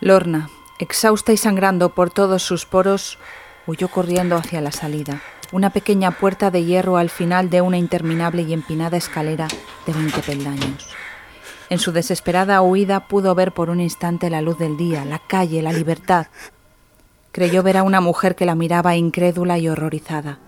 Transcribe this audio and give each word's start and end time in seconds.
Lorna, 0.00 0.48
exhausta 0.78 1.32
y 1.32 1.36
sangrando 1.36 1.88
por 1.88 2.10
todos 2.10 2.42
sus 2.42 2.66
poros, 2.66 3.18
huyó 3.66 3.88
corriendo 3.88 4.36
hacia 4.36 4.60
la 4.60 4.70
salida, 4.70 5.20
una 5.50 5.70
pequeña 5.70 6.12
puerta 6.12 6.50
de 6.50 6.64
hierro 6.64 6.98
al 6.98 7.10
final 7.10 7.50
de 7.50 7.62
una 7.62 7.78
interminable 7.78 8.42
y 8.42 8.52
empinada 8.52 8.96
escalera 8.96 9.48
de 9.86 9.92
veinte 9.92 10.20
peldaños. 10.20 10.88
En 11.68 11.78
su 11.80 11.92
desesperada 11.92 12.62
huida 12.62 13.08
pudo 13.08 13.34
ver 13.34 13.52
por 13.52 13.70
un 13.70 13.80
instante 13.80 14.30
la 14.30 14.40
luz 14.40 14.56
del 14.58 14.76
día, 14.76 15.04
la 15.04 15.18
calle, 15.18 15.62
la 15.62 15.72
libertad. 15.72 16.28
Creyó 17.32 17.62
ver 17.62 17.76
a 17.76 17.82
una 17.82 18.00
mujer 18.00 18.36
que 18.36 18.46
la 18.46 18.54
miraba 18.54 18.96
incrédula 18.96 19.58
y 19.58 19.68
horrorizada. 19.68 20.38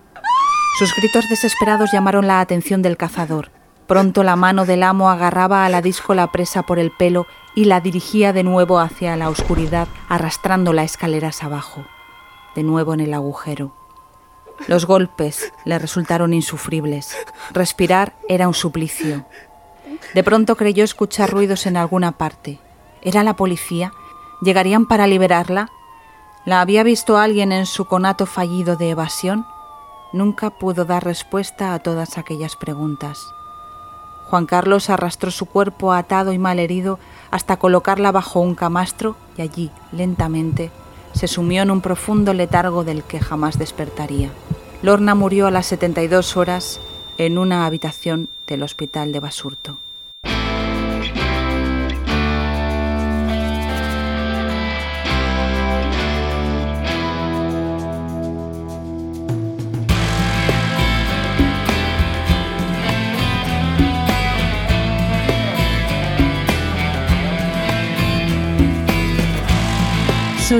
Sus 0.78 0.94
gritos 0.94 1.28
desesperados 1.28 1.90
llamaron 1.92 2.26
la 2.26 2.40
atención 2.40 2.80
del 2.80 2.96
cazador. 2.96 3.50
Pronto 3.90 4.22
la 4.22 4.36
mano 4.36 4.66
del 4.66 4.84
amo 4.84 5.10
agarraba 5.10 5.64
a 5.64 5.68
la 5.68 5.82
la 6.14 6.26
presa 6.30 6.62
por 6.62 6.78
el 6.78 6.92
pelo 6.92 7.26
y 7.56 7.64
la 7.64 7.80
dirigía 7.80 8.32
de 8.32 8.44
nuevo 8.44 8.78
hacia 8.78 9.16
la 9.16 9.28
oscuridad, 9.28 9.88
arrastrándola 10.08 10.84
escaleras 10.84 11.42
abajo, 11.42 11.84
de 12.54 12.62
nuevo 12.62 12.94
en 12.94 13.00
el 13.00 13.12
agujero. 13.12 13.72
Los 14.68 14.86
golpes 14.86 15.52
le 15.64 15.76
resultaron 15.80 16.34
insufribles. 16.34 17.16
Respirar 17.50 18.14
era 18.28 18.46
un 18.46 18.54
suplicio. 18.54 19.26
De 20.14 20.22
pronto 20.22 20.54
creyó 20.54 20.84
escuchar 20.84 21.28
ruidos 21.28 21.66
en 21.66 21.76
alguna 21.76 22.12
parte. 22.12 22.60
¿Era 23.02 23.24
la 23.24 23.34
policía? 23.34 23.90
¿Llegarían 24.40 24.86
para 24.86 25.08
liberarla? 25.08 25.68
¿La 26.44 26.60
había 26.60 26.84
visto 26.84 27.18
alguien 27.18 27.50
en 27.50 27.66
su 27.66 27.86
conato 27.86 28.26
fallido 28.26 28.76
de 28.76 28.90
evasión? 28.90 29.44
Nunca 30.12 30.50
pudo 30.50 30.84
dar 30.84 31.02
respuesta 31.02 31.74
a 31.74 31.80
todas 31.80 32.18
aquellas 32.18 32.54
preguntas. 32.54 33.18
Juan 34.30 34.46
Carlos 34.46 34.90
arrastró 34.90 35.32
su 35.32 35.46
cuerpo 35.46 35.92
atado 35.92 36.32
y 36.32 36.38
malherido 36.38 37.00
hasta 37.32 37.56
colocarla 37.56 38.12
bajo 38.12 38.38
un 38.38 38.54
camastro 38.54 39.16
y 39.36 39.42
allí, 39.42 39.70
lentamente, 39.90 40.70
se 41.12 41.26
sumió 41.26 41.62
en 41.62 41.70
un 41.72 41.80
profundo 41.80 42.32
letargo 42.32 42.84
del 42.84 43.02
que 43.02 43.18
jamás 43.18 43.58
despertaría. 43.58 44.30
Lorna 44.82 45.16
murió 45.16 45.48
a 45.48 45.50
las 45.50 45.66
72 45.66 46.36
horas 46.36 46.80
en 47.18 47.38
una 47.38 47.66
habitación 47.66 48.28
del 48.46 48.62
hospital 48.62 49.10
de 49.10 49.18
Basurto. 49.18 49.78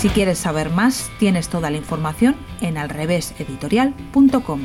Si 0.00 0.08
quieres 0.08 0.38
saber 0.38 0.70
más, 0.70 1.10
tienes 1.18 1.50
toda 1.50 1.68
la 1.68 1.76
información 1.76 2.34
en 2.62 2.78
alreveseditorial.com. 2.78 4.60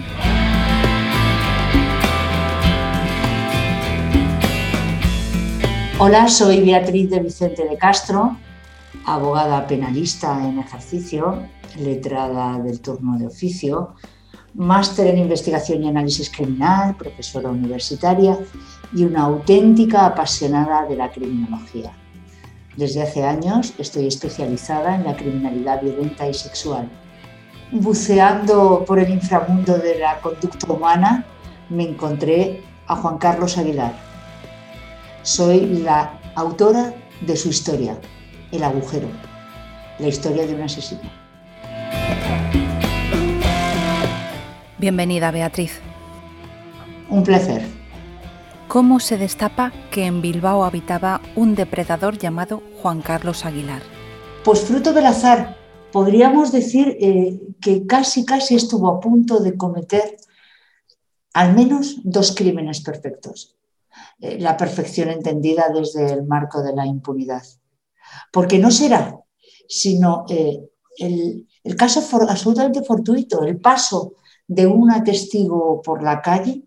Hola, 5.99 6.29
soy 6.29 6.61
Beatriz 6.63 7.09
de 7.09 7.19
Vicente 7.19 7.67
de 7.67 7.77
Castro, 7.77 8.37
abogada 9.05 9.67
penalista 9.67 10.41
en 10.47 10.59
ejercicio, 10.59 11.43
letrada 11.77 12.57
del 12.59 12.79
turno 12.79 13.17
de 13.17 13.27
oficio, 13.27 13.95
máster 14.53 15.07
en 15.07 15.17
investigación 15.17 15.83
y 15.83 15.89
análisis 15.89 16.29
criminal, 16.29 16.95
profesora 16.95 17.49
universitaria 17.49 18.39
y 18.93 19.03
una 19.03 19.23
auténtica 19.23 20.05
apasionada 20.05 20.85
de 20.85 20.95
la 20.95 21.11
criminología. 21.11 21.91
Desde 22.77 23.03
hace 23.03 23.23
años 23.23 23.73
estoy 23.77 24.07
especializada 24.07 24.95
en 24.95 25.05
la 25.05 25.15
criminalidad 25.15 25.81
violenta 25.81 26.27
y 26.27 26.33
sexual. 26.33 26.89
Buceando 27.71 28.83
por 28.85 28.99
el 28.99 29.09
inframundo 29.09 29.77
de 29.77 29.97
la 29.97 30.19
conducta 30.19 30.71
humana, 30.71 31.25
me 31.69 31.83
encontré 31.83 32.61
a 32.87 32.97
Juan 32.97 33.17
Carlos 33.17 33.57
Aguilar. 33.57 33.93
Soy 35.23 35.65
la 35.83 36.19
autora 36.35 36.93
de 37.21 37.37
su 37.37 37.47
historia, 37.47 37.97
El 38.51 38.63
agujero, 38.63 39.07
la 39.97 40.07
historia 40.07 40.45
de 40.45 40.55
un 40.55 40.61
asesino. 40.63 41.09
Bienvenida, 44.77 45.31
Beatriz. 45.31 45.79
Un 47.09 47.23
placer 47.23 47.74
cómo 48.67 48.99
se 48.99 49.17
destapa 49.17 49.71
que 49.91 50.05
en 50.05 50.21
Bilbao 50.21 50.63
habitaba 50.63 51.21
un 51.35 51.55
depredador 51.55 52.17
llamado 52.17 52.61
Juan 52.81 53.01
Carlos 53.01 53.45
Aguilar. 53.45 53.81
Pues 54.43 54.61
fruto 54.61 54.93
del 54.93 55.05
azar, 55.05 55.57
podríamos 55.91 56.51
decir 56.51 56.97
eh, 56.99 57.39
que 57.61 57.85
casi, 57.85 58.25
casi 58.25 58.55
estuvo 58.55 58.89
a 58.89 58.99
punto 58.99 59.39
de 59.39 59.55
cometer 59.57 60.17
al 61.33 61.53
menos 61.53 61.99
dos 62.03 62.33
crímenes 62.33 62.81
perfectos. 62.81 63.55
Eh, 64.19 64.39
la 64.39 64.55
perfección 64.55 65.09
entendida 65.09 65.69
desde 65.73 66.11
el 66.13 66.23
marco 66.23 66.61
de 66.61 66.73
la 66.73 66.85
impunidad. 66.85 67.43
Porque 68.31 68.59
no 68.59 68.71
será, 68.71 69.19
sino 69.67 70.25
eh, 70.29 70.61
el, 70.97 71.47
caso 71.77 72.01
absolutamente 72.27 72.83
fortuito, 72.83 73.43
el 73.43 73.59
paso 73.59 74.13
de 74.47 74.67
un 74.67 74.91
testigo 75.03 75.81
por 75.81 76.03
la 76.03 76.21
calle 76.21 76.63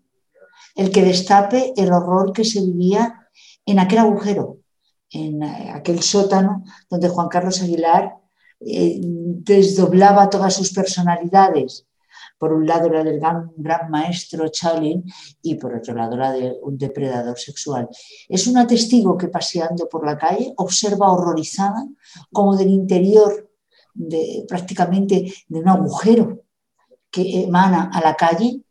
el 0.79 0.91
que 0.91 1.03
destape 1.03 1.73
el 1.75 1.91
horror 1.91 2.31
que 2.31 2.45
se 2.45 2.61
vivía 2.61 3.27
en 3.65 3.79
aquel 3.79 3.99
agujero, 3.99 4.59
en 5.11 5.43
eh, 5.43 5.71
aquel 5.75 6.01
sótano 6.01 6.63
donde 6.89 7.09
Juan 7.09 7.27
Carlos 7.27 7.61
Aguilar 7.61 8.15
eh, 8.61 8.97
desdoblaba 9.01 10.29
todas 10.29 10.53
sus 10.53 10.71
personalidades. 10.71 11.85
Por 12.37 12.53
un 12.53 12.65
lado 12.65 12.87
la 12.89 13.03
del 13.03 13.19
gran, 13.19 13.89
maestro 13.89 14.47
Chaolin 14.47 15.03
y 15.41 15.55
por 15.55 15.75
otro 15.75 15.93
lado 15.93 16.15
la 16.15 16.31
de 16.31 16.57
un 16.61 16.77
depredador 16.77 17.37
sexual. 17.37 17.89
Es 18.29 18.47
una 18.47 18.65
testigo 18.65 19.17
que 19.17 19.27
paseando 19.27 19.89
por 19.89 20.05
la 20.05 20.17
calle 20.17 20.53
observa 20.55 21.11
horrorizada 21.11 21.85
como 22.31 22.55
del 22.55 22.69
interior 22.69 23.51
de, 23.93 24.45
prácticamente 24.47 25.33
de 25.49 25.59
un 25.59 25.67
agujero 25.67 26.43
que 27.11 27.43
emana 27.43 27.89
a 27.93 27.99
la 27.99 28.15
calle 28.15 28.61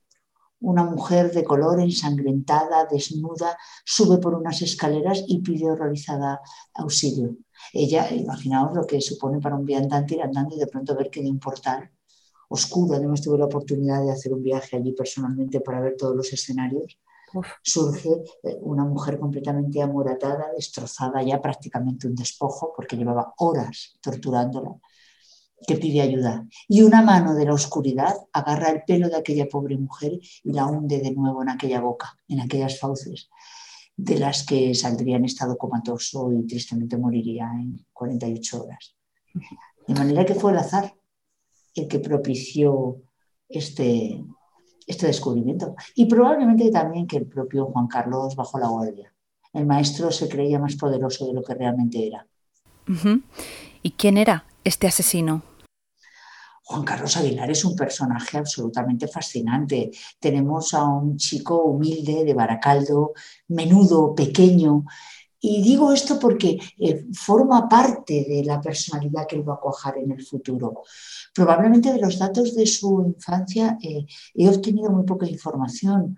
una 0.60 0.84
mujer 0.84 1.30
de 1.32 1.44
color 1.44 1.80
ensangrentada, 1.80 2.86
desnuda, 2.90 3.56
sube 3.84 4.18
por 4.18 4.34
unas 4.34 4.60
escaleras 4.62 5.24
y 5.26 5.40
pide 5.40 5.70
horrorizada 5.70 6.40
auxilio. 6.74 7.36
Ella, 7.72 8.10
imaginaos 8.12 8.74
lo 8.74 8.86
que 8.86 9.00
supone 9.00 9.40
para 9.40 9.56
un 9.56 9.64
viandante 9.64 10.14
ir 10.14 10.22
andando 10.22 10.56
y 10.56 10.58
de 10.58 10.66
pronto 10.66 10.96
ver 10.96 11.10
que 11.10 11.22
de 11.22 11.30
un 11.30 11.38
portal 11.38 11.90
oscuro, 12.48 12.94
además 12.96 13.22
tuve 13.22 13.38
la 13.38 13.44
oportunidad 13.44 14.02
de 14.02 14.12
hacer 14.12 14.32
un 14.32 14.42
viaje 14.42 14.76
allí 14.76 14.92
personalmente 14.92 15.60
para 15.60 15.80
ver 15.80 15.96
todos 15.96 16.16
los 16.16 16.32
escenarios, 16.32 16.98
surge 17.62 18.10
eh, 18.42 18.56
una 18.62 18.84
mujer 18.84 19.18
completamente 19.18 19.82
amoratada, 19.82 20.50
destrozada, 20.56 21.22
ya 21.22 21.40
prácticamente 21.42 22.06
un 22.06 22.14
despojo, 22.14 22.72
porque 22.74 22.96
llevaba 22.96 23.34
horas 23.36 23.98
torturándola 24.00 24.78
que 25.66 25.76
pide 25.76 26.00
ayuda. 26.00 26.46
Y 26.68 26.82
una 26.82 27.02
mano 27.02 27.34
de 27.34 27.44
la 27.44 27.54
oscuridad 27.54 28.14
agarra 28.32 28.70
el 28.70 28.82
pelo 28.84 29.08
de 29.08 29.16
aquella 29.16 29.48
pobre 29.48 29.76
mujer 29.76 30.18
y 30.44 30.52
la 30.52 30.66
hunde 30.66 31.00
de 31.00 31.12
nuevo 31.12 31.42
en 31.42 31.50
aquella 31.50 31.80
boca, 31.80 32.16
en 32.28 32.40
aquellas 32.40 32.78
fauces, 32.78 33.28
de 33.96 34.18
las 34.18 34.44
que 34.46 34.74
saldría 34.74 35.16
en 35.16 35.24
estado 35.24 35.56
comatoso 35.56 36.32
y 36.32 36.46
tristemente 36.46 36.96
moriría 36.96 37.50
en 37.54 37.84
48 37.92 38.62
horas. 38.62 38.94
De 39.86 39.94
manera 39.94 40.24
que 40.24 40.34
fue 40.34 40.52
el 40.52 40.58
azar 40.58 40.94
el 41.74 41.88
que 41.88 42.00
propició 42.00 42.96
este, 43.48 44.24
este 44.86 45.06
descubrimiento. 45.06 45.74
Y 45.94 46.06
probablemente 46.06 46.70
también 46.70 47.06
que 47.06 47.18
el 47.18 47.26
propio 47.26 47.66
Juan 47.66 47.86
Carlos 47.86 48.34
bajó 48.36 48.58
la 48.58 48.68
guardia. 48.68 49.12
El 49.52 49.66
maestro 49.66 50.10
se 50.10 50.28
creía 50.28 50.58
más 50.58 50.76
poderoso 50.76 51.26
de 51.26 51.34
lo 51.34 51.42
que 51.42 51.54
realmente 51.54 52.06
era. 52.06 52.26
¿Y 53.82 53.90
quién 53.92 54.16
era 54.16 54.44
este 54.68 54.86
asesino? 54.86 55.42
Juan 56.62 56.84
Carlos 56.84 57.16
Aguilar 57.16 57.50
es 57.50 57.64
un 57.64 57.74
personaje 57.74 58.36
absolutamente 58.36 59.08
fascinante. 59.08 59.90
Tenemos 60.20 60.74
a 60.74 60.84
un 60.84 61.16
chico 61.16 61.62
humilde 61.62 62.24
de 62.24 62.34
Baracaldo, 62.34 63.14
menudo, 63.48 64.14
pequeño, 64.14 64.84
Y 65.40 65.62
digo 65.62 65.92
esto 65.92 66.18
porque 66.18 66.58
eh, 66.78 67.06
forma 67.14 67.68
parte 67.68 68.26
de 68.28 68.42
la 68.44 68.60
personalidad 68.60 69.26
que 69.26 69.36
él 69.36 69.48
va 69.48 69.54
a 69.54 69.60
cuajar 69.60 69.96
en 69.96 70.10
el 70.10 70.22
futuro. 70.26 70.82
Probablemente 71.32 71.92
de 71.92 72.00
los 72.00 72.18
datos 72.18 72.56
de 72.56 72.66
su 72.66 73.04
infancia 73.06 73.78
eh, 73.80 74.04
he 74.34 74.48
obtenido 74.48 74.90
muy 74.90 75.04
poca 75.04 75.26
información. 75.26 76.16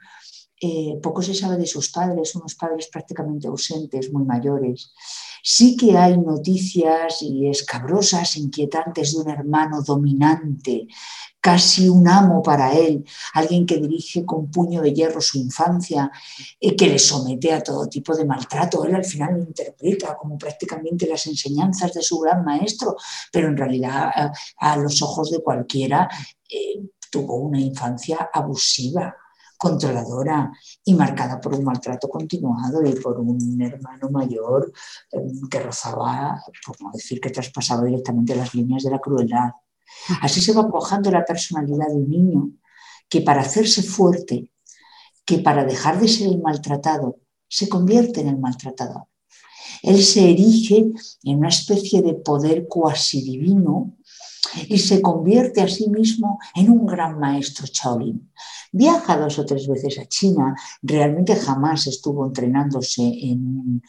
Eh, 0.63 0.99
poco 1.03 1.23
se 1.23 1.35
sabe 1.35 1.57
de 1.57 1.67
sus 1.67 1.91
padres, 1.91 2.35
unos 2.35 2.55
padres 2.55 2.89
prácticamente 2.89 3.49
ausentes, 3.49 4.13
muy 4.13 4.25
mayores. 4.25 4.93
Sí 5.43 5.75
que 5.75 5.97
hay 5.97 6.19
noticias 6.19 7.23
y 7.23 7.49
escabrosas, 7.49 8.37
inquietantes 8.37 9.13
de 9.13 9.23
un 9.23 9.31
hermano 9.31 9.81
dominante, 9.83 10.87
casi 11.41 11.89
un 11.89 12.07
amo 12.07 12.43
para 12.43 12.75
él, 12.75 13.07
alguien 13.33 13.65
que 13.65 13.79
dirige 13.79 14.27
con 14.27 14.51
puño 14.51 14.83
de 14.83 14.93
hierro 14.93 15.23
su 15.23 15.39
infancia, 15.39 16.11
y 16.59 16.77
que 16.77 16.89
le 16.89 16.99
somete 16.99 17.55
a 17.55 17.63
todo 17.63 17.89
tipo 17.89 18.15
de 18.15 18.27
maltrato. 18.27 18.85
Él 18.85 18.95
al 18.95 19.05
final 19.07 19.39
lo 19.39 19.43
interpreta 19.45 20.15
como 20.19 20.37
prácticamente 20.37 21.07
las 21.07 21.27
enseñanzas 21.27 21.95
de 21.95 22.03
su 22.03 22.19
gran 22.19 22.45
maestro, 22.45 22.97
pero 23.33 23.49
en 23.49 23.57
realidad 23.57 24.11
a, 24.59 24.77
los 24.77 25.01
ojos 25.01 25.31
de 25.31 25.43
cualquiera 25.43 26.07
eh, 26.51 26.83
tuvo 27.11 27.37
una 27.37 27.61
infancia 27.61 28.29
abusiva 28.31 29.17
controladora 29.61 30.51
y 30.87 30.95
marcada 30.95 31.39
por 31.39 31.55
un 31.55 31.65
maltrato 31.65 32.09
continuado 32.09 32.83
y 32.83 32.93
por 32.95 33.21
un 33.21 33.61
hermano 33.61 34.09
mayor 34.09 34.73
em, 35.13 35.49
que 35.51 35.61
rozaba, 35.61 36.43
por 36.65 36.81
no 36.81 36.91
decir 36.93 37.21
que 37.21 37.29
traspasaba 37.29 37.85
directamente 37.85 38.35
las 38.35 38.55
líneas 38.55 38.85
de 38.85 38.91
la 38.91 38.99
crueldad. 38.99 39.51
Así 40.23 40.41
se 40.41 40.55
va 40.55 40.67
cojando 40.67 41.11
la 41.11 41.27
personalidad 41.27 41.89
de 41.89 41.95
un 41.95 42.09
niño 42.09 42.51
que 43.07 43.21
para 43.21 43.43
hacerse 43.43 43.83
fuerte, 43.83 44.51
que 45.27 45.41
para 45.41 45.63
dejar 45.65 46.01
de 46.01 46.09
ser 46.09 46.29
el 46.29 46.41
maltratado, 46.41 47.19
se 47.47 47.69
convierte 47.69 48.23
en 48.23 48.29
el 48.29 48.39
maltratador. 48.39 49.09
Él 49.83 50.03
se 50.03 50.31
erige 50.31 50.91
en 51.25 51.39
una 51.39 51.49
especie 51.49 52.01
de 52.01 52.15
poder 52.15 52.67
cuasi 52.67 53.21
divino 53.21 53.99
y 54.69 54.79
se 54.79 55.03
convierte 55.03 55.61
a 55.61 55.69
sí 55.69 55.89
mismo 55.91 56.39
en 56.55 56.71
un 56.71 56.87
gran 56.87 57.19
maestro 57.19 57.67
Shaolin. 57.67 58.31
Viaja 58.73 59.19
dos 59.19 59.39
o 59.39 59.45
tres 59.45 59.67
veces 59.67 59.99
a 59.99 60.07
China, 60.07 60.55
realmente 60.83 61.35
jamás 61.35 61.87
estuvo 61.89 62.25
entrenándose 62.25 63.03
en, 63.03 63.83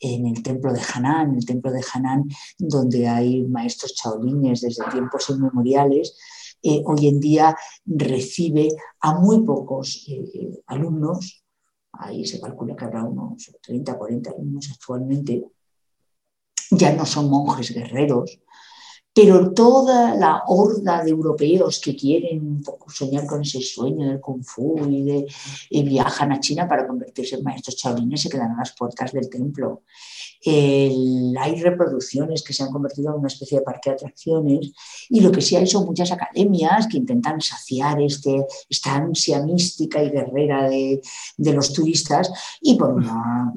el 0.00 0.42
templo 0.44 0.72
de 0.72 0.80
Hanan, 0.80 1.34
el 1.34 1.44
templo 1.44 1.72
de 1.72 1.82
Hanan 1.92 2.28
donde 2.56 3.08
hay 3.08 3.42
maestros 3.42 3.94
chaolines 3.94 4.60
desde 4.60 4.88
tiempos 4.92 5.28
inmemoriales. 5.30 6.16
Eh, 6.62 6.82
hoy 6.86 7.08
en 7.08 7.18
día 7.18 7.56
recibe 7.84 8.68
a 9.00 9.14
muy 9.14 9.44
pocos 9.44 10.04
eh, 10.08 10.62
alumnos, 10.66 11.44
ahí 11.92 12.24
se 12.24 12.40
calcula 12.40 12.76
que 12.76 12.84
habrá 12.84 13.04
unos 13.04 13.50
30, 13.60 13.98
40 13.98 14.30
alumnos 14.30 14.70
actualmente, 14.72 15.44
ya 16.70 16.92
no 16.92 17.06
son 17.06 17.28
monjes 17.28 17.72
guerreros, 17.72 18.40
pero 19.20 19.50
toda 19.50 20.14
la 20.14 20.44
horda 20.46 21.02
de 21.02 21.10
europeos 21.10 21.80
que 21.80 21.96
quieren 21.96 22.62
soñar 22.86 23.26
con 23.26 23.42
ese 23.42 23.60
sueño 23.60 24.06
del 24.06 24.20
kung 24.20 24.44
fu 24.44 24.78
y, 24.88 25.02
de, 25.02 25.82
viajan 25.82 26.30
a 26.30 26.38
China 26.38 26.68
para 26.68 26.86
convertirse 26.86 27.34
en 27.34 27.42
maestros 27.42 27.74
chaolines 27.74 28.22
se 28.22 28.30
quedan 28.30 28.52
a 28.52 28.58
las 28.58 28.76
puertas 28.76 29.10
del 29.10 29.28
templo. 29.28 29.82
Hay 30.46 31.60
reproducciones 31.60 32.44
que 32.44 32.52
se 32.52 32.62
han 32.62 32.70
convertido 32.70 33.10
en 33.10 33.18
una 33.18 33.26
especie 33.26 33.58
de 33.58 33.64
parque 33.64 33.90
de 33.90 33.96
atracciones 33.96 34.70
y 35.08 35.20
lo 35.20 35.32
que 35.32 35.40
sí 35.40 35.56
hay 35.56 35.66
son 35.66 35.84
muchas 35.84 36.12
academias 36.12 36.86
que 36.86 36.98
intentan 36.98 37.40
saciar 37.40 38.00
este, 38.00 38.46
esta 38.70 38.94
ansia 38.94 39.42
mística 39.42 40.02
y 40.02 40.10
guerrera 40.10 40.68
de, 40.68 41.00
los 41.38 41.72
turistas 41.72 42.30
y 42.62 42.76
por 42.76 42.92
una, 42.92 43.52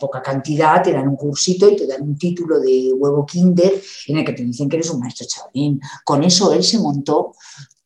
poca 0.00 0.22
cantidad 0.22 0.82
te 0.82 0.92
dan 0.92 1.08
un 1.08 1.16
cursito 1.16 1.68
y 1.68 1.76
te 1.76 1.86
dan 1.86 2.02
un 2.02 2.16
título 2.16 2.58
de 2.60 2.92
huevo 2.94 3.26
kinder 3.26 3.82
en 4.06 4.16
el 4.16 4.24
que 4.24 4.32
te 4.32 4.44
dicen 4.44 4.68
que 4.68 4.76
eres 4.76 4.90
un 4.90 5.01
maestro 5.02 5.26
chavín. 5.26 5.80
Con 6.04 6.24
eso 6.24 6.52
él 6.52 6.62
se 6.64 6.78
montó 6.78 7.32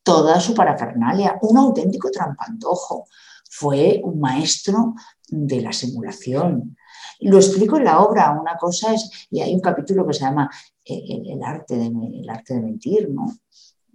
toda 0.03 0.39
su 0.39 0.53
parafernalia, 0.53 1.37
un 1.41 1.57
auténtico 1.57 2.09
trampantojo. 2.09 3.05
Fue 3.49 4.01
un 4.03 4.19
maestro 4.19 4.93
de 5.27 5.61
la 5.61 5.73
simulación, 5.73 6.77
lo 7.19 7.37
explico 7.37 7.77
en 7.77 7.85
la 7.85 8.01
obra, 8.01 8.37
una 8.39 8.57
cosa 8.57 8.93
es, 8.93 9.27
y 9.31 9.41
hay 9.41 9.53
un 9.53 9.61
capítulo 9.61 10.05
que 10.05 10.13
se 10.13 10.21
llama 10.21 10.49
eh, 10.85 11.21
El, 11.25 11.43
arte, 11.43 11.75
de, 11.75 11.91
arte 12.29 12.53
de 12.53 12.61
mentir, 12.61 13.09
¿no? 13.09 13.25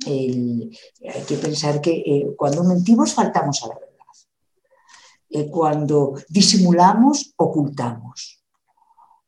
hay 0.05 0.71
que 1.29 1.37
pensar 1.37 1.81
que 1.81 1.93
eh, 1.93 2.35
cuando 2.37 2.65
mentimos 2.65 3.15
faltamos 3.15 3.63
a 3.63 3.69
la 3.69 3.75
verdad. 3.75 3.93
Eh, 5.31 5.49
cuando 5.49 6.15
disimulamos, 6.29 7.33
ocultamos 7.37 8.43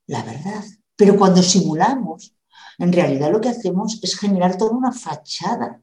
la 0.06 0.23
verdad. 0.23 0.64
Pero 0.96 1.17
cuando 1.17 1.43
simulamos, 1.43 2.35
en 2.78 2.92
realidad 2.92 3.32
lo 3.32 3.40
que 3.40 3.48
hacemos 3.48 3.98
es 4.02 4.18
generar 4.18 4.56
toda 4.56 4.72
una 4.72 4.92
fachada 4.92 5.80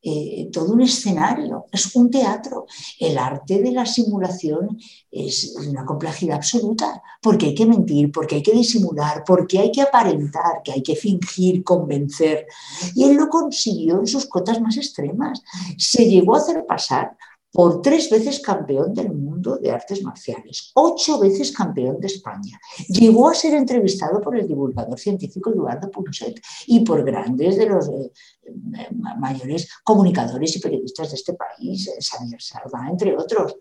eh, 0.00 0.48
todo 0.52 0.74
un 0.74 0.80
escenario, 0.82 1.66
es 1.72 1.94
un 1.96 2.08
teatro. 2.08 2.66
El 3.00 3.18
arte 3.18 3.60
de 3.60 3.72
la 3.72 3.84
simulación 3.84 4.78
es 5.10 5.56
una 5.56 5.84
complejidad 5.84 6.36
absoluta, 6.36 7.02
porque 7.20 7.46
hay 7.46 7.54
que 7.54 7.66
mentir, 7.66 8.12
porque 8.12 8.36
hay 8.36 8.42
que 8.42 8.52
disimular, 8.52 9.24
porque 9.26 9.58
hay 9.58 9.72
que 9.72 9.82
aparentar, 9.82 10.62
que 10.64 10.72
hay 10.72 10.82
que 10.82 10.94
fingir, 10.94 11.64
convencer. 11.64 12.46
Y 12.94 13.04
él 13.04 13.16
lo 13.16 13.28
consiguió 13.28 13.98
en 13.98 14.06
sus 14.06 14.26
cotas 14.26 14.60
más 14.60 14.76
extremas. 14.76 15.42
Se 15.76 16.08
llegó 16.08 16.36
a 16.36 16.38
hacer 16.38 16.64
pasar 16.64 17.16
por 17.52 17.80
tres 17.82 18.10
veces 18.10 18.40
campeón 18.40 18.92
del 18.94 19.12
mundo 19.12 19.56
de 19.56 19.70
artes 19.70 20.02
marciales, 20.02 20.70
ocho 20.74 21.18
veces 21.18 21.52
campeón 21.52 21.98
de 22.00 22.06
España. 22.06 22.58
Llegó 22.88 23.28
a 23.28 23.34
ser 23.34 23.54
entrevistado 23.54 24.20
por 24.20 24.36
el 24.38 24.46
divulgador 24.46 24.98
científico 24.98 25.50
Eduardo 25.50 25.90
Punset 25.90 26.40
y 26.66 26.80
por 26.80 27.04
grandes 27.04 27.56
de 27.56 27.66
los 27.66 27.88
eh, 27.88 28.12
mayores 29.18 29.68
comunicadores 29.82 30.56
y 30.56 30.60
periodistas 30.60 31.10
de 31.10 31.16
este 31.16 31.34
país, 31.34 31.90
Xavier 31.98 32.42
Salva, 32.42 32.88
entre 32.90 33.16
otros. 33.16 33.56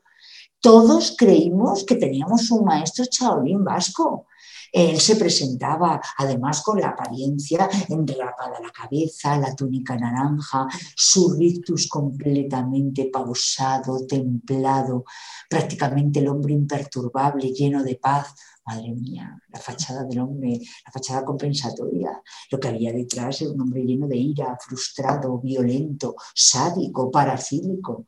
Todos 0.60 1.16
creímos 1.18 1.86
que 1.86 1.96
teníamos 1.96 2.50
un 2.52 2.66
maestro 2.66 3.06
chaolín 3.06 3.64
vasco 3.64 4.26
él 4.72 5.00
se 5.00 5.16
presentaba 5.16 6.02
además 6.18 6.62
con 6.62 6.80
la 6.80 6.90
apariencia 6.90 7.70
enrapada 7.90 8.60
la 8.62 8.72
cabeza, 8.72 9.38
la 9.38 9.56
túnica 9.56 9.96
naranja, 9.98 10.68
su 10.96 11.34
rictus 11.34 11.88
completamente 11.88 13.10
pausado, 13.12 14.06
templado, 14.06 15.06
prácticamente 15.50 16.20
el 16.20 16.28
hombre 16.28 16.54
imperturbable, 16.54 17.52
lleno 17.52 17.84
de 17.84 17.96
paz. 17.96 18.36
Madre 18.66 18.94
mía, 18.94 19.42
la 19.48 19.60
fachada 19.62 20.04
del 20.04 20.20
hombre, 20.20 20.60
la 20.86 20.92
fachada 20.92 21.24
compensatoria. 21.24 22.22
Lo 22.52 22.60
que 22.60 22.68
había 22.68 22.92
detrás 22.92 23.42
era 23.42 23.52
un 23.52 23.62
hombre 23.62 23.84
lleno 23.84 24.08
de 24.08 24.18
ira, 24.18 24.58
frustrado, 24.60 25.40
violento, 25.40 26.16
sádico, 26.36 27.10
parafílico. 27.10 28.08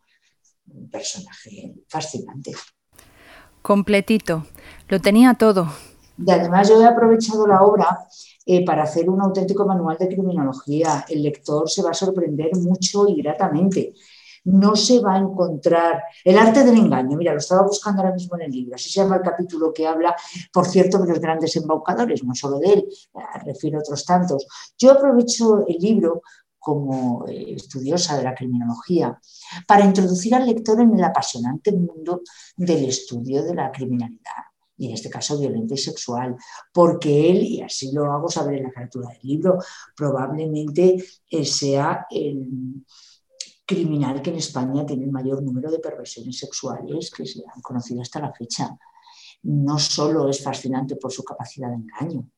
Un 0.67 0.89
personaje 0.89 1.75
fascinante. 1.87 2.51
Completito. 3.61 4.45
Lo 4.89 4.99
tenía 4.99 5.33
todo. 5.33 5.71
Y 6.25 6.31
además 6.31 6.67
yo 6.69 6.81
he 6.81 6.85
aprovechado 6.85 7.47
la 7.47 7.61
obra 7.63 8.07
eh, 8.45 8.65
para 8.65 8.83
hacer 8.83 9.09
un 9.09 9.21
auténtico 9.21 9.65
manual 9.65 9.97
de 9.97 10.07
criminología. 10.07 11.05
El 11.07 11.23
lector 11.23 11.69
se 11.69 11.81
va 11.81 11.91
a 11.91 11.93
sorprender 11.93 12.51
mucho 12.57 13.07
y 13.07 13.21
gratamente. 13.21 13.93
No 14.45 14.75
se 14.75 14.99
va 14.99 15.15
a 15.15 15.19
encontrar 15.19 16.03
el 16.23 16.37
arte 16.37 16.63
del 16.63 16.77
engaño. 16.77 17.17
Mira, 17.17 17.33
lo 17.33 17.39
estaba 17.39 17.63
buscando 17.63 18.01
ahora 18.01 18.13
mismo 18.13 18.35
en 18.37 18.43
el 18.43 18.51
libro. 18.51 18.75
Así 18.75 18.89
se 18.89 19.01
llama 19.01 19.17
el 19.17 19.21
capítulo 19.21 19.73
que 19.73 19.87
habla, 19.87 20.15
por 20.51 20.65
cierto, 20.65 20.97
de 20.99 21.09
los 21.09 21.19
grandes 21.19 21.55
embaucadores, 21.55 22.23
no 22.23 22.33
solo 22.33 22.59
de 22.59 22.73
él, 22.73 22.87
refiero 23.45 23.77
a 23.77 23.81
otros 23.81 24.05
tantos. 24.05 24.47
Yo 24.77 24.91
aprovecho 24.91 25.65
el 25.67 25.77
libro 25.77 26.21
como 26.57 27.25
eh, 27.27 27.53
estudiosa 27.55 28.17
de 28.17 28.23
la 28.23 28.35
criminología, 28.35 29.17
para 29.67 29.85
introducir 29.85 30.35
al 30.35 30.45
lector 30.45 30.81
en 30.81 30.93
el 30.93 31.03
apasionante 31.03 31.71
mundo 31.71 32.21
del 32.57 32.85
estudio 32.85 33.43
de 33.43 33.55
la 33.55 33.71
criminalidad 33.71 34.48
y 34.79 34.87
en 34.87 34.93
este 34.93 35.09
caso 35.09 35.37
violenta 35.37 35.73
y 35.73 35.77
sexual, 35.77 36.35
porque 36.73 37.29
él, 37.29 37.43
y 37.43 37.61
así 37.61 37.91
lo 37.91 38.11
hago 38.11 38.29
saber 38.29 38.55
en 38.55 38.63
la 38.63 38.71
carátula 38.71 39.09
del 39.09 39.19
libro, 39.21 39.57
probablemente 39.95 41.03
eh, 41.29 41.45
sea 41.45 42.07
el 42.09 42.47
criminal 43.65 44.21
que 44.21 44.31
en 44.31 44.37
España 44.37 44.85
tiene 44.85 45.03
el 45.03 45.11
mayor 45.11 45.43
número 45.43 45.69
de 45.69 45.79
perversiones 45.79 46.39
sexuales 46.39 47.11
que 47.11 47.25
se 47.25 47.43
han 47.53 47.61
conocido 47.61 48.01
hasta 48.01 48.21
la 48.21 48.33
fecha. 48.33 48.75
No 49.43 49.77
solo 49.77 50.29
es 50.29 50.41
fascinante 50.41 50.95
por 50.95 51.11
su 51.11 51.23
capacidad 51.23 51.69
de 51.69 51.75
engaño, 51.75 52.29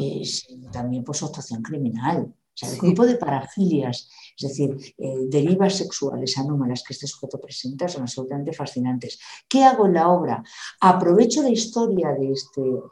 eh, 0.00 0.24
sino 0.24 0.70
también 0.70 1.04
por 1.04 1.16
su 1.16 1.26
actuación 1.26 1.62
criminal. 1.62 2.34
Sea, 2.54 2.70
el 2.70 2.78
grupo 2.78 3.06
de 3.06 3.14
parafilias, 3.14 4.10
es 4.38 4.48
decir, 4.48 4.94
eh, 4.98 5.26
derivas 5.28 5.74
sexuales 5.76 6.38
anómalas 6.38 6.82
que 6.82 6.92
este 6.92 7.06
sujeto 7.06 7.40
presenta 7.40 7.88
son 7.88 8.02
absolutamente 8.02 8.52
fascinantes. 8.52 9.18
¿Qué 9.48 9.64
hago 9.64 9.86
en 9.86 9.94
la 9.94 10.08
obra? 10.08 10.42
Aprovecho 10.80 11.42
la 11.42 11.50
historia 11.50 12.12
de 12.12 12.32
este 12.32 12.62
eh, 12.62 12.82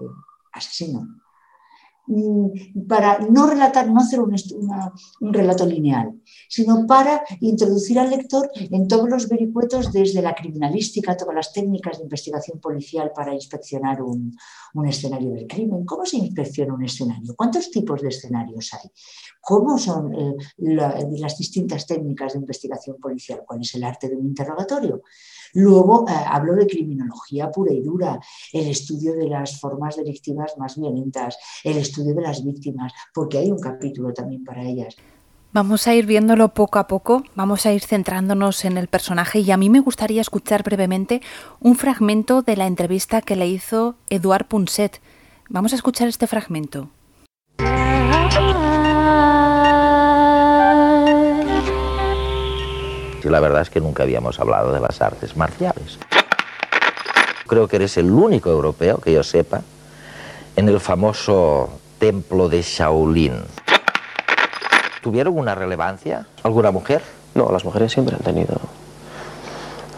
asesino 0.52 1.25
para 2.88 3.18
no 3.18 3.46
relatar, 3.46 3.88
no 3.88 4.00
hacer 4.00 4.20
un, 4.20 5.32
relato 5.32 5.66
lineal, 5.66 6.20
sino 6.48 6.86
para 6.86 7.22
introducir 7.40 7.98
al 7.98 8.10
lector 8.10 8.50
en 8.54 8.86
todos 8.86 9.08
los 9.08 9.28
vericuetos 9.28 9.92
desde 9.92 10.22
la 10.22 10.34
criminalística, 10.34 11.16
todas 11.16 11.34
las 11.34 11.52
técnicas 11.52 11.98
de 11.98 12.04
investigación 12.04 12.60
policial 12.60 13.12
para 13.14 13.34
inspeccionar 13.34 14.02
un, 14.02 14.36
escenario 14.86 15.32
del 15.32 15.46
crimen. 15.46 15.84
¿Cómo 15.84 16.04
se 16.04 16.18
inspecciona 16.18 16.74
un 16.74 16.84
escenario? 16.84 17.34
¿Cuántos 17.34 17.70
tipos 17.70 18.02
de 18.02 18.08
escenarios 18.08 18.72
hay? 18.74 18.90
¿Cómo 19.40 19.78
son 19.78 20.14
eh, 20.14 20.36
las 20.58 21.38
distintas 21.38 21.86
técnicas 21.86 22.34
de 22.34 22.40
investigación 22.40 22.96
policial? 23.00 23.42
¿Cuál 23.46 23.62
es 23.62 23.74
el 23.74 23.84
arte 23.84 24.08
de 24.08 24.16
un 24.16 24.26
interrogatorio? 24.26 25.02
Luego 25.54 26.06
eh, 26.08 26.12
hablo 26.26 26.54
de 26.54 26.66
criminología 26.66 27.50
pura 27.50 27.72
y 27.72 27.82
dura, 27.82 28.20
el 28.52 28.68
estudio 28.68 29.14
de 29.14 29.28
las 29.28 29.60
formas 29.60 29.96
delictivas 29.96 30.56
más 30.58 30.78
violentas, 30.78 31.38
el 31.64 31.78
estudio 31.78 32.14
de 32.14 32.22
las 32.22 32.44
víctimas, 32.44 32.92
porque 33.14 33.38
hay 33.38 33.50
un 33.50 33.58
capítulo 33.58 34.12
también 34.12 34.44
para 34.44 34.62
ellas. 34.62 34.96
Vamos 35.52 35.86
a 35.86 35.94
ir 35.94 36.04
viéndolo 36.04 36.52
poco 36.52 36.78
a 36.78 36.86
poco, 36.86 37.22
vamos 37.34 37.64
a 37.64 37.72
ir 37.72 37.80
centrándonos 37.80 38.64
en 38.66 38.76
el 38.76 38.88
personaje 38.88 39.40
y 39.40 39.50
a 39.50 39.56
mí 39.56 39.70
me 39.70 39.80
gustaría 39.80 40.20
escuchar 40.20 40.62
brevemente 40.62 41.22
un 41.60 41.76
fragmento 41.76 42.42
de 42.42 42.56
la 42.56 42.66
entrevista 42.66 43.22
que 43.22 43.36
le 43.36 43.48
hizo 43.48 43.96
Eduard 44.10 44.48
Punset. 44.48 45.00
Vamos 45.48 45.72
a 45.72 45.76
escuchar 45.76 46.08
este 46.08 46.26
fragmento. 46.26 46.90
La 53.28 53.40
verdad 53.40 53.62
es 53.62 53.70
que 53.70 53.80
nunca 53.80 54.02
habíamos 54.02 54.40
hablado 54.40 54.72
de 54.72 54.80
las 54.80 55.00
artes 55.00 55.36
marciales. 55.36 55.98
Creo 57.46 57.68
que 57.68 57.76
eres 57.76 57.96
el 57.96 58.10
único 58.10 58.50
europeo 58.50 58.98
que 58.98 59.12
yo 59.12 59.22
sepa 59.22 59.62
en 60.56 60.68
el 60.68 60.80
famoso 60.80 61.70
templo 61.98 62.48
de 62.48 62.62
Shaolin. 62.62 63.42
¿Tuvieron 65.02 65.38
una 65.38 65.54
relevancia 65.54 66.26
alguna 66.42 66.70
mujer? 66.70 67.02
No, 67.34 67.50
las 67.52 67.64
mujeres 67.64 67.92
siempre 67.92 68.16
han 68.16 68.22
tenido 68.22 68.58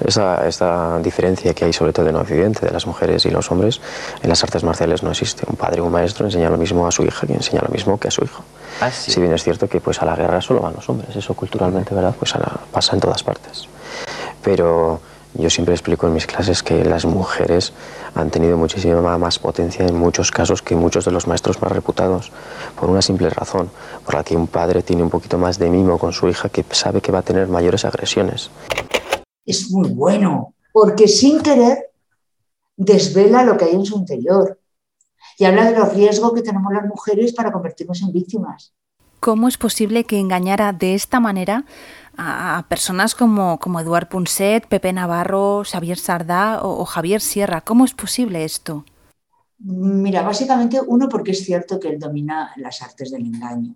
esa, 0.05 0.99
diferencia 1.01 1.55
que 1.55 1.65
hay 1.65 1.73
sobre 1.73 1.93
todo 1.93 2.09
en 2.09 2.17
Occidente 2.17 2.65
de 2.65 2.73
las 2.73 2.87
mujeres 2.87 3.27
y 3.27 3.31
los 3.31 3.51
hombres, 3.51 3.81
en 4.23 4.29
las 4.29 4.43
artes 4.43 4.65
marciales 4.65 5.03
no 5.03 5.11
existe. 5.11 5.45
Un 5.49 5.57
padre 5.57 5.81
o 5.81 5.85
un 5.85 5.93
maestro 5.93 6.27
enseña 6.27 6.51
lo 6.51 6.57
mismo 6.57 6.87
a 6.87 6.91
su 6.91 7.05
hija 7.05 7.27
que 7.27 7.35
enseña 7.35 7.63
lo 7.63 7.69
mismo 7.69 7.99
que 7.99 8.09
a 8.09 8.11
su 8.11 8.25
hijo. 8.25 8.43
Ah, 8.81 8.91
Si 8.91 9.21
bien 9.21 9.33
es 9.33 9.43
cierto 9.43 9.69
que 9.69 9.81
pues 9.81 10.01
a 10.03 10.05
la 10.05 10.15
guerra 10.15 10.41
solo 10.41 10.61
van 10.61 10.75
los 10.75 10.89
hombres, 10.89 11.15
eso 11.15 11.35
culturalmente 11.35 11.95
¿verdad? 11.95 12.15
Pues 12.19 12.35
pasa 12.73 12.95
en 12.95 13.01
todas 13.01 13.23
partes. 13.23 13.69
Pero 14.43 15.01
yo 15.35 15.51
siempre 15.51 15.75
explico 15.75 16.07
en 16.07 16.15
mis 16.15 16.27
clases 16.27 16.63
que 16.63 16.85
las 16.85 17.05
mujeres 17.05 17.73
han 18.15 18.31
tenido 18.31 18.57
muchísima 18.57 19.19
más 19.19 19.39
potencia 19.39 19.87
en 19.87 19.95
muchos 19.95 20.31
casos 20.31 20.63
que 20.63 20.75
muchos 20.75 21.05
de 21.05 21.11
los 21.11 21.27
maestros 21.27 21.61
más 21.61 21.71
reputados, 21.71 22.33
por 22.79 22.89
una 22.89 23.03
simple 23.03 23.29
razón, 23.31 23.71
por 24.05 24.15
la 24.15 24.25
que 24.25 24.37
un 24.37 24.47
padre 24.47 24.83
tiene 24.83 25.03
un 25.03 25.11
poquito 25.11 25.39
más 25.39 25.59
de 25.59 25.69
mimo 25.71 25.99
con 25.99 26.13
su 26.13 26.29
hija 26.29 26.49
que 26.49 26.65
sabe 26.71 27.01
que 27.01 27.13
va 27.13 27.21
a 27.21 27.23
tener 27.23 27.49
mayores 27.49 27.85
agresiones 27.85 28.51
es 29.49 29.71
muy 29.71 29.89
bueno, 29.89 30.55
porque 30.73 31.09
sin 31.09 31.41
querer 31.41 31.91
desvela 32.77 33.43
lo 33.43 33.57
que 33.57 33.65
hay 33.65 33.75
en 33.75 33.85
su 33.85 33.97
interior 33.97 34.61
y 35.39 35.45
habla 35.45 35.71
de 35.71 35.79
los 35.79 35.93
riesgos 35.95 36.33
que 36.35 36.43
tenemos 36.43 36.73
las 36.73 36.87
mujeres 36.87 37.33
para 37.33 37.51
convertirnos 37.51 38.03
en 38.03 38.13
víctimas. 38.13 38.75
¿Cómo 39.21 39.49
es 39.49 39.57
posible 39.57 40.05
que 40.05 40.21
engañara 40.21 40.73
de 40.73 40.95
esta 40.95 41.19
manera 41.19 41.65
a 42.17 42.65
personas 42.69 43.15
como, 43.15 43.59
como 43.59 43.81
Eduard 43.81 44.09
Punset, 44.09 44.67
Pepe 44.67 44.93
Navarro, 44.93 45.63
Xavier 45.65 45.99
Sardá 45.99 46.61
o, 46.63 46.81
o 46.81 46.85
Javier 46.85 47.21
Sierra? 47.21 47.63
¿Cómo 47.63 47.85
es 47.85 47.95
posible 47.95 48.45
esto? 48.45 48.85
Mira, 49.59 50.23
básicamente 50.23 50.81
uno 50.87 51.09
porque 51.09 51.33
es 51.33 51.45
cierto 51.45 51.81
que 51.81 51.89
él 51.89 51.99
domina 51.99 52.53
las 52.57 52.83
artes 52.83 53.11
del 53.11 53.23
engaño 53.23 53.75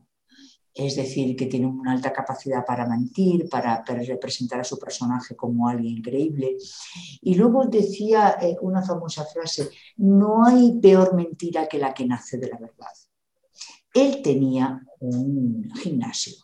es 0.75 0.97
decir, 0.97 1.37
que 1.37 1.47
tiene 1.47 1.67
una 1.67 1.93
alta 1.93 2.13
capacidad 2.13 2.65
para 2.65 2.87
mentir, 2.87 3.49
para, 3.49 3.85
representar 3.85 4.61
a 4.61 4.65
su 4.65 4.79
personaje 4.79 5.37
como 5.37 5.69
alguien 5.69 6.01
creíble. 6.01 6.57
Y 7.21 7.35
luego 7.35 7.67
decía 7.67 8.39
eh, 8.41 8.57
una 8.63 8.83
famosa 8.83 9.25
frase, 9.27 9.69
no 9.99 10.45
hay 10.45 10.79
peor 10.81 11.15
mentira 11.15 11.69
que 11.69 11.79
la 11.79 11.93
que 11.93 12.07
nace 12.07 12.39
de 12.39 12.49
la 12.49 12.59
verdad. 12.59 12.87
Él 13.93 14.23
tenía 14.23 14.81
un 15.01 15.71
gimnasio, 15.75 16.37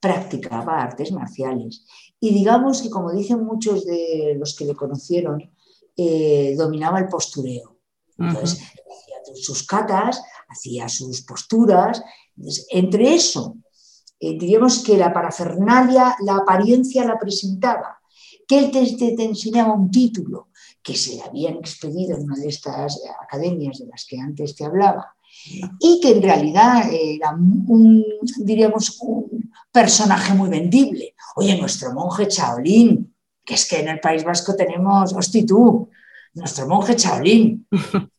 practicaba 0.00 0.82
artes 0.82 1.12
marciales 1.12 1.84
y 2.18 2.34
digamos 2.34 2.82
que, 2.82 2.90
como 2.90 3.12
dicen 3.12 3.44
muchos 3.44 3.84
de 3.84 4.34
los 4.36 4.56
que 4.56 4.64
le 4.64 4.74
conocieron, 4.74 5.52
eh, 5.96 6.54
dominaba 6.56 6.98
el 6.98 7.06
postureo. 7.06 7.76
Entonces, 8.18 8.60
hacía 8.60 9.34
sus 9.36 9.62
catas, 9.64 10.20
hacía 10.48 10.88
sus 10.88 11.22
posturas. 11.22 12.02
entre 12.70 13.14
eso 13.14 13.56
eh, 14.20 14.36
diríamos 14.38 14.82
que 14.82 14.96
la 14.96 15.12
parafernalia, 15.12 16.16
la 16.24 16.36
apariencia 16.36 17.04
la 17.04 17.18
presentaba, 17.18 18.00
que 18.46 18.58
él 18.58 18.70
te, 18.70 19.22
enseñaba 19.22 19.74
un 19.74 19.90
título 19.90 20.48
que 20.82 20.94
se 20.94 21.16
le 21.16 21.22
habían 21.22 21.56
expedido 21.56 22.16
en 22.16 22.24
una 22.24 22.36
de 22.36 22.48
estas 22.48 23.00
academias 23.20 23.78
de 23.78 23.86
las 23.86 24.06
que 24.06 24.18
antes 24.18 24.56
te 24.56 24.64
hablaba, 24.64 25.14
y 25.78 26.00
que 26.00 26.12
en 26.12 26.22
realidad 26.22 26.90
era 26.90 27.32
un, 27.32 28.04
diríamos, 28.38 28.98
un 29.02 29.50
personaje 29.70 30.34
muy 30.34 30.48
vendible. 30.48 31.14
Oye, 31.36 31.56
nuestro 31.58 31.92
monje 31.92 32.26
Chaolín, 32.26 33.14
que 33.44 33.54
es 33.54 33.68
que 33.68 33.80
en 33.80 33.88
el 33.88 34.00
País 34.00 34.24
Vasco 34.24 34.56
tenemos, 34.56 35.12
hosti 35.12 35.44
tú, 35.44 35.90
nuestro 36.38 36.66
monje 36.66 36.94
Shaolin. 36.96 37.66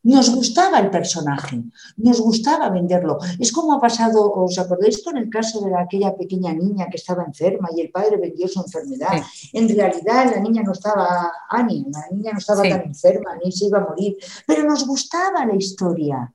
Nos 0.02 0.34
gustaba 0.34 0.78
el 0.78 0.90
personaje, 0.90 1.62
nos 1.96 2.20
gustaba 2.20 2.68
venderlo. 2.70 3.18
Es 3.38 3.52
como 3.52 3.72
ha 3.72 3.80
pasado, 3.80 4.32
¿os 4.32 4.58
acordáis 4.58 5.02
con 5.02 5.16
el 5.16 5.28
caso 5.28 5.60
de 5.62 5.76
aquella 5.76 6.14
pequeña 6.16 6.52
niña 6.52 6.88
que 6.90 6.96
estaba 6.96 7.24
enferma 7.24 7.68
y 7.74 7.80
el 7.80 7.90
padre 7.90 8.16
vendió 8.16 8.46
su 8.48 8.60
enfermedad? 8.60 9.22
En 9.52 9.68
realidad 9.68 10.32
la 10.34 10.40
niña 10.40 10.62
no 10.62 10.72
estaba, 10.72 11.30
Ani, 11.48 11.86
la 11.92 12.16
niña 12.16 12.32
no 12.32 12.38
estaba 12.38 12.62
tan 12.62 12.82
enferma, 12.82 13.36
ni 13.42 13.52
se 13.52 13.66
iba 13.66 13.78
a 13.78 13.88
morir, 13.88 14.16
pero 14.46 14.64
nos 14.64 14.86
gustaba 14.86 15.44
la 15.44 15.56
historia, 15.56 16.32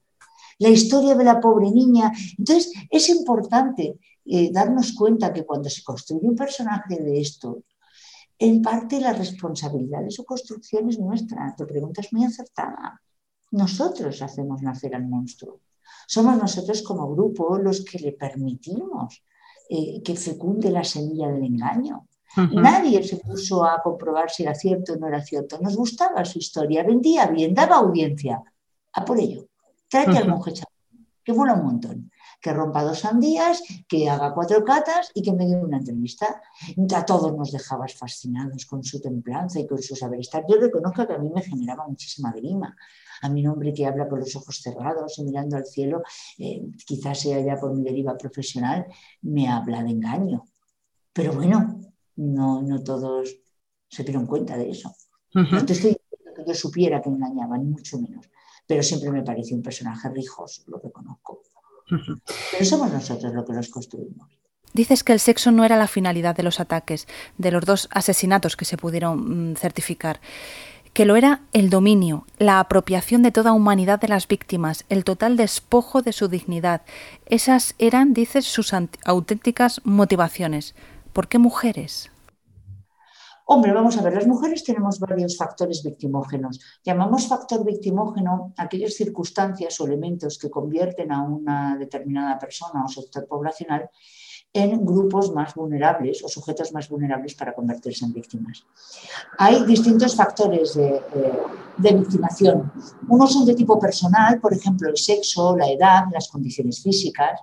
la 0.59 0.69
historia 0.69 1.15
de 1.15 1.23
la 1.23 1.39
pobre 1.39 1.71
niña. 1.71 2.11
Entonces 2.37 2.71
es 2.89 3.09
importante 3.09 3.97
eh, 4.25 4.49
darnos 4.51 4.93
cuenta 4.93 5.31
que 5.31 5.45
cuando 5.45 5.69
se 5.69 5.83
construye 5.83 6.27
un 6.27 6.35
personaje 6.35 6.97
de 6.97 7.19
esto, 7.19 7.63
en 8.37 8.61
parte 8.61 8.99
la 8.99 9.13
responsabilidad 9.13 10.03
de 10.03 10.11
su 10.11 10.25
construcción 10.25 10.89
es 10.89 10.99
nuestra. 10.99 11.53
Tu 11.57 11.65
pregunta 11.65 12.01
es 12.01 12.11
muy 12.11 12.25
acertada. 12.25 13.01
Nosotros 13.51 14.21
hacemos 14.21 14.61
nacer 14.61 14.95
al 14.95 15.07
monstruo. 15.07 15.61
Somos 16.07 16.37
nosotros 16.37 16.81
como 16.81 17.09
grupo 17.09 17.57
los 17.57 17.83
que 17.85 17.99
le 17.99 18.11
permitimos 18.11 19.23
eh, 19.69 20.01
que 20.03 20.15
fecunde 20.15 20.69
la 20.69 20.83
semilla 20.83 21.29
del 21.29 21.43
engaño. 21.43 22.07
Nadie 22.51 23.01
se 23.01 23.15
puso 23.17 23.63
a 23.63 23.81
comprobar 23.81 24.29
si 24.29 24.43
era 24.43 24.53
cierto 24.53 24.93
o 24.93 24.95
no 24.97 25.07
era 25.07 25.21
cierto. 25.21 25.57
Nos 25.61 25.77
gustaba 25.77 26.25
su 26.25 26.39
historia, 26.39 26.83
vendía 26.83 27.27
bien, 27.27 27.53
daba 27.53 27.77
audiencia. 27.77 28.43
A 28.91 29.05
por 29.05 29.17
ello, 29.19 29.47
tráete 29.87 30.17
al 30.17 30.27
monje 30.27 30.53
que 31.23 31.33
mola 31.33 31.53
un 31.53 31.63
montón 31.63 32.11
que 32.45 32.53
rompa 32.53 32.83
dos 32.83 32.99
sandías, 32.99 33.63
que 33.87 34.07
haga 34.07 34.31
cuatro 34.31 34.63
catas 34.63 35.09
y 35.15 35.23
que 35.23 35.33
me 35.33 35.47
dé 35.47 35.55
una 35.55 35.77
entrevista. 35.77 36.43
A 36.95 37.03
todos 37.03 37.35
nos 37.35 37.51
dejabas 37.51 37.95
fascinados 37.95 38.67
con 38.67 38.83
su 38.83 39.01
templanza 39.01 39.59
y 39.59 39.65
con 39.65 39.81
su 39.81 39.95
saber 39.95 40.19
estar. 40.19 40.45
Yo 40.47 40.57
reconozco 40.57 41.07
que 41.07 41.13
a 41.13 41.17
mí 41.17 41.31
me 41.33 41.41
generaba 41.41 41.87
muchísima 41.87 42.31
grima. 42.31 42.77
A 43.23 43.29
mi 43.29 43.41
nombre 43.41 43.73
que 43.73 43.87
habla 43.87 44.07
con 44.07 44.19
los 44.19 44.35
ojos 44.35 44.61
cerrados 44.61 45.17
y 45.17 45.23
mirando 45.23 45.57
al 45.57 45.65
cielo, 45.65 46.03
eh, 46.37 46.61
quizás 46.85 47.19
sea 47.19 47.39
ya 47.39 47.55
por 47.59 47.73
mi 47.73 47.83
deriva 47.83 48.15
profesional, 48.15 48.85
me 49.23 49.47
habla 49.47 49.81
de 49.81 49.89
engaño. 49.89 50.45
Pero 51.13 51.33
bueno, 51.33 51.81
no, 52.17 52.61
no 52.61 52.83
todos 52.83 53.37
se 53.89 54.03
dieron 54.03 54.27
cuenta 54.27 54.55
de 54.55 54.69
eso. 54.69 54.95
No 55.33 55.65
te 55.65 55.73
estoy 55.73 55.97
diciendo 55.99 56.31
que 56.35 56.43
yo 56.45 56.53
supiera 56.53 57.01
que 57.01 57.09
engañaba, 57.09 57.57
ni 57.57 57.65
mucho 57.65 57.97
menos. 57.97 58.29
Pero 58.67 58.83
siempre 58.83 59.09
me 59.09 59.23
pareció 59.23 59.55
un 59.57 59.63
personaje 59.63 60.09
rijoso, 60.09 60.61
lo 60.67 60.77
reconozco. 60.77 61.04
Pero 61.87 62.65
somos 62.65 62.91
nosotros 62.91 63.33
los 63.33 63.45
que 63.45 63.53
los 63.53 63.69
construimos. 63.69 64.27
Dices 64.73 65.03
que 65.03 65.13
el 65.13 65.19
sexo 65.19 65.51
no 65.51 65.63
era 65.63 65.77
la 65.77 65.87
finalidad 65.87 66.35
de 66.35 66.43
los 66.43 66.59
ataques, 66.59 67.07
de 67.37 67.51
los 67.51 67.65
dos 67.65 67.87
asesinatos 67.91 68.57
que 68.57 68.65
se 68.65 68.77
pudieron 68.77 69.51
mm, 69.51 69.55
certificar, 69.55 70.19
que 70.91 71.05
lo 71.05 71.15
era 71.15 71.41
el 71.53 71.69
dominio, 71.69 72.25
la 72.39 72.59
apropiación 72.59 73.21
de 73.21 73.31
toda 73.31 73.53
humanidad 73.53 73.99
de 73.99 74.07
las 74.07 74.27
víctimas, 74.27 74.85
el 74.89 75.03
total 75.03 75.37
despojo 75.37 76.01
de 76.01 76.13
su 76.13 76.27
dignidad. 76.27 76.81
Esas 77.25 77.75
eran, 77.79 78.13
dices, 78.13 78.45
sus 78.45 78.73
auténticas 79.05 79.81
motivaciones. 79.83 80.75
¿Por 81.13 81.27
qué 81.27 81.37
mujeres? 81.37 82.11
Hombre, 83.47 83.73
vamos 83.73 83.95
a 83.95 84.01
ver, 84.01 84.15
las 84.15 84.25
mujeres 84.25 84.63
tenemos 84.63 84.99
varios 84.99 85.37
factores 85.37 85.83
victimógenos. 85.83 86.59
Llamamos 86.83 87.27
factor 87.27 87.63
victimógeno 87.63 88.53
aquellas 88.57 88.95
circunstancias 88.95 89.79
o 89.79 89.85
elementos 89.85 90.39
que 90.39 90.49
convierten 90.49 91.11
a 91.11 91.21
una 91.21 91.77
determinada 91.77 92.39
persona 92.39 92.83
o 92.83 92.87
sector 92.87 93.27
poblacional 93.27 93.89
en 94.51 94.83
grupos 94.83 95.31
más 95.31 95.53
vulnerables 95.53 96.23
o 96.23 96.27
sujetos 96.27 96.73
más 96.73 96.89
vulnerables 96.89 97.35
para 97.35 97.53
convertirse 97.53 98.05
en 98.05 98.13
víctimas. 98.13 98.65
Hay 99.37 99.63
distintos 99.65 100.15
factores 100.15 100.73
de, 100.73 101.01
de, 101.77 101.93
victimación. 101.93 102.71
Unos 103.09 103.33
son 103.33 103.45
de 103.45 103.53
tipo 103.53 103.77
personal, 103.77 104.39
por 104.39 104.53
ejemplo, 104.53 104.89
el 104.89 104.97
sexo, 104.97 105.55
la 105.55 105.69
edad, 105.69 106.05
las 106.11 106.29
condiciones 106.29 106.81
físicas. 106.81 107.41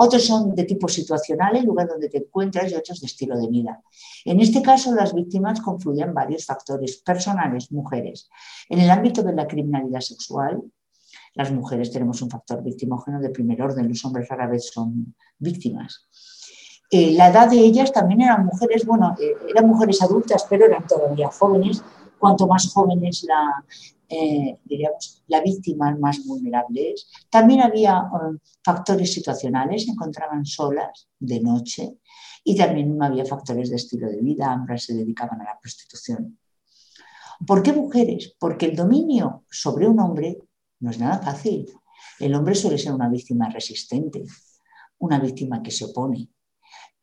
Otros 0.00 0.24
son 0.24 0.54
de 0.54 0.62
tipo 0.62 0.86
situacional, 0.86 1.56
el 1.56 1.64
lugar 1.64 1.88
donde 1.88 2.08
te 2.08 2.18
encuentras, 2.18 2.70
y 2.70 2.74
otros 2.76 3.00
de 3.00 3.06
estilo 3.06 3.36
de 3.36 3.48
vida. 3.48 3.82
En 4.24 4.38
este 4.38 4.62
caso, 4.62 4.94
las 4.94 5.12
víctimas 5.12 5.60
confluyen 5.60 6.14
varios 6.14 6.46
factores 6.46 6.98
personales, 6.98 7.72
mujeres. 7.72 8.30
En 8.68 8.78
el 8.78 8.90
ámbito 8.90 9.24
de 9.24 9.32
la 9.32 9.48
criminalidad 9.48 10.00
sexual, 10.00 10.62
las 11.34 11.50
mujeres 11.50 11.90
tenemos 11.90 12.22
un 12.22 12.30
factor 12.30 12.62
victimógeno 12.62 13.20
de 13.20 13.30
primer 13.30 13.60
orden, 13.60 13.88
los 13.88 14.04
hombres 14.04 14.28
rara 14.28 14.46
vez 14.46 14.70
son 14.72 15.16
víctimas. 15.36 16.08
Eh, 16.92 17.12
la 17.14 17.30
edad 17.30 17.50
de 17.50 17.58
ellas 17.58 17.90
también 17.90 18.20
eran 18.20 18.46
mujeres, 18.46 18.86
bueno, 18.86 19.16
eh, 19.20 19.34
eran 19.48 19.66
mujeres 19.66 20.00
adultas, 20.00 20.46
pero 20.48 20.66
eran 20.66 20.86
todavía 20.86 21.28
jóvenes. 21.28 21.82
Cuanto 22.20 22.46
más 22.46 22.72
jóvenes 22.72 23.24
la, 23.24 23.64
eh, 24.08 24.58
diríamos, 24.64 25.22
la 25.26 25.42
víctima, 25.42 25.96
más 25.98 26.24
vulnerables. 26.24 27.10
También 27.28 27.60
había 27.60 28.02
factores 28.64 29.12
situacionales, 29.12 29.84
se 29.84 29.90
encontraban 29.90 30.46
solas 30.46 31.08
de 31.18 31.40
noche 31.40 31.98
y 32.42 32.56
también 32.56 33.00
había 33.02 33.24
factores 33.24 33.70
de 33.70 33.76
estilo 33.76 34.08
de 34.08 34.20
vida, 34.20 34.50
ambas 34.50 34.84
se 34.84 34.94
dedicaban 34.94 35.40
a 35.42 35.44
la 35.44 35.58
prostitución. 35.60 36.38
¿Por 37.46 37.62
qué 37.62 37.72
mujeres? 37.72 38.34
Porque 38.38 38.66
el 38.66 38.76
dominio 38.76 39.44
sobre 39.50 39.86
un 39.86 40.00
hombre 40.00 40.38
no 40.80 40.90
es 40.90 40.98
nada 40.98 41.18
fácil. 41.18 41.66
El 42.18 42.34
hombre 42.34 42.54
suele 42.54 42.78
ser 42.78 42.92
una 42.92 43.08
víctima 43.08 43.48
resistente, 43.48 44.24
una 44.98 45.20
víctima 45.20 45.62
que 45.62 45.70
se 45.70 45.84
opone, 45.84 46.28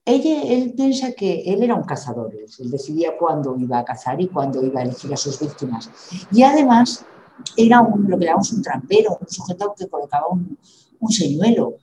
ella, 0.05 0.43
él 0.43 0.74
piensa 0.75 1.13
que 1.13 1.41
él 1.41 1.63
era 1.63 1.74
un 1.74 1.83
cazador, 1.83 2.31
él 2.33 2.71
decidía 2.71 3.17
cuándo 3.17 3.57
iba 3.57 3.79
a 3.79 3.85
cazar 3.85 4.21
y 4.21 4.27
cuándo 4.27 4.63
iba 4.63 4.79
a 4.79 4.83
elegir 4.83 5.12
a 5.12 5.17
sus 5.17 5.39
víctimas. 5.39 5.89
Y 6.31 6.43
además 6.43 7.03
era 7.57 7.81
un, 7.81 8.09
lo 8.09 8.17
que 8.17 8.25
llamamos 8.25 8.53
un 8.53 8.62
trampero, 8.62 9.17
un 9.19 9.27
sujeto 9.27 9.74
que 9.77 9.89
colocaba 9.89 10.27
un, 10.29 10.57
señuelo. 11.09 11.77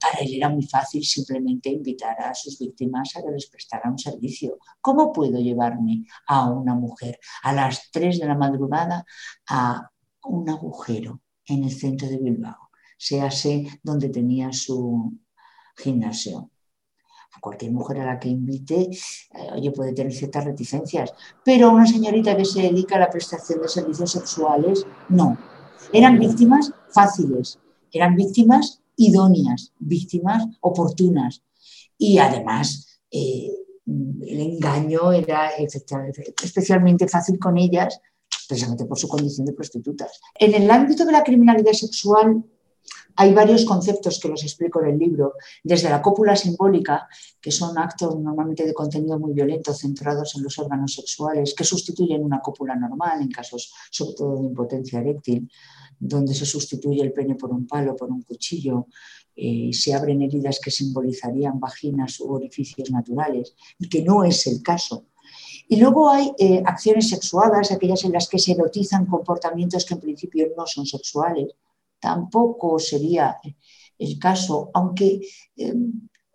Para 0.00 0.18
él 0.20 0.34
era 0.34 0.48
muy 0.48 0.62
fácil 0.62 1.02
simplemente 1.04 1.70
invitar 1.70 2.20
a 2.20 2.34
sus 2.34 2.58
víctimas 2.58 3.16
a 3.16 3.22
que 3.22 3.30
les 3.30 3.46
prestara 3.46 3.90
un 3.90 3.98
servicio. 3.98 4.58
¿Cómo 4.80 5.12
puedo 5.12 5.38
llevarme 5.38 6.04
a 6.26 6.50
una 6.50 6.74
mujer 6.74 7.18
a 7.42 7.52
las 7.54 7.90
3 7.90 8.20
de 8.20 8.26
la 8.26 8.34
madrugada 8.34 9.04
a 9.48 9.90
un 10.24 10.48
agujero 10.50 11.20
en 11.46 11.64
el 11.64 11.72
centro 11.72 12.08
de 12.08 12.18
Bilbao? 12.18 12.70
Séase 12.98 13.80
donde 13.82 14.10
tenía 14.10 14.52
su 14.52 15.12
gimnasio 15.74 16.50
cualquier 17.40 17.72
mujer 17.72 18.00
a 18.00 18.06
la 18.06 18.18
que 18.18 18.28
invite, 18.28 18.90
eh, 18.90 19.48
oye, 19.54 19.70
puede 19.70 19.92
tener 19.92 20.12
ciertas 20.12 20.44
reticencias, 20.44 21.12
pero 21.44 21.70
una 21.70 21.86
señorita 21.86 22.36
que 22.36 22.44
se 22.44 22.62
dedica 22.62 22.96
a 22.96 23.00
la 23.00 23.10
prestación 23.10 23.62
de 23.62 23.68
servicios 23.68 24.12
sexuales, 24.12 24.86
no. 25.08 25.36
Eran 25.92 26.18
víctimas 26.18 26.72
fáciles, 26.90 27.58
eran 27.92 28.16
víctimas 28.16 28.80
idóneas, 28.96 29.72
víctimas 29.78 30.44
oportunas. 30.60 31.42
Y 31.98 32.18
además, 32.18 33.00
eh, 33.10 33.50
el 33.86 34.40
engaño 34.40 35.12
era 35.12 35.50
especialmente 35.50 37.06
fácil 37.06 37.38
con 37.38 37.56
ellas, 37.56 38.00
precisamente 38.48 38.84
por 38.84 38.98
su 38.98 39.08
condición 39.08 39.46
de 39.46 39.52
prostitutas. 39.52 40.20
En 40.34 40.54
el 40.54 40.70
ámbito 40.70 41.04
de 41.04 41.12
la 41.12 41.22
criminalidad 41.22 41.72
sexual, 41.72 42.44
hay 43.16 43.32
varios 43.32 43.64
conceptos 43.64 44.20
que 44.20 44.28
los 44.28 44.42
explico 44.42 44.82
en 44.82 44.90
el 44.90 44.98
libro, 44.98 45.34
desde 45.64 45.88
la 45.88 46.02
cópula 46.02 46.36
simbólica, 46.36 47.08
que 47.40 47.50
son 47.50 47.78
actos 47.78 48.18
normalmente 48.18 48.66
de 48.66 48.74
contenido 48.74 49.18
muy 49.18 49.32
violento 49.32 49.72
centrados 49.72 50.36
en 50.36 50.42
los 50.42 50.58
órganos 50.58 50.94
sexuales, 50.94 51.54
que 51.54 51.64
sustituyen 51.64 52.22
una 52.22 52.40
cópula 52.40 52.76
normal 52.76 53.22
en 53.22 53.30
casos 53.30 53.72
sobre 53.90 54.14
todo 54.14 54.36
de 54.36 54.46
impotencia 54.46 55.00
eréctil, 55.00 55.50
donde 55.98 56.34
se 56.34 56.44
sustituye 56.44 57.02
el 57.02 57.12
pene 57.12 57.36
por 57.36 57.50
un 57.50 57.66
palo, 57.66 57.96
por 57.96 58.10
un 58.10 58.22
cuchillo, 58.22 58.86
eh, 59.34 59.70
se 59.72 59.94
abren 59.94 60.22
heridas 60.22 60.60
que 60.62 60.70
simbolizarían 60.70 61.58
vaginas 61.58 62.20
u 62.20 62.32
orificios 62.32 62.90
naturales, 62.90 63.54
y 63.78 63.88
que 63.88 64.02
no 64.02 64.24
es 64.24 64.46
el 64.46 64.62
caso. 64.62 65.06
Y 65.68 65.76
luego 65.76 66.10
hay 66.10 66.32
eh, 66.38 66.62
acciones 66.64 67.08
sexuadas, 67.08 67.72
aquellas 67.72 68.04
en 68.04 68.12
las 68.12 68.28
que 68.28 68.38
se 68.38 68.52
erotizan 68.52 69.06
comportamientos 69.06 69.84
que 69.84 69.94
en 69.94 70.00
principio 70.00 70.48
no 70.56 70.66
son 70.66 70.86
sexuales, 70.86 71.54
tampoco 72.00 72.78
sería 72.78 73.36
el 73.98 74.18
caso, 74.18 74.70
aunque 74.74 75.20
eh, 75.56 75.74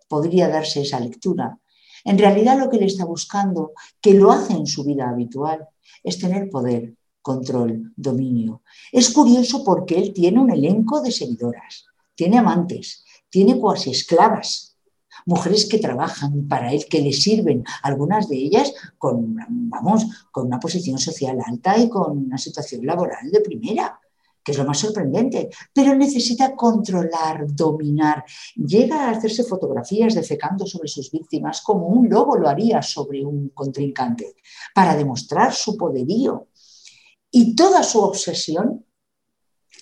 podría 0.08 0.48
darse 0.48 0.82
esa 0.82 1.00
lectura. 1.00 1.58
En 2.04 2.18
realidad 2.18 2.58
lo 2.58 2.68
que 2.68 2.76
él 2.78 2.84
está 2.84 3.04
buscando, 3.04 3.72
que 4.00 4.14
lo 4.14 4.32
hace 4.32 4.54
en 4.54 4.66
su 4.66 4.84
vida 4.84 5.08
habitual, 5.08 5.68
es 6.02 6.18
tener 6.18 6.50
poder, 6.50 6.94
control, 7.20 7.92
dominio. 7.96 8.62
Es 8.90 9.10
curioso 9.10 9.64
porque 9.64 9.98
él 9.98 10.12
tiene 10.12 10.40
un 10.40 10.50
elenco 10.50 11.00
de 11.00 11.12
seguidoras, 11.12 11.86
tiene 12.14 12.38
amantes, 12.38 13.04
tiene 13.30 13.58
cuasi 13.58 13.90
esclavas, 13.90 14.76
mujeres 15.24 15.66
que 15.66 15.78
trabajan 15.78 16.48
para 16.48 16.72
él, 16.72 16.86
que 16.86 17.00
le 17.00 17.12
sirven, 17.12 17.64
algunas 17.82 18.28
de 18.28 18.36
ellas 18.36 18.74
con, 18.98 19.36
vamos, 19.48 20.04
con 20.32 20.46
una 20.46 20.58
posición 20.58 20.98
social 20.98 21.38
alta 21.44 21.78
y 21.78 21.88
con 21.88 22.18
una 22.18 22.38
situación 22.38 22.84
laboral 22.84 23.30
de 23.30 23.40
primera 23.40 23.98
que 24.44 24.52
es 24.52 24.58
lo 24.58 24.64
más 24.64 24.78
sorprendente, 24.78 25.50
pero 25.72 25.94
necesita 25.94 26.54
controlar, 26.54 27.46
dominar. 27.54 28.24
Llega 28.56 29.06
a 29.06 29.10
hacerse 29.10 29.44
fotografías 29.44 30.14
defecando 30.14 30.66
sobre 30.66 30.88
sus 30.88 31.10
víctimas 31.10 31.60
como 31.60 31.86
un 31.86 32.08
lobo 32.08 32.36
lo 32.36 32.48
haría 32.48 32.82
sobre 32.82 33.24
un 33.24 33.50
contrincante, 33.50 34.36
para 34.74 34.96
demostrar 34.96 35.52
su 35.52 35.76
poderío. 35.76 36.48
Y 37.30 37.54
toda 37.54 37.82
su 37.82 38.00
obsesión 38.00 38.84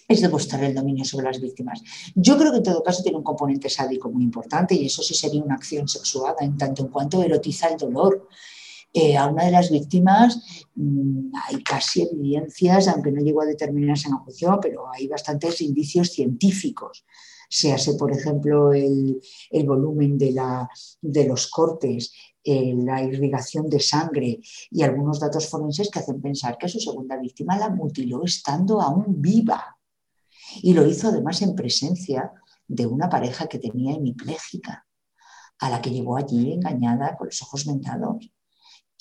es 0.06 0.20
demostrar 0.20 0.64
el 0.64 0.74
dominio 0.74 1.04
sobre 1.04 1.26
las 1.26 1.40
víctimas. 1.40 1.80
Yo 2.14 2.36
creo 2.36 2.50
que 2.50 2.58
en 2.58 2.64
todo 2.64 2.82
caso 2.82 3.02
tiene 3.02 3.18
un 3.18 3.24
componente 3.24 3.68
sádico 3.68 4.10
muy 4.10 4.24
importante 4.24 4.74
y 4.74 4.86
eso 4.86 5.02
sí 5.02 5.14
sería 5.14 5.42
una 5.42 5.54
acción 5.54 5.86
sexuada 5.86 6.36
en 6.40 6.56
tanto 6.58 6.82
en 6.82 6.88
cuanto 6.88 7.22
erotiza 7.22 7.68
el 7.68 7.76
dolor 7.76 8.28
a 9.16 9.26
una 9.28 9.44
de 9.44 9.52
las 9.52 9.70
víctimas 9.70 10.66
mm, 10.74 11.30
hay 11.46 11.62
casi 11.62 12.02
evidencias, 12.02 12.88
aunque 12.88 13.12
no 13.12 13.22
llegó 13.22 13.42
a 13.42 13.46
determinarse 13.46 14.08
en 14.08 14.14
la 14.14 14.20
juicio, 14.20 14.58
pero 14.60 14.90
hay 14.92 15.06
bastantes 15.06 15.60
indicios 15.60 16.10
científicos. 16.10 17.04
Se 17.48 17.72
hace, 17.72 17.94
por 17.94 18.12
ejemplo, 18.12 18.72
el, 18.72 19.20
volumen 19.64 20.18
de, 20.18 20.32
los 21.26 21.48
cortes, 21.48 22.12
eh, 22.42 22.74
la 22.76 23.02
irrigación 23.02 23.68
de 23.68 23.80
sangre 23.80 24.40
y 24.70 24.82
algunos 24.82 25.20
datos 25.20 25.48
forenses 25.48 25.90
que 25.90 25.98
hacen 25.98 26.20
pensar 26.20 26.56
que 26.58 26.68
su 26.68 26.78
segunda 26.80 27.16
víctima 27.16 27.58
la 27.58 27.68
mutiló 27.68 28.24
estando 28.24 28.80
aún 28.80 29.20
viva. 29.20 29.78
Y 30.62 30.74
lo 30.74 30.86
hizo 30.86 31.08
además 31.08 31.42
en 31.42 31.54
presencia 31.54 32.32
de 32.66 32.86
una 32.86 33.08
pareja 33.08 33.46
que 33.46 33.58
tenía 33.58 33.94
hemipléjica, 33.94 34.86
a 35.58 35.70
la 35.70 35.80
que 35.80 35.90
llevó 35.90 36.16
allí 36.16 36.52
engañada 36.52 37.16
con 37.16 37.28
los 37.28 37.42
ojos 37.42 37.66
vendados 37.66 38.30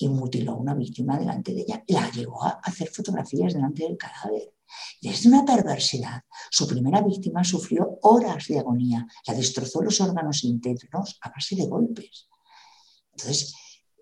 y 0.00 0.08
mutiló 0.08 0.52
a 0.52 0.56
una 0.56 0.74
víctima 0.74 1.18
delante 1.18 1.52
de 1.52 1.60
ella. 1.60 1.84
La 1.88 2.10
llevó 2.10 2.42
a 2.42 2.60
hacer 2.62 2.88
fotografías 2.88 3.52
delante 3.52 3.84
del 3.84 3.98
cadáver. 3.98 4.54
Desde 5.00 5.28
una 5.28 5.44
perversidad. 5.44 6.22
Su 6.50 6.66
primera 6.66 7.02
víctima 7.02 7.44
sufrió 7.44 7.98
horas 8.02 8.46
de 8.48 8.58
agonía. 8.58 9.06
La 9.26 9.34
destrozó 9.34 9.82
los 9.82 10.00
órganos 10.00 10.42
internos 10.44 11.18
a 11.20 11.28
base 11.28 11.54
de 11.54 11.66
golpes. 11.66 12.28
Entonces, 13.12 13.54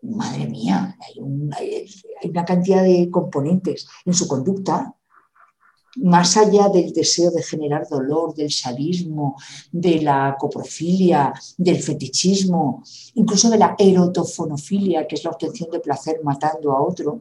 madre 0.02 0.46
mía, 0.46 0.96
hay 1.00 2.28
una 2.28 2.44
cantidad 2.44 2.84
de 2.84 3.10
componentes 3.10 3.88
en 4.04 4.14
su 4.14 4.28
conducta 4.28 4.94
más 5.96 6.36
allá 6.36 6.68
del 6.68 6.92
deseo 6.92 7.30
de 7.30 7.42
generar 7.42 7.88
dolor, 7.88 8.34
del 8.34 8.50
sadismo, 8.50 9.36
de 9.72 10.00
la 10.02 10.36
coprofilia, 10.38 11.32
del 11.56 11.82
fetichismo, 11.82 12.82
incluso 13.14 13.50
de 13.50 13.58
la 13.58 13.74
erotofonofilia, 13.78 15.06
que 15.06 15.16
es 15.16 15.24
la 15.24 15.30
obtención 15.30 15.70
de 15.70 15.80
placer 15.80 16.20
matando 16.22 16.72
a 16.72 16.82
otro, 16.82 17.20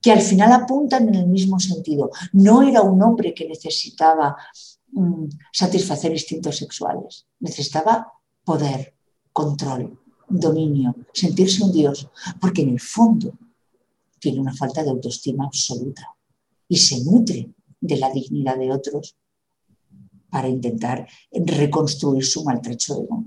que 0.00 0.12
al 0.12 0.20
final 0.20 0.52
apuntan 0.52 1.08
en 1.08 1.14
el 1.14 1.26
mismo 1.26 1.58
sentido. 1.58 2.10
No 2.32 2.62
era 2.62 2.82
un 2.82 3.02
hombre 3.02 3.34
que 3.34 3.48
necesitaba 3.48 4.36
mm, 4.92 5.24
satisfacer 5.52 6.12
instintos 6.12 6.56
sexuales, 6.56 7.26
necesitaba 7.40 8.12
poder, 8.44 8.94
control, 9.32 9.98
dominio, 10.28 10.94
sentirse 11.12 11.64
un 11.64 11.72
dios, 11.72 12.08
porque 12.40 12.62
en 12.62 12.70
el 12.70 12.80
fondo 12.80 13.32
tiene 14.18 14.40
una 14.40 14.54
falta 14.54 14.82
de 14.82 14.90
autoestima 14.90 15.44
absoluta 15.44 16.14
y 16.68 16.76
se 16.76 17.02
nutre 17.04 17.48
de 17.80 17.96
la 17.96 18.10
dignidad 18.10 18.58
de 18.58 18.72
otros 18.72 19.16
para 20.30 20.48
intentar 20.48 21.06
reconstruir 21.32 22.24
su 22.24 22.44
maltrecho 22.44 23.02
ego. 23.02 23.24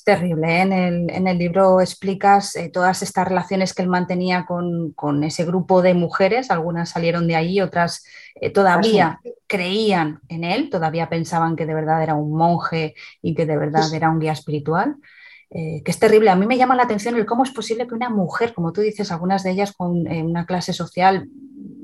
Es 0.00 0.04
terrible. 0.04 0.48
¿eh? 0.48 0.62
En, 0.62 1.28
el, 1.28 1.38
libro 1.38 1.80
explicas 1.80 2.56
eh, 2.56 2.70
todas 2.72 3.02
estas 3.02 3.28
relaciones 3.28 3.74
que 3.74 3.82
él 3.82 3.88
mantenía 3.88 4.46
con, 4.46 5.24
ese 5.24 5.44
grupo 5.44 5.82
de 5.82 5.94
mujeres. 5.94 6.50
Algunas 6.50 6.90
salieron 6.90 7.28
de 7.28 7.36
ahí, 7.36 7.60
otras 7.60 8.04
eh, 8.34 8.50
todavía 8.50 9.20
creían 9.46 10.20
en 10.28 10.44
él, 10.44 10.70
todavía 10.70 11.08
pensaban 11.08 11.54
que 11.54 11.66
de 11.66 11.74
verdad 11.74 12.02
era 12.02 12.14
un 12.14 12.32
monje 12.32 12.94
y 13.22 13.34
que 13.34 13.46
de 13.46 13.56
verdad 13.56 13.92
era 13.92 14.10
un 14.10 14.20
guía 14.20 14.32
espiritual. 14.32 14.96
que 15.50 15.82
es 15.84 15.98
terrible. 15.98 16.30
A 16.30 16.36
mí 16.36 16.46
me 16.46 16.56
llama 16.56 16.76
la 16.76 16.84
atención 16.84 17.16
el 17.16 17.26
cómo 17.26 17.42
es 17.42 17.50
posible 17.50 17.86
que 17.86 17.94
una 17.94 18.08
mujer, 18.08 18.54
como 18.54 18.72
tú 18.72 18.80
dices, 18.80 19.10
algunas 19.10 19.42
de 19.42 19.50
ellas 19.50 19.72
con 19.72 20.06
una 20.06 20.46
clase 20.46 20.72
social 20.72 21.28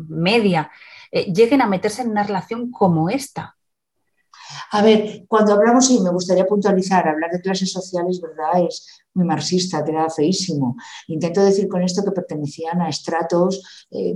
media, 0.09 0.71
lleguen 1.11 1.62
a 1.62 1.66
meterse 1.66 2.03
en 2.03 2.11
una 2.11 2.23
relación 2.25 2.71
como 2.71 3.09
esta. 3.11 3.57
A 4.71 4.83
ver, 4.83 5.25
cuando 5.27 5.55
hablamos, 5.55 5.90
y 5.90 6.01
me 6.01 6.11
gustaría 6.11 6.47
puntualizar, 6.47 7.09
hablar 7.09 7.31
de 7.31 7.40
clases 7.40 7.73
sociales, 7.73 8.21
¿verdad? 8.21 8.64
Es 8.69 8.87
muy 9.14 9.27
marxista, 9.27 9.85
queda 9.85 10.09
feísimo. 10.09 10.77
Intento 11.09 11.42
decir 11.42 11.69
con 11.69 11.83
esto 11.83 12.05
que 12.05 12.12
pertenecían 12.12 12.81
a 12.81 12.88
estratos 12.88 13.87
eh, 13.90 14.14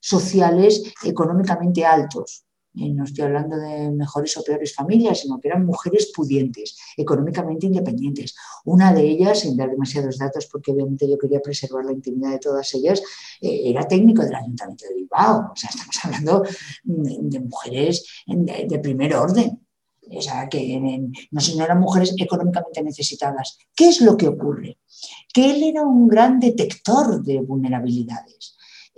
sociales 0.00 0.82
económicamente 1.04 1.84
altos. 1.84 2.44
No 2.72 3.04
estoy 3.04 3.24
hablando 3.24 3.56
de 3.56 3.90
mejores 3.90 4.36
o 4.36 4.44
peores 4.44 4.74
familias, 4.74 5.20
sino 5.20 5.40
que 5.40 5.48
eran 5.48 5.66
mujeres 5.66 6.12
pudientes, 6.14 6.78
económicamente 6.96 7.66
independientes. 7.66 8.36
Una 8.64 8.92
de 8.92 9.02
ellas, 9.02 9.40
sin 9.40 9.56
dar 9.56 9.70
demasiados 9.70 10.18
datos, 10.18 10.46
porque 10.46 10.70
obviamente 10.70 11.08
yo 11.08 11.18
quería 11.18 11.40
preservar 11.40 11.84
la 11.84 11.92
intimidad 11.92 12.30
de 12.30 12.38
todas 12.38 12.72
ellas, 12.74 13.02
eh, 13.40 13.62
era 13.64 13.88
técnico 13.88 14.22
del 14.22 14.36
Ayuntamiento 14.36 14.86
de 14.88 14.94
Bilbao. 14.94 15.50
O 15.52 15.56
sea, 15.56 15.70
estamos 15.70 15.96
hablando 16.04 16.44
de, 16.84 17.40
mujeres 17.40 18.04
de, 18.26 18.78
primer 18.78 19.16
orden. 19.16 19.66
O 20.12 20.22
sea, 20.22 20.48
que 20.48 20.78
no, 21.30 21.40
no 21.56 21.64
eran 21.64 21.80
mujeres 21.80 22.14
económicamente 22.18 22.82
necesitadas. 22.82 23.58
¿Qué 23.74 23.88
es 23.88 24.00
lo 24.00 24.16
que 24.16 24.28
ocurre? 24.28 24.78
Que 25.32 25.50
él 25.50 25.62
era 25.64 25.82
un 25.82 26.08
gran 26.08 26.38
detector 26.38 27.22
de 27.22 27.40
vulnerabilidades. 27.40 28.56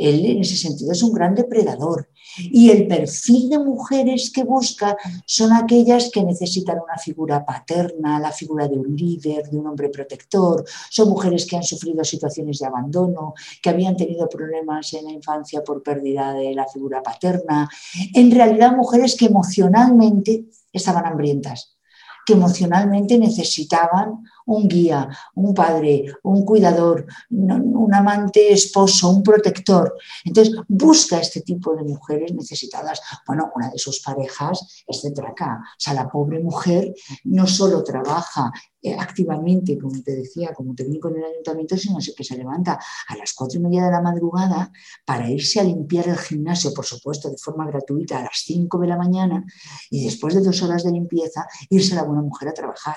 Él 0.08 0.26
en 0.26 0.40
ese 0.40 0.56
sentido 0.56 0.92
es 0.92 1.02
un 1.02 1.12
gran 1.12 1.34
depredador 1.34 2.08
y 2.36 2.70
el 2.70 2.86
perfil 2.86 3.50
de 3.50 3.58
mujeres 3.58 4.30
que 4.34 4.44
busca 4.44 4.96
son 5.26 5.52
aquellas 5.52 6.10
que 6.10 6.24
necesitan 6.24 6.78
una 6.82 6.96
figura 6.96 7.44
paterna, 7.44 8.18
la 8.18 8.32
figura 8.32 8.68
de 8.68 8.78
un 8.78 8.96
líder, 8.96 9.48
de 9.50 9.58
un 9.58 9.66
hombre 9.66 9.90
protector. 9.90 10.64
Son 10.90 11.08
mujeres 11.08 11.46
que 11.46 11.56
han 11.56 11.62
sufrido 11.62 12.02
situaciones 12.04 12.58
de 12.58 12.66
abandono, 12.66 13.34
que 13.62 13.70
habían 13.70 13.96
tenido 13.96 14.28
problemas 14.28 14.92
en 14.94 15.04
la 15.04 15.12
infancia 15.12 15.62
por 15.62 15.82
pérdida 15.82 16.32
de 16.32 16.54
la 16.54 16.66
figura 16.66 17.02
paterna. 17.02 17.68
En 18.14 18.30
realidad, 18.30 18.74
mujeres 18.74 19.16
que 19.16 19.26
emocionalmente 19.26 20.46
estaban 20.72 21.06
hambrientas 21.06 21.76
que 22.24 22.34
emocionalmente 22.34 23.18
necesitaban 23.18 24.22
un 24.46 24.68
guía, 24.68 25.08
un 25.34 25.54
padre, 25.54 26.04
un 26.22 26.44
cuidador, 26.44 27.06
un 27.30 27.94
amante 27.94 28.52
esposo, 28.52 29.10
un 29.10 29.22
protector. 29.22 29.94
Entonces, 30.24 30.54
busca 30.68 31.18
este 31.18 31.40
tipo 31.42 31.74
de 31.74 31.84
mujeres 31.84 32.34
necesitadas. 32.34 33.00
Bueno, 33.26 33.50
una 33.54 33.70
de 33.70 33.78
sus 33.78 34.00
parejas 34.00 34.84
es 34.86 35.02
de. 35.02 35.12
O 35.12 35.78
sea, 35.78 35.94
la 35.94 36.08
pobre 36.08 36.40
mujer 36.40 36.94
no 37.24 37.46
solo 37.46 37.84
trabaja 37.84 38.50
eh, 38.80 38.96
activamente, 38.98 39.78
como 39.78 40.02
te 40.02 40.16
decía, 40.16 40.52
como 40.52 40.74
técnico 40.74 41.08
en 41.08 41.18
el 41.18 41.24
ayuntamiento, 41.24 41.76
sino 41.76 41.98
que 42.16 42.24
se 42.24 42.36
levanta 42.36 42.80
a 43.08 43.16
las 43.16 43.32
cuatro 43.32 43.60
y 43.60 43.62
media 43.62 43.84
de 43.84 43.92
la 43.92 44.00
madrugada 44.00 44.72
para 45.04 45.30
irse 45.30 45.60
a 45.60 45.64
limpiar 45.64 46.08
el 46.08 46.18
gimnasio, 46.18 46.74
por 46.74 46.84
supuesto, 46.84 47.30
de 47.30 47.38
forma 47.38 47.66
gratuita 47.66 48.18
a 48.18 48.22
las 48.22 48.42
cinco 48.44 48.78
de 48.78 48.88
la 48.88 48.96
mañana 48.96 49.44
y 49.90 50.04
después 50.04 50.34
de 50.34 50.40
dos 50.40 50.62
horas 50.62 50.82
de 50.82 50.90
limpieza 50.90 51.46
irse 51.70 51.92
a 51.92 51.96
la 51.96 52.02
buena 52.04 52.22
mujer 52.22 52.48
a 52.48 52.54
trabajar 52.54 52.96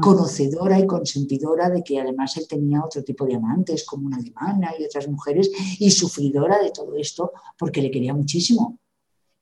conocedora 0.00 0.78
y 0.78 0.86
consentidora 0.86 1.70
de 1.70 1.82
que 1.82 2.00
además 2.00 2.36
él 2.36 2.46
tenía 2.48 2.84
otro 2.84 3.02
tipo 3.02 3.24
de 3.26 3.36
amantes, 3.36 3.84
como 3.84 4.06
una 4.06 4.16
alemana 4.16 4.72
y 4.78 4.84
otras 4.84 5.08
mujeres, 5.08 5.50
y 5.78 5.90
sufridora 5.90 6.58
de 6.62 6.70
todo 6.70 6.94
esto 6.96 7.32
porque 7.58 7.82
le 7.82 7.90
quería 7.90 8.14
muchísimo. 8.14 8.78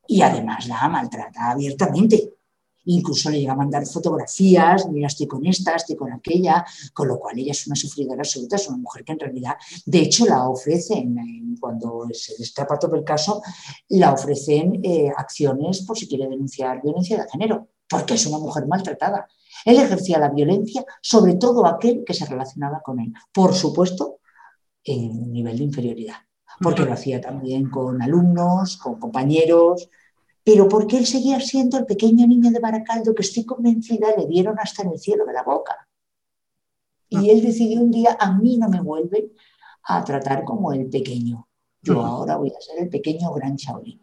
Y 0.06 0.22
además 0.22 0.66
la 0.66 0.88
maltrata 0.88 1.50
abiertamente. 1.50 2.34
Incluso 2.84 3.30
le 3.30 3.38
llega 3.38 3.52
a 3.52 3.56
mandar 3.56 3.86
fotografías, 3.86 4.88
mira, 4.88 5.06
estoy 5.06 5.28
con 5.28 5.46
esta, 5.46 5.76
estoy 5.76 5.94
con 5.94 6.12
aquella, 6.12 6.64
con 6.92 7.06
lo 7.06 7.18
cual 7.18 7.38
ella 7.38 7.52
es 7.52 7.64
una 7.68 7.76
sufridora 7.76 8.22
absoluta, 8.22 8.56
es 8.56 8.68
una 8.68 8.78
mujer 8.78 9.04
que 9.04 9.12
en 9.12 9.20
realidad, 9.20 9.54
de 9.86 10.00
hecho, 10.00 10.26
la 10.26 10.48
ofrecen, 10.48 11.56
cuando 11.60 12.08
se 12.12 12.34
destapa 12.36 12.80
todo 12.80 12.96
el 12.96 13.04
caso, 13.04 13.40
la 13.90 14.12
ofrecen 14.12 14.80
eh, 14.82 15.12
acciones 15.16 15.82
por 15.82 15.96
si 15.96 16.08
quiere 16.08 16.26
denunciar 16.26 16.82
violencia 16.82 17.22
de 17.22 17.30
género, 17.30 17.68
porque 17.88 18.14
es 18.14 18.26
una 18.26 18.38
mujer 18.38 18.66
maltratada. 18.66 19.28
Él 19.64 19.76
ejercía 19.76 20.18
la 20.18 20.30
violencia 20.30 20.84
sobre 21.00 21.34
todo 21.34 21.66
aquel 21.66 22.04
que 22.04 22.14
se 22.14 22.26
relacionaba 22.26 22.80
con 22.82 23.00
él. 23.00 23.12
Por 23.32 23.54
supuesto, 23.54 24.18
en 24.84 25.10
un 25.10 25.32
nivel 25.32 25.58
de 25.58 25.64
inferioridad, 25.64 26.16
porque 26.60 26.84
lo 26.84 26.92
hacía 26.92 27.20
también 27.20 27.70
con 27.70 28.02
alumnos, 28.02 28.76
con 28.76 28.98
compañeros, 28.98 29.88
pero 30.44 30.68
porque 30.68 30.98
él 30.98 31.06
seguía 31.06 31.40
siendo 31.40 31.78
el 31.78 31.86
pequeño 31.86 32.26
niño 32.26 32.50
de 32.50 32.58
Baracaldo 32.58 33.14
que 33.14 33.22
estoy 33.22 33.44
convencida 33.44 34.08
le 34.16 34.26
dieron 34.26 34.58
hasta 34.58 34.82
en 34.82 34.90
el 34.90 34.98
cielo 34.98 35.24
de 35.24 35.32
la 35.32 35.42
boca. 35.42 35.88
Y 37.08 37.30
él 37.30 37.42
decidió 37.42 37.80
un 37.80 37.90
día, 37.90 38.16
a 38.18 38.32
mí 38.32 38.56
no 38.56 38.68
me 38.68 38.80
vuelve 38.80 39.32
a 39.84 40.02
tratar 40.02 40.44
como 40.44 40.72
el 40.72 40.88
pequeño. 40.88 41.46
Yo 41.82 42.00
ahora 42.00 42.36
voy 42.36 42.50
a 42.50 42.60
ser 42.60 42.78
el 42.78 42.88
pequeño 42.88 43.32
gran 43.32 43.56
Shaolin. 43.56 44.01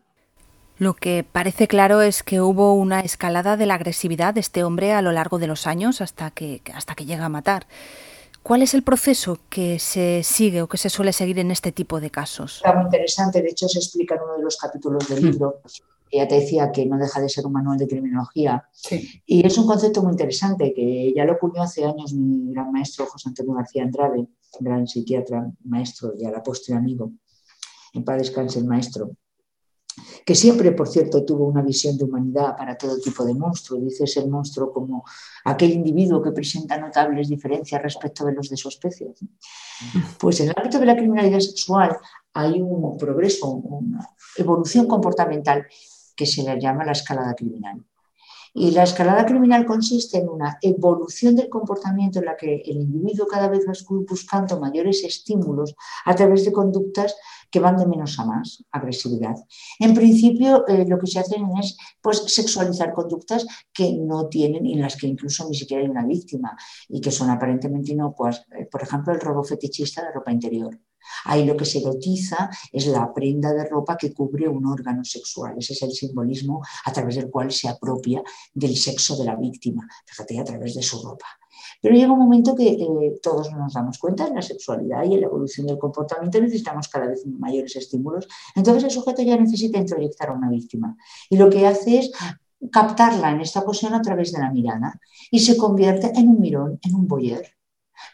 Lo 0.79 0.93
que 0.93 1.25
parece 1.29 1.67
claro 1.67 2.01
es 2.01 2.23
que 2.23 2.39
hubo 2.39 2.73
una 2.73 3.01
escalada 3.01 3.57
de 3.57 3.65
la 3.65 3.73
agresividad 3.73 4.33
de 4.33 4.39
este 4.39 4.63
hombre 4.63 4.93
a 4.93 5.01
lo 5.01 5.11
largo 5.11 5.37
de 5.37 5.45
los 5.45 5.67
años 5.67 5.99
hasta 5.99 6.31
que, 6.31 6.61
hasta 6.73 6.95
que 6.95 7.05
llega 7.05 7.25
a 7.25 7.29
matar. 7.29 7.67
¿Cuál 8.43 8.61
es 8.61 8.73
el 8.73 8.81
proceso 8.81 9.39
que 9.49 9.77
se 9.77 10.23
sigue 10.23 10.61
o 10.61 10.69
que 10.69 10.77
se 10.77 10.89
suele 10.89 11.11
seguir 11.11 11.37
en 11.37 11.51
este 11.51 11.73
tipo 11.73 11.99
de 11.99 12.09
casos? 12.09 12.55
Está 12.55 12.73
muy 12.73 12.85
interesante, 12.85 13.41
de 13.41 13.49
hecho 13.49 13.67
se 13.67 13.79
explica 13.79 14.15
en 14.15 14.21
uno 14.21 14.37
de 14.37 14.43
los 14.43 14.55
capítulos 14.55 15.05
del 15.09 15.25
libro. 15.25 15.61
Ya 16.13 16.25
te 16.29 16.35
decía 16.35 16.71
que 16.71 16.85
no 16.85 16.97
deja 16.97 17.19
de 17.19 17.27
ser 17.27 17.45
un 17.45 17.51
manual 17.51 17.77
de 17.77 17.85
criminología. 17.85 18.63
Y 19.25 19.45
es 19.45 19.57
un 19.57 19.67
concepto 19.67 20.01
muy 20.01 20.13
interesante 20.13 20.73
que 20.73 21.11
ya 21.13 21.25
lo 21.25 21.33
acuñó 21.33 21.61
hace 21.61 21.83
años 21.83 22.13
mi 22.13 22.53
gran 22.53 22.71
maestro 22.71 23.05
José 23.05 23.27
Antonio 23.27 23.53
García 23.53 23.83
Andrade, 23.83 24.27
gran 24.61 24.87
psiquiatra, 24.87 25.51
maestro 25.65 26.13
y 26.17 26.25
a 26.25 26.31
la 26.31 26.41
postre 26.41 26.73
amigo. 26.73 27.11
En 27.93 28.05
paz 28.05 28.17
descanse 28.17 28.59
el 28.59 28.65
maestro 28.65 29.11
que 30.25 30.35
siempre, 30.35 30.71
por 30.71 30.87
cierto, 30.87 31.25
tuvo 31.25 31.45
una 31.45 31.61
visión 31.61 31.97
de 31.97 32.03
humanidad 32.03 32.55
para 32.55 32.77
todo 32.77 32.99
tipo 32.99 33.25
de 33.25 33.33
monstruo. 33.33 33.79
Dices 33.79 34.17
el 34.17 34.29
monstruo 34.29 34.71
como 34.71 35.03
aquel 35.45 35.71
individuo 35.71 36.21
que 36.21 36.31
presenta 36.31 36.77
notables 36.77 37.29
diferencias 37.29 37.81
respecto 37.81 38.25
de 38.25 38.33
los 38.33 38.49
de 38.49 38.57
su 38.57 38.69
especie. 38.69 39.13
Pues 40.19 40.39
en 40.39 40.49
el 40.49 40.53
ámbito 40.57 40.79
de 40.79 40.85
la 40.85 40.95
criminalidad 40.95 41.39
sexual 41.39 41.97
hay 42.33 42.61
un 42.61 42.97
progreso, 42.97 43.49
una 43.49 44.07
evolución 44.37 44.87
comportamental 44.87 45.65
que 46.15 46.25
se 46.25 46.43
le 46.43 46.59
llama 46.59 46.85
la 46.85 46.91
escalada 46.91 47.33
criminal. 47.33 47.83
Y 48.53 48.71
la 48.71 48.83
escalada 48.83 49.25
criminal 49.25 49.65
consiste 49.65 50.17
en 50.17 50.29
una 50.29 50.57
evolución 50.61 51.35
del 51.35 51.49
comportamiento 51.49 52.19
en 52.19 52.25
la 52.25 52.35
que 52.35 52.61
el 52.65 52.77
individuo 52.77 53.27
cada 53.27 53.47
vez 53.47 53.65
va 53.67 53.73
buscando 54.07 54.59
mayores 54.59 55.03
estímulos 55.03 55.75
a 56.05 56.15
través 56.15 56.45
de 56.45 56.51
conductas 56.51 57.15
que 57.51 57.59
van 57.59 57.77
de 57.77 57.87
menos 57.87 58.19
a 58.19 58.25
más, 58.25 58.63
agresividad. 58.71 59.35
En 59.79 59.93
principio, 59.93 60.67
eh, 60.67 60.85
lo 60.87 60.99
que 60.99 61.07
se 61.07 61.19
hace 61.19 61.35
es 61.61 61.77
pues, 62.01 62.23
sexualizar 62.27 62.93
conductas 62.93 63.45
que 63.73 63.93
no 63.93 64.27
tienen, 64.27 64.65
en 64.65 64.81
las 64.81 64.95
que 64.95 65.07
incluso 65.07 65.47
ni 65.47 65.55
siquiera 65.55 65.83
hay 65.83 65.89
una 65.89 66.05
víctima, 66.05 66.57
y 66.87 67.01
que 67.01 67.11
son 67.11 67.29
aparentemente 67.29 67.91
inocuas. 67.91 68.45
Eh, 68.57 68.65
por 68.65 68.83
ejemplo, 68.83 69.13
el 69.13 69.19
robo 69.19 69.43
fetichista 69.43 70.03
de 70.03 70.11
ropa 70.11 70.31
interior. 70.31 70.77
Ahí 71.25 71.45
lo 71.45 71.55
que 71.55 71.65
se 71.65 71.79
erotiza 71.79 72.49
es 72.71 72.87
la 72.87 73.13
prenda 73.13 73.53
de 73.53 73.65
ropa 73.65 73.97
que 73.97 74.13
cubre 74.13 74.47
un 74.47 74.65
órgano 74.65 75.03
sexual. 75.03 75.55
Ese 75.57 75.73
es 75.73 75.81
el 75.81 75.91
simbolismo 75.91 76.61
a 76.85 76.93
través 76.93 77.15
del 77.15 77.29
cual 77.29 77.51
se 77.51 77.67
apropia 77.67 78.21
del 78.53 78.75
sexo 78.75 79.17
de 79.17 79.25
la 79.25 79.35
víctima, 79.35 79.87
fíjate, 80.05 80.39
a 80.39 80.43
través 80.43 80.75
de 80.75 80.81
su 80.81 81.01
ropa. 81.01 81.25
Pero 81.81 81.95
llega 81.95 82.11
un 82.11 82.19
momento 82.19 82.55
que 82.55 82.69
eh, 82.69 83.19
todos 83.21 83.51
nos 83.51 83.73
damos 83.73 83.97
cuenta 83.97 84.27
en 84.27 84.35
la 84.35 84.41
sexualidad 84.41 85.03
y 85.03 85.15
en 85.15 85.21
la 85.21 85.27
evolución 85.27 85.67
del 85.67 85.77
comportamiento 85.77 86.39
necesitamos 86.41 86.87
cada 86.87 87.07
vez 87.07 87.25
mayores 87.25 87.75
estímulos. 87.75 88.27
Entonces 88.55 88.83
el 88.85 88.91
sujeto 88.91 89.21
ya 89.21 89.37
necesita 89.37 89.77
introyectar 89.77 90.29
a 90.29 90.33
una 90.33 90.49
víctima. 90.49 90.97
Y 91.29 91.37
lo 91.37 91.49
que 91.49 91.67
hace 91.67 91.99
es 91.99 92.11
captarla 92.71 93.31
en 93.31 93.41
esta 93.41 93.61
ocasión 93.61 93.93
a 93.93 94.01
través 94.01 94.31
de 94.31 94.39
la 94.39 94.51
mirada 94.51 94.99
y 95.31 95.39
se 95.39 95.55
convierte 95.55 96.11
en 96.15 96.29
un 96.29 96.39
mirón, 96.39 96.79
en 96.81 96.95
un 96.95 97.07
boyer. 97.07 97.58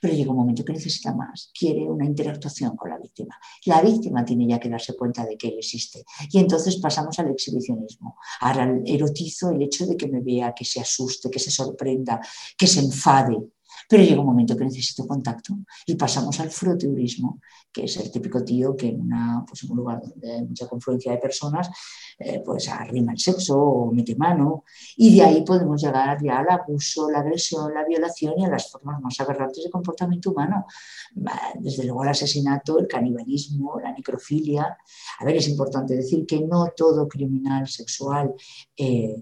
Pero 0.02 0.14
llega 0.14 0.32
un 0.32 0.38
momento 0.38 0.64
que 0.64 0.74
necesita 0.74 1.14
más, 1.14 1.52
quiere 1.58 1.84
una 1.84 2.06
interactuación 2.06 2.76
con 2.76 2.90
la 2.90 2.98
víctima. 2.98 3.38
La 3.66 3.82
víctima 3.82 4.24
tiene 4.24 4.48
ya 4.48 4.60
que 4.60 4.70
darse 4.70 4.96
cuenta 4.96 5.26
de 5.26 5.38
que 5.38 5.50
él 5.50 5.56
existe. 5.58 6.04
Y 6.32 6.40
entonces 6.40 6.78
pasamos 6.78 7.18
al 7.20 7.32
exhibicionismo. 7.32 8.18
Ahora 8.42 8.72
erotizo 8.86 9.52
el 9.52 9.62
hecho 9.62 9.86
de 9.86 9.98
que 9.98 10.08
me 10.08 10.22
vea, 10.22 10.54
que 10.54 10.66
se 10.66 10.80
asuste, 10.80 11.30
que 11.30 11.40
se 11.40 11.52
sorprenda, 11.52 12.20
que 12.58 12.68
se 12.68 12.80
enfade. 12.80 13.38
Pero 13.90 14.04
llega 14.04 14.22
un 14.22 14.28
momento 14.28 14.56
que 14.56 14.66
necesito 14.66 15.08
contacto 15.08 15.54
y 15.86 15.96
pasamos 15.96 16.40
al 16.40 16.50
froteurismo, 16.50 17.40
que 17.72 17.86
es 17.86 17.98
el 17.98 18.12
típico 18.12 18.44
tío 18.44 18.76
que 18.76 18.90
en, 18.90 19.02
una, 19.02 19.44
pues 19.48 19.64
en 19.64 19.72
un 19.72 19.78
lugar 19.78 20.02
donde 20.02 20.32
hay 20.32 20.44
mucha 20.44 20.68
confluencia 20.68 21.12
de 21.12 21.18
personas, 21.18 21.70
eh, 22.18 22.42
pues 22.46 22.70
arrima 22.70 23.12
el 23.12 23.20
sexo 23.20 23.60
o 23.60 23.92
mete 23.92 24.16
mano. 24.16 24.64
Y 24.98 25.16
de 25.16 25.24
ahí 25.24 25.44
podemos 25.44 25.82
llegar 25.82 26.18
ya 26.24 26.40
al 26.40 26.50
abuso, 26.50 27.10
la 27.10 27.20
agresión, 27.20 27.74
la 27.74 27.86
violación 27.86 28.34
y 28.38 28.46
a 28.46 28.50
las 28.50 28.72
formas 28.72 29.02
más 29.02 29.20
aberrantes 29.20 29.64
de 29.64 29.70
comportamiento 29.70 30.32
humano. 30.32 30.66
Desde 31.60 31.84
luego 31.84 32.04
el 32.04 32.10
asesinato, 32.10 32.80
el 32.80 32.88
canibalismo, 32.88 33.80
la 33.80 33.92
necrofilia. 33.92 34.78
A 35.20 35.26
ver, 35.26 35.36
es 35.36 35.48
importante 35.48 35.96
decir 35.96 36.26
que 36.26 36.42
no 36.42 36.70
todo 36.76 37.08
criminal 37.08 37.68
sexual 37.68 38.34
eh, 38.78 39.16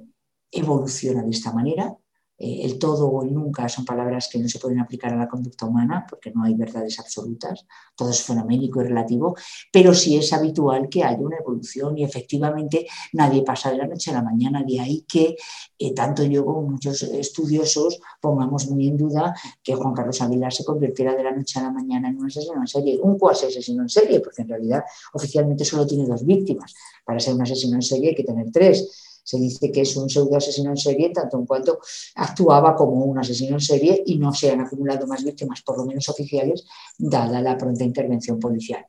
evoluciona 0.52 1.24
de 1.24 1.32
esta 1.32 1.52
manera 1.52 1.98
eh, 2.44 2.66
el 2.66 2.78
todo 2.78 3.08
o 3.08 3.24
el 3.24 3.34
nunca 3.34 3.70
son 3.70 3.86
palabras 3.86 4.28
que 4.30 4.38
no 4.38 4.50
se 4.50 4.60
pueden 4.60 4.80
aplicar 4.80 5.14
a 5.14 5.16
la 5.16 5.30
conducta 5.30 5.66
humana 5.66 6.06
porque 6.10 6.30
no 6.32 6.44
hay 6.44 6.56
verdades 6.56 7.00
absolutas, 7.00 7.66
todo 7.96 8.10
es 8.10 8.22
fenoménico 8.22 8.82
y 8.82 8.84
relativo, 8.84 9.38
pero 9.72 9.94
sí 9.94 10.18
es 10.18 10.34
habitual 10.34 10.90
que 10.90 11.06
haya 11.06 11.20
una 11.20 11.38
evolución 11.38 11.98
y 11.98 12.04
efectivamente 12.04 12.86
nadie 13.14 13.44
pasa 13.44 13.72
de 13.72 13.78
la 13.78 13.88
noche 13.88 14.12
a 14.12 14.16
la 14.16 14.24
mañana, 14.24 14.62
de 14.62 14.78
ahí 14.78 15.06
que 15.08 15.38
eh, 15.80 15.94
tanto 15.94 16.24
yo 16.26 16.44
como 16.44 16.64
muchos 16.64 17.02
estudiosos 17.04 18.02
pongamos 18.20 18.70
muy 18.70 18.90
en 18.90 18.98
duda 18.98 19.34
que 19.64 19.76
Juan 19.76 19.94
Carlos 19.94 20.22
Aguilar 20.22 20.52
se 20.52 20.66
convirtiera 20.66 21.16
de 21.16 21.24
la 21.24 21.32
noche 21.32 21.60
a 21.60 21.64
la 21.64 21.72
mañana 21.72 22.10
en 22.10 22.18
un 22.18 22.26
asesino 22.26 22.60
en 22.60 22.68
serie, 22.68 23.00
un 23.02 23.18
cuasi 23.18 23.46
asesino 23.46 23.84
en 23.84 23.90
serie, 23.90 24.20
porque 24.20 24.42
en 24.42 24.50
realidad 24.50 24.84
oficialmente 25.14 25.64
solo 25.64 25.88
tiene 25.88 26.06
dos 26.06 26.26
víctimas, 26.26 26.74
para 27.06 27.22
ser 27.22 27.36
un 27.36 27.42
asesino 27.44 27.76
en 27.76 27.82
serie 27.82 28.10
hay 28.10 28.16
que 28.16 28.26
tener 28.26 28.52
tres 28.52 29.13
se 29.24 29.40
dice 29.40 29.72
que 29.72 29.82
es 29.82 29.96
un 29.96 30.10
pseudo 30.10 30.38
asesino 30.38 30.72
en 30.72 30.78
serie, 30.78 31.10
tanto 31.10 31.40
en 31.40 31.46
cuanto 31.46 31.80
actuaba 32.16 32.76
como 32.76 33.06
un 33.06 33.18
asesino 33.18 33.56
en 33.56 33.62
serie 33.62 34.04
y 34.06 34.18
no 34.18 34.34
se 34.34 34.52
han 34.52 34.62
acumulado 34.62 35.08
más 35.08 35.24
víctimas, 35.24 35.62
por 35.62 35.78
lo 35.78 35.86
menos 35.86 36.08
oficiales, 36.10 36.66
dada 36.98 37.42
la 37.42 37.58
pronta 37.58 37.84
intervención 37.84 38.40
policial. 38.40 38.86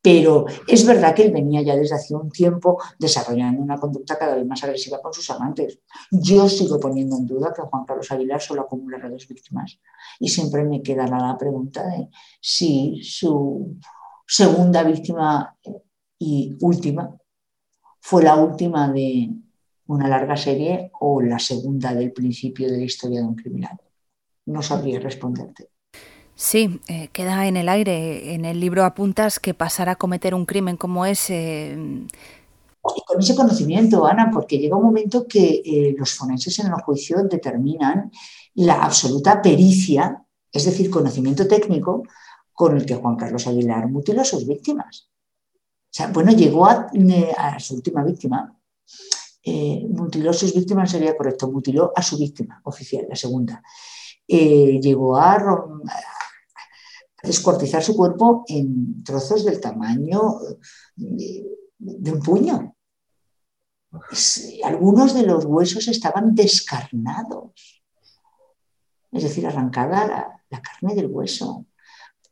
Pero 0.00 0.46
es 0.66 0.86
verdad 0.86 1.14
que 1.14 1.24
él 1.24 1.32
venía 1.32 1.60
ya 1.60 1.76
desde 1.76 1.96
hace 1.96 2.14
un 2.14 2.30
tiempo 2.30 2.80
desarrollando 2.98 3.60
una 3.60 3.76
conducta 3.76 4.16
cada 4.16 4.36
vez 4.36 4.46
más 4.46 4.62
agresiva 4.62 5.02
con 5.02 5.12
sus 5.12 5.28
amantes. 5.30 5.80
Yo 6.10 6.48
sigo 6.48 6.78
poniendo 6.78 7.16
en 7.16 7.26
duda 7.26 7.52
que 7.54 7.62
Juan 7.62 7.84
Carlos 7.84 8.10
Aguilar 8.10 8.40
solo 8.40 8.62
acumulará 8.62 9.10
dos 9.10 9.26
víctimas. 9.26 9.78
Y 10.20 10.28
siempre 10.28 10.64
me 10.64 10.82
quedará 10.82 11.18
la 11.18 11.36
pregunta 11.36 11.84
de 11.88 12.08
si 12.40 13.00
su 13.02 13.76
segunda 14.26 14.84
víctima 14.84 15.56
y 16.18 16.56
última 16.60 17.16
fue 18.00 18.22
la 18.22 18.36
última 18.36 18.90
de, 18.90 19.30
una 19.88 20.08
larga 20.08 20.36
serie 20.36 20.90
o 21.00 21.20
la 21.20 21.38
segunda 21.38 21.94
del 21.94 22.12
principio 22.12 22.70
de 22.70 22.78
la 22.78 22.84
historia 22.84 23.20
de 23.20 23.26
un 23.26 23.34
criminal. 23.34 23.78
No 24.46 24.62
sabría 24.62 25.00
responderte. 25.00 25.70
Sí, 26.34 26.80
eh, 26.88 27.08
queda 27.08 27.48
en 27.48 27.56
el 27.56 27.68
aire. 27.68 28.34
En 28.34 28.44
el 28.44 28.60
libro 28.60 28.84
apuntas 28.84 29.40
que 29.40 29.54
pasar 29.54 29.88
a 29.88 29.96
cometer 29.96 30.34
un 30.34 30.46
crimen 30.46 30.76
como 30.76 31.04
ese... 31.04 31.76
Y 32.96 33.02
con 33.06 33.18
ese 33.18 33.34
conocimiento, 33.34 34.06
Ana, 34.06 34.30
porque 34.32 34.58
llega 34.58 34.76
un 34.76 34.84
momento 34.84 35.26
que 35.26 35.62
eh, 35.64 35.94
los 35.98 36.14
forenses 36.14 36.58
en 36.60 36.68
el 36.68 36.74
juicio 36.74 37.22
determinan 37.24 38.10
la 38.54 38.84
absoluta 38.84 39.42
pericia, 39.42 40.24
es 40.52 40.64
decir, 40.64 40.88
conocimiento 40.88 41.46
técnico, 41.46 42.04
con 42.52 42.76
el 42.76 42.86
que 42.86 42.94
Juan 42.94 43.16
Carlos 43.16 43.46
Aguilar 43.46 43.88
mutiló 43.88 44.22
a 44.22 44.24
sus 44.24 44.46
víctimas. 44.46 45.10
O 45.54 45.90
sea, 45.90 46.06
bueno, 46.08 46.32
llegó 46.32 46.66
a, 46.66 46.88
eh, 46.94 47.32
a 47.36 47.58
su 47.58 47.74
última 47.74 48.04
víctima, 48.04 48.56
eh, 49.50 49.86
mutiló 49.88 50.28
a 50.28 50.34
sus 50.34 50.52
víctimas, 50.54 50.90
sería 50.90 51.16
correcto, 51.16 51.50
mutiló 51.50 51.90
a 51.96 52.02
su 52.02 52.18
víctima 52.18 52.60
oficial, 52.64 53.06
la 53.08 53.16
segunda. 53.16 53.62
Eh, 54.26 54.78
llegó 54.78 55.16
a, 55.16 55.64
descuartizar 57.22 57.82
su 57.82 57.96
cuerpo 57.96 58.44
en 58.46 59.02
trozos 59.02 59.46
del 59.46 59.58
tamaño 59.58 60.34
de, 60.94 62.12
un 62.12 62.20
puño. 62.20 62.76
algunos 64.64 65.14
de 65.14 65.22
los 65.22 65.46
huesos 65.46 65.88
estaban 65.88 66.34
descarnados, 66.34 67.82
es 69.10 69.22
decir, 69.22 69.46
arrancada 69.46 70.42
la 70.50 70.60
carne 70.60 70.94
del 70.94 71.06
hueso. 71.06 71.64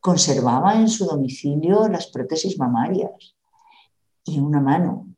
Conservaba 0.01 0.75
en 0.75 0.89
su 0.89 1.07
domicilio 1.07 1.89
las 1.89 2.09
prótesis 2.09 2.59
mamarias 2.59 3.37
y 4.25 4.39
una 4.39 4.61
mano 4.61 5.16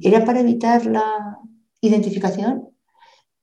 ¿Era 0.00 0.24
para 0.24 0.40
evitar 0.40 0.86
la 0.86 1.38
identificación 1.80 2.68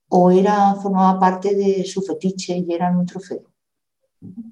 o 0.08 0.30
era, 0.30 0.74
formaba 0.74 1.20
parte 1.20 1.54
de 1.54 1.84
su 1.84 2.02
fetiche 2.02 2.56
y 2.56 2.72
era 2.72 2.90
un 2.90 3.06
trofeo? 3.06 3.52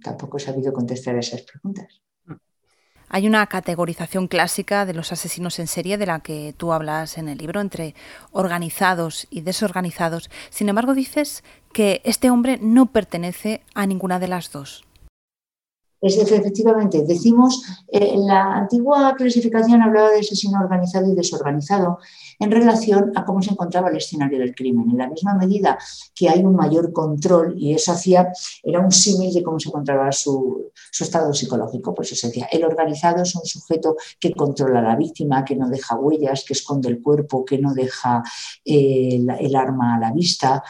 Tampoco 0.03 0.37
he 0.37 0.41
sabido 0.41 0.73
contestar 0.73 1.17
esas 1.17 1.43
preguntas. 1.43 2.01
Hay 3.11 3.27
una 3.27 3.47
categorización 3.47 4.29
clásica 4.29 4.85
de 4.85 4.93
los 4.93 5.13
asesinos 5.13 5.59
en 5.59 5.67
serie 5.67 5.97
de 5.97 6.07
la 6.07 6.21
que 6.21 6.55
tú 6.57 6.73
hablas 6.73 7.17
en 7.17 7.29
el 7.29 7.39
libro 7.39 7.61
entre 7.61 7.95
organizados 8.33 9.27
y 9.31 9.41
desorganizados. 9.41 10.31
Sin 10.51 10.69
embargo, 10.69 10.93
dices 10.93 11.43
que 11.73 12.03
este 12.05 12.31
hombre 12.31 12.59
no 12.61 12.93
pertenece 12.93 13.63
a 13.75 13.87
ninguna 13.87 14.19
de 14.19 14.29
las 14.29 14.53
dos. 14.53 14.88
Es 16.01 16.17
efectivamente, 16.17 17.03
decimos, 17.05 17.63
eh, 17.89 18.15
la 18.17 18.55
antigua 18.55 19.15
clasificación 19.17 19.83
hablaba 19.83 20.11
de 20.11 20.21
asesino 20.21 20.61
organizado 20.61 21.11
y 21.11 21.17
desorganizado 21.17 21.99
en 22.39 22.53
relación 22.53 23.13
a 23.17 23.25
cómo 23.25 23.43
se 23.43 23.51
encontraba 23.51 23.89
el 23.89 23.97
escenario 23.97 24.39
del 24.39 24.55
crimen. 24.55 24.91
En 24.91 24.99
la 24.99 25.09
misma 25.09 25.35
medida 25.35 25.77
que 26.15 26.29
hay 26.29 26.45
un 26.45 26.55
mayor 26.55 26.93
control, 26.93 27.55
y 27.59 27.75
eso 27.75 27.93
hacía, 27.93 28.33
era 28.63 28.79
un 28.81 28.93
símil 28.93 29.35
de 29.35 29.43
cómo 29.43 29.59
se 29.59 29.71
encontraba 29.71 30.13
su, 30.13 30.71
estado 31.01 31.33
psicológico, 31.33 31.95
pues 31.95 32.13
eso 32.13 32.29
decía, 32.29 32.49
el 32.51 32.65
organizado 32.65 33.23
es 33.23 33.35
un 33.35 33.45
sujeto 33.45 33.97
que 34.21 34.33
controla 34.33 34.81
a 34.81 34.83
la 34.83 34.97
víctima, 34.97 35.45
que 35.45 35.57
no 35.57 35.69
deja 35.69 35.97
huellas, 35.97 36.45
que 36.45 36.53
esconde 36.53 36.89
el 36.89 37.03
cuerpo, 37.03 37.45
que 37.45 37.59
no 37.59 37.73
deja 37.73 38.23
eh, 38.65 39.21
el, 39.41 39.57
arma 39.57 39.97
a 39.97 40.01
la 40.01 40.13
vista, 40.13 40.63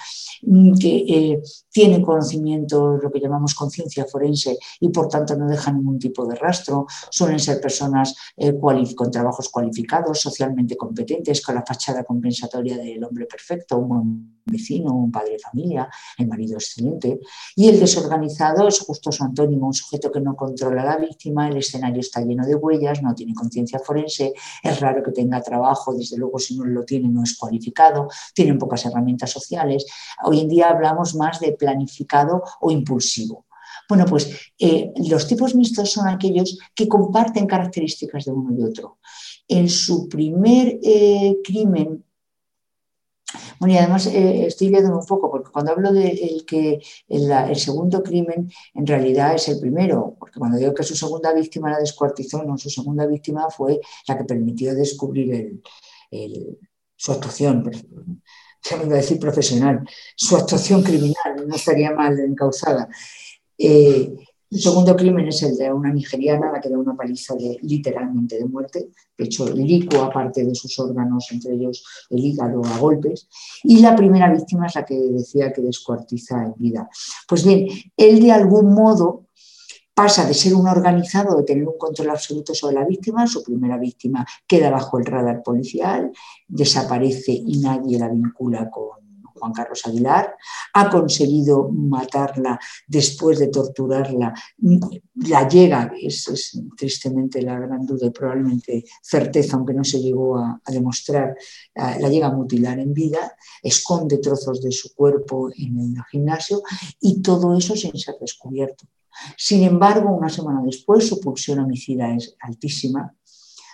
mm, 0.43 0.79
que 0.79 0.97
eh, 1.09 1.43
tiene 1.79 2.03
conocimiento, 2.03 2.97
lo 3.01 3.09
que 3.09 3.21
llamamos 3.21 3.55
conciencia 3.55 4.05
forense, 4.05 4.59
y 4.81 4.89
por 4.89 5.07
tanto 5.07 5.37
no 5.37 5.47
deja 5.47 5.71
ningún 5.71 5.97
tipo 5.97 6.27
de 6.27 6.35
rastro. 6.35 6.87
Suelen 7.09 7.39
ser 7.39 7.61
personas 7.61 8.17
eh, 8.37 8.53
con 8.59 9.13
trabajos 9.13 9.49
cualificados, 9.49 10.21
socialmente 10.21 10.77
competentes, 10.77 11.41
con 11.41 11.55
la 11.55 11.65
fachada 11.65 12.03
compensatoria 12.03 12.77
del 12.77 13.05
hombre 13.05 13.27
perfecto, 13.27 13.79
un 13.79 13.89
buen 13.89 14.39
vecino, 14.49 14.93
un 14.93 15.13
padre 15.13 15.33
de 15.33 15.39
familia, 15.39 15.89
el 16.17 16.27
marido 16.27 16.55
excelente. 16.55 17.21
Y 17.55 17.69
el 17.69 17.79
desorganizado 17.79 18.67
es 18.67 18.81
justo 18.81 19.13
su 19.13 19.23
antónimo, 19.23 19.69
un 19.69 19.75
sujeto 19.75 20.11
que 20.11 20.21
no 20.21 20.35
controla 20.35 20.83
a 20.83 20.85
la 20.85 20.97
víctima, 20.97 21.49
el 21.49 21.59
escenario 21.59 22.01
está 22.01 22.21
lleno 22.23 22.45
de 22.45 22.55
huellas, 22.57 23.03
no 23.03 23.15
tiene 23.15 23.35
conciencia 23.35 23.79
forense, 23.79 24.33
es 24.63 24.81
raro 24.81 25.03
que 25.03 25.13
tenga 25.13 25.41
trabajo, 25.43 25.95
desde 25.95 26.17
luego 26.17 26.39
si 26.39 26.57
no 26.57 26.65
lo 26.65 26.85
tiene 26.85 27.09
no 27.09 27.23
es 27.23 27.37
cualificado, 27.37 28.09
tienen 28.35 28.59
pocas 28.59 28.85
herramientas 28.85 29.31
sociales. 29.31 29.87
Hoy 30.25 30.41
en 30.41 30.49
día 30.49 30.71
hablamos 30.71 31.15
más 31.15 31.39
de 31.41 31.53
planificado 31.69 32.43
o 32.61 32.71
impulsivo. 32.71 33.47
Bueno, 33.89 34.05
pues 34.07 34.53
eh, 34.59 34.93
los 35.09 35.27
tipos 35.27 35.55
mixtos 35.55 35.93
son 35.93 36.09
aquellos 36.09 36.59
que 36.75 36.89
comparten 36.89 37.47
características 37.47 38.25
de 38.25 38.33
uno 38.33 38.55
y 38.55 38.63
otro. 38.63 38.99
En 39.47 39.69
su 39.69 40.09
primer 40.09 40.79
eh, 40.83 41.39
crimen, 41.43 42.05
bueno, 43.59 43.75
y 43.75 43.79
además 43.79 44.07
eh, 44.07 44.47
estoy 44.47 44.69
viendo 44.69 44.97
un 44.97 45.07
poco, 45.07 45.31
porque 45.31 45.51
cuando 45.51 45.73
hablo 45.73 45.93
del 45.93 46.45
que 46.47 46.81
el, 47.09 47.57
segundo 47.57 48.03
crimen, 48.03 48.51
en 48.75 48.87
realidad 48.87 49.35
es 49.35 49.49
el 49.49 49.59
primero, 49.59 50.17
porque 50.19 50.39
cuando 50.39 50.59
digo 50.59 50.75
que 50.75 50.83
su 50.83 50.95
segunda 50.95 51.33
víctima 51.33 51.71
la 51.71 51.79
descuartizó, 51.79 52.43
no, 52.43 52.57
su 52.59 52.71
segunda 52.71 53.07
víctima 53.07 53.49
fue 53.51 53.81
la 54.07 54.17
que 54.17 54.25
permitió 54.25 54.75
descubrir 54.75 55.61
su 56.97 57.13
actuación, 57.13 57.71
iba 58.77 58.95
a 58.95 58.97
decir 58.99 59.19
profesional, 59.19 59.87
su 60.17 60.37
actuación 60.37 60.83
criminal, 60.83 61.47
no 61.47 61.55
estaría 61.55 61.93
mal 61.93 62.19
encauzada. 62.19 62.89
Eh, 63.57 64.15
el 64.51 64.61
segundo 64.61 64.97
crimen 64.97 65.29
es 65.29 65.43
el 65.43 65.59
de 65.59 65.71
una 65.71 65.93
nigeriana, 65.93 66.51
la 66.51 66.61
que 66.61 66.71
da 66.71 66.79
una 66.79 66.97
paliza 66.97 67.35
de, 67.35 67.59
literalmente 67.63 68.39
de 68.39 68.47
muerte, 68.47 68.89
de 69.17 69.25
hecho 69.25 69.47
licua 69.51 70.11
parte 70.11 70.43
de 70.43 70.55
sus 70.55 70.79
órganos, 70.79 71.27
entre 71.33 71.53
ellos 71.53 71.85
el 72.09 72.25
hígado 72.25 72.65
a 72.65 72.79
golpes. 72.79 73.29
Y 73.65 73.81
la 73.81 73.95
primera 73.95 74.33
víctima 74.33 74.67
es 74.67 74.75
la 74.75 74.87
que 74.87 74.95
decía 74.95 75.53
que 75.53 75.61
descuartiza 75.61 76.45
en 76.45 76.55
vida. 76.57 76.89
Pues 77.29 77.45
bien, 77.45 77.67
él 77.95 78.21
de 78.21 78.33
algún 78.33 78.73
modo 78.73 79.28
pasa 79.99 80.25
de 80.25 80.33
ser 80.33 80.55
un 80.55 80.69
organizado, 80.69 81.37
de 81.37 81.43
tener 81.43 81.67
un 81.67 81.77
control 81.77 82.11
absoluto 82.11 82.55
sobre 82.55 82.77
la 82.77 82.85
víctima, 82.85 83.27
su 83.27 83.43
primera 83.43 83.77
víctima 83.77 84.25
queda 84.47 84.71
bajo 84.71 84.97
el 84.97 85.05
radar 85.05 85.43
policial, 85.43 86.13
desaparece 86.47 87.33
y 87.33 87.59
nadie 87.59 87.99
la 87.99 88.09
vincula 88.09 88.71
con 88.71 88.91
Juan 89.35 89.53
Carlos 89.53 89.85
Aguilar, 89.85 90.37
ha 90.75 90.89
conseguido 90.89 91.69
matarla 91.71 92.61
después 92.87 93.41
de 93.41 93.49
torturarla, 93.49 94.33
la 95.17 95.49
llega, 95.49 95.91
es, 96.01 96.61
tristemente 96.77 97.43
la 97.43 97.59
gran 97.59 97.85
duda 97.85 98.07
y 98.07 98.11
probablemente 98.11 98.85
certeza, 99.03 99.57
aunque 99.57 99.75
no 99.75 99.83
se 99.83 100.01
llegó 100.01 100.39
a, 100.39 100.61
demostrar, 100.69 101.37
la 101.75 102.09
llega 102.09 102.29
a 102.29 102.33
mutilar 102.33 102.79
en 102.79 102.95
vida, 102.95 103.37
esconde 103.61 104.19
trozos 104.19 104.63
de 104.63 104.71
su 104.71 104.95
cuerpo 104.95 105.51
en 105.57 105.77
el 105.97 106.05
gimnasio 106.09 106.63
y 107.01 107.21
todo 107.21 107.59
eso 107.59 107.75
sin 107.75 107.99
ser 107.99 108.15
descubierto. 108.21 108.87
Sin 109.37 109.63
embargo, 109.65 110.11
una 110.11 110.29
semana 110.29 110.61
después 110.65 111.07
su 111.07 111.21
pulsión 111.21 111.61
homicida 111.61 112.15
es 112.15 112.37
altísima 112.41 113.15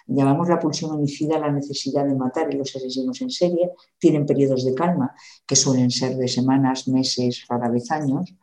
Llamamos 0.06 0.48
la 0.48 0.58
pulsión 0.58 0.90
homicida 0.90 1.38
la 1.38 1.50
necesidad 1.50 2.04
de 2.04 2.14
matar 2.14 2.52
y 2.52 2.58
los 2.58 2.74
asesinos 2.76 3.20
en 3.22 3.30
serie 3.30 3.70
tienen 3.98 4.26
periodos 4.26 4.64
de 4.64 4.74
calma 4.74 5.14
que 5.46 5.56
suelen 5.56 5.90
ser 5.90 6.16
de 6.16 6.28
semanas, 6.28 6.88
meses, 6.88 7.44
rara 7.48 7.70
vez 7.70 7.90
años, 7.90 8.34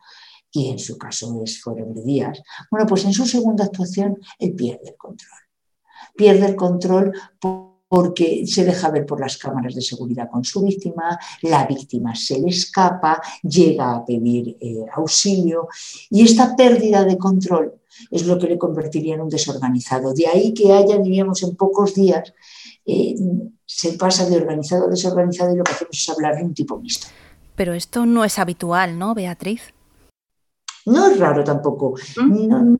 y 0.50 0.70
en 0.70 0.78
su 0.78 0.98
caso 0.98 1.40
es, 1.44 1.62
fueron 1.62 1.94
de 1.94 2.02
días. 2.02 2.42
Bueno, 2.70 2.86
pues 2.86 3.04
en 3.04 3.12
su 3.12 3.26
segunda 3.26 3.64
actuación 3.64 4.18
él 4.38 4.54
pierde 4.54 4.90
el 4.90 4.96
control. 4.96 5.30
Pierde 6.16 6.46
el 6.46 6.56
control 6.56 7.12
porque 7.92 8.46
se 8.46 8.64
deja 8.64 8.88
ver 8.88 9.04
por 9.04 9.20
las 9.20 9.36
cámaras 9.36 9.74
de 9.74 9.82
seguridad 9.82 10.30
con 10.30 10.42
su 10.44 10.62
víctima, 10.62 11.18
la 11.42 11.66
víctima 11.66 12.14
se 12.14 12.40
le 12.40 12.48
escapa, 12.48 13.20
llega 13.42 13.92
a 13.92 14.02
pedir 14.02 14.56
eh, 14.58 14.86
auxilio 14.94 15.68
y 16.08 16.22
esta 16.22 16.56
pérdida 16.56 17.04
de 17.04 17.18
control 17.18 17.74
es 18.10 18.24
lo 18.24 18.38
que 18.38 18.46
le 18.46 18.56
convertiría 18.56 19.16
en 19.16 19.20
un 19.20 19.28
desorganizado. 19.28 20.14
De 20.14 20.26
ahí 20.26 20.54
que 20.54 20.72
haya, 20.72 20.96
diríamos, 20.96 21.42
en 21.42 21.54
pocos 21.54 21.94
días, 21.94 22.32
eh, 22.86 23.14
se 23.66 23.92
pasa 23.92 24.24
de 24.24 24.38
organizado 24.38 24.86
a 24.86 24.88
desorganizado 24.88 25.52
y 25.52 25.58
lo 25.58 25.64
que 25.64 25.72
hacemos 25.72 25.98
es 25.98 26.08
hablar 26.08 26.36
de 26.36 26.44
un 26.44 26.54
tipo 26.54 26.78
mixto. 26.78 27.08
Pero 27.56 27.74
esto 27.74 28.06
no 28.06 28.24
es 28.24 28.38
habitual, 28.38 28.98
¿no, 28.98 29.14
Beatriz? 29.14 29.74
No 30.86 31.08
es 31.08 31.18
raro 31.18 31.44
tampoco. 31.44 31.96
¿Mm? 32.16 32.48
No, 32.48 32.78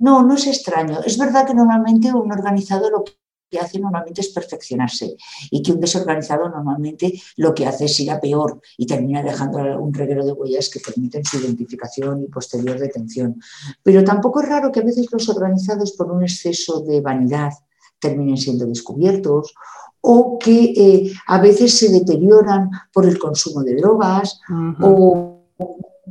no, 0.00 0.22
no, 0.22 0.34
es 0.34 0.46
extraño. 0.46 1.00
Es 1.00 1.16
verdad 1.16 1.46
que 1.46 1.54
normalmente 1.54 2.12
un 2.12 2.30
organizado 2.30 2.90
lo 2.90 3.04
que 3.04 3.19
hace 3.58 3.78
normalmente 3.78 4.20
es 4.20 4.28
perfeccionarse 4.28 5.16
y 5.50 5.62
que 5.62 5.72
un 5.72 5.80
desorganizado 5.80 6.48
normalmente 6.48 7.20
lo 7.36 7.54
que 7.54 7.66
hace 7.66 7.86
es 7.86 8.00
ir 8.00 8.10
a 8.10 8.20
peor 8.20 8.60
y 8.76 8.86
termina 8.86 9.22
dejando 9.22 9.58
un 9.80 9.92
reguero 9.92 10.24
de 10.24 10.32
huellas 10.32 10.68
que 10.68 10.80
permiten 10.80 11.24
su 11.24 11.38
identificación 11.38 12.22
y 12.22 12.28
posterior 12.28 12.78
detención. 12.78 13.40
Pero 13.82 14.04
tampoco 14.04 14.42
es 14.42 14.48
raro 14.48 14.70
que 14.70 14.80
a 14.80 14.84
veces 14.84 15.06
los 15.10 15.28
organizados 15.28 15.92
por 15.92 16.10
un 16.10 16.22
exceso 16.22 16.80
de 16.80 17.00
vanidad 17.00 17.52
terminen 17.98 18.36
siendo 18.36 18.66
descubiertos 18.66 19.54
o 20.00 20.38
que 20.38 20.72
eh, 20.76 21.12
a 21.26 21.40
veces 21.40 21.76
se 21.76 21.90
deterioran 21.90 22.70
por 22.92 23.06
el 23.06 23.18
consumo 23.18 23.62
de 23.62 23.76
drogas 23.76 24.40
o 24.80 25.44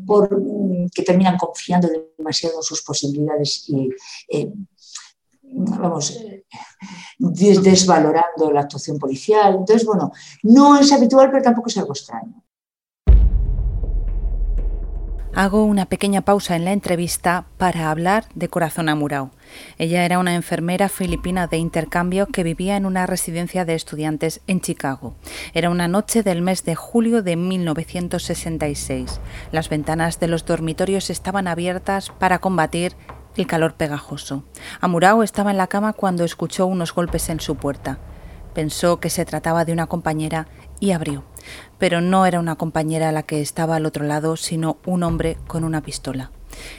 por, 0.05 0.39
mm, 0.39 0.89
que 0.93 1.03
terminan 1.03 1.37
confiando 1.37 1.89
demasiado 2.17 2.57
en 2.57 2.63
sus 2.63 2.83
posibilidades 2.83 3.67
y 3.67 3.89
eh, 4.29 4.53
vamos, 5.43 6.17
desvalorando 7.19 8.51
la 8.51 8.61
actuación 8.61 8.97
policial. 8.97 9.55
Entonces, 9.55 9.85
bueno, 9.85 10.11
no 10.43 10.79
es 10.79 10.91
habitual, 10.91 11.29
pero 11.29 11.43
tampoco 11.43 11.67
es 11.67 11.77
algo 11.77 11.91
extraño. 11.91 12.41
Hago 15.35 15.63
una 15.63 15.85
pequeña 15.85 16.21
pausa 16.21 16.55
en 16.55 16.65
la 16.65 16.73
entrevista 16.73 17.45
para 17.57 17.91
hablar 17.91 18.25
de 18.33 18.49
Corazón 18.49 18.89
Amurao. 18.89 19.29
Ella 19.77 20.03
era 20.03 20.17
una 20.19 20.33
enfermera 20.35 20.89
filipina 20.89 21.45
de 21.47 21.57
intercambio 21.57 22.25
que 22.25 22.43
vivía 22.43 22.75
en 22.75 22.85
una 22.85 23.05
residencia 23.05 23.63
de 23.63 23.75
estudiantes 23.75 24.41
en 24.47 24.59
Chicago. 24.59 25.13
Era 25.53 25.69
una 25.69 25.87
noche 25.87 26.23
del 26.23 26.41
mes 26.41 26.65
de 26.65 26.75
julio 26.75 27.21
de 27.21 27.35
1966. 27.35 29.21
Las 29.51 29.69
ventanas 29.69 30.19
de 30.19 30.27
los 30.27 30.45
dormitorios 30.45 31.09
estaban 31.09 31.47
abiertas 31.47 32.09
para 32.09 32.39
combatir 32.39 32.95
el 33.35 33.47
calor 33.47 33.75
pegajoso. 33.75 34.43
Amurao 34.81 35.23
estaba 35.23 35.51
en 35.51 35.57
la 35.57 35.67
cama 35.67 35.93
cuando 35.93 36.23
escuchó 36.23 36.65
unos 36.65 36.93
golpes 36.93 37.29
en 37.29 37.39
su 37.39 37.55
puerta. 37.55 37.99
Pensó 38.53 38.99
que 38.99 39.09
se 39.09 39.25
trataba 39.25 39.65
de 39.65 39.73
una 39.73 39.87
compañera 39.87 40.47
y 40.79 40.91
abrió. 40.91 41.23
Pero 41.77 42.01
no 42.01 42.25
era 42.25 42.39
una 42.39 42.55
compañera 42.55 43.11
la 43.11 43.23
que 43.23 43.41
estaba 43.41 43.75
al 43.75 43.85
otro 43.85 44.05
lado, 44.05 44.35
sino 44.35 44.77
un 44.85 45.03
hombre 45.03 45.37
con 45.47 45.63
una 45.63 45.81
pistola. 45.81 46.31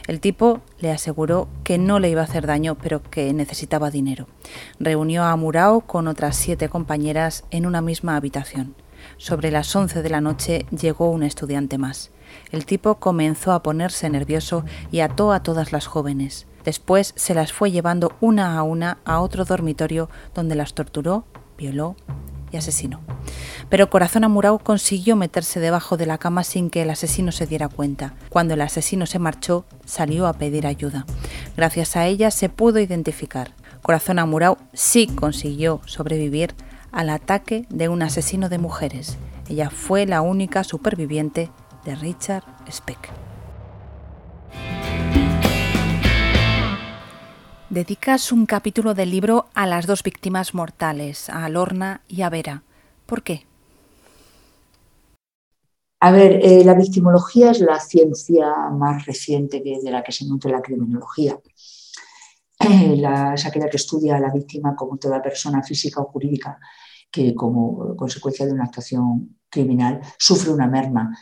El 0.06 0.20
tipo 0.20 0.60
le 0.78 0.90
aseguró 0.90 1.48
que 1.64 1.78
no 1.78 1.98
le 2.00 2.10
iba 2.10 2.20
a 2.20 2.24
hacer 2.24 2.46
daño, 2.46 2.76
pero 2.76 3.02
que 3.02 3.32
necesitaba 3.32 3.90
dinero. 3.90 4.26
Reunió 4.78 5.22
a 5.22 5.32
Amurao 5.32 5.82
con 5.82 6.08
otras 6.08 6.36
siete 6.36 6.68
compañeras 6.68 7.44
en 7.50 7.66
una 7.66 7.80
misma 7.80 8.16
habitación. 8.16 8.74
Sobre 9.16 9.50
las 9.50 9.74
once 9.74 10.02
de 10.02 10.10
la 10.10 10.20
noche 10.20 10.66
llegó 10.70 11.10
un 11.10 11.22
estudiante 11.22 11.78
más. 11.78 12.10
El 12.50 12.66
tipo 12.66 12.96
comenzó 12.96 13.52
a 13.52 13.62
ponerse 13.62 14.08
nervioso 14.10 14.64
y 14.90 15.00
ató 15.00 15.32
a 15.32 15.42
todas 15.42 15.72
las 15.72 15.86
jóvenes. 15.86 16.46
Después 16.64 17.14
se 17.16 17.34
las 17.34 17.52
fue 17.52 17.70
llevando 17.70 18.12
una 18.20 18.58
a 18.58 18.62
una 18.62 18.98
a 19.04 19.20
otro 19.20 19.44
dormitorio 19.44 20.10
donde 20.34 20.54
las 20.54 20.74
torturó, 20.74 21.24
violó 21.56 21.96
y 22.52 22.56
asesinó. 22.56 23.00
Pero 23.68 23.90
Corazón 23.90 24.24
Amurao 24.24 24.58
consiguió 24.58 25.16
meterse 25.16 25.60
debajo 25.60 25.96
de 25.96 26.06
la 26.06 26.18
cama 26.18 26.44
sin 26.44 26.70
que 26.70 26.82
el 26.82 26.90
asesino 26.90 27.32
se 27.32 27.46
diera 27.46 27.68
cuenta. 27.68 28.14
Cuando 28.28 28.54
el 28.54 28.60
asesino 28.60 29.06
se 29.06 29.18
marchó, 29.18 29.64
salió 29.84 30.26
a 30.26 30.32
pedir 30.32 30.66
ayuda. 30.66 31.06
Gracias 31.56 31.96
a 31.96 32.06
ella 32.06 32.30
se 32.30 32.48
pudo 32.48 32.80
identificar. 32.80 33.52
Corazón 33.82 34.18
Amurao 34.18 34.58
sí 34.72 35.06
consiguió 35.06 35.80
sobrevivir 35.86 36.54
al 36.92 37.08
ataque 37.08 37.66
de 37.70 37.88
un 37.88 38.02
asesino 38.02 38.48
de 38.48 38.58
mujeres. 38.58 39.16
Ella 39.48 39.70
fue 39.70 40.06
la 40.06 40.20
única 40.20 40.64
superviviente 40.64 41.50
de 41.84 41.94
Richard 41.94 42.44
Speck. 42.70 43.10
Dedicas 47.70 48.32
un 48.32 48.46
capítulo 48.46 48.94
del 48.94 49.10
libro 49.10 49.46
a 49.54 49.66
las 49.66 49.86
dos 49.86 50.02
víctimas 50.02 50.54
mortales, 50.54 51.30
a 51.30 51.48
Lorna 51.48 52.02
y 52.08 52.22
a 52.22 52.28
Vera. 52.28 52.64
¿Por 53.06 53.22
qué? 53.22 53.46
A 56.00 56.10
ver, 56.10 56.40
eh, 56.42 56.64
la 56.64 56.74
victimología 56.74 57.52
es 57.52 57.60
la 57.60 57.78
ciencia 57.78 58.46
más 58.72 59.06
reciente 59.06 59.62
de 59.62 59.90
la 59.90 60.02
que 60.02 60.12
se 60.12 60.24
nutre 60.24 60.50
la 60.50 60.62
criminología. 60.62 61.38
Eh, 62.58 62.96
la, 62.96 63.34
es 63.34 63.46
aquella 63.46 63.68
que 63.68 63.76
estudia 63.76 64.16
a 64.16 64.20
la 64.20 64.32
víctima 64.32 64.74
como 64.74 64.96
toda 64.96 65.22
persona 65.22 65.62
física 65.62 66.00
o 66.00 66.06
jurídica 66.06 66.58
que 67.10 67.34
como 67.34 67.96
consecuencia 67.96 68.46
de 68.46 68.52
una 68.52 68.64
actuación 68.64 69.38
criminal 69.48 70.00
sufre 70.18 70.50
una 70.50 70.66
merma 70.66 71.16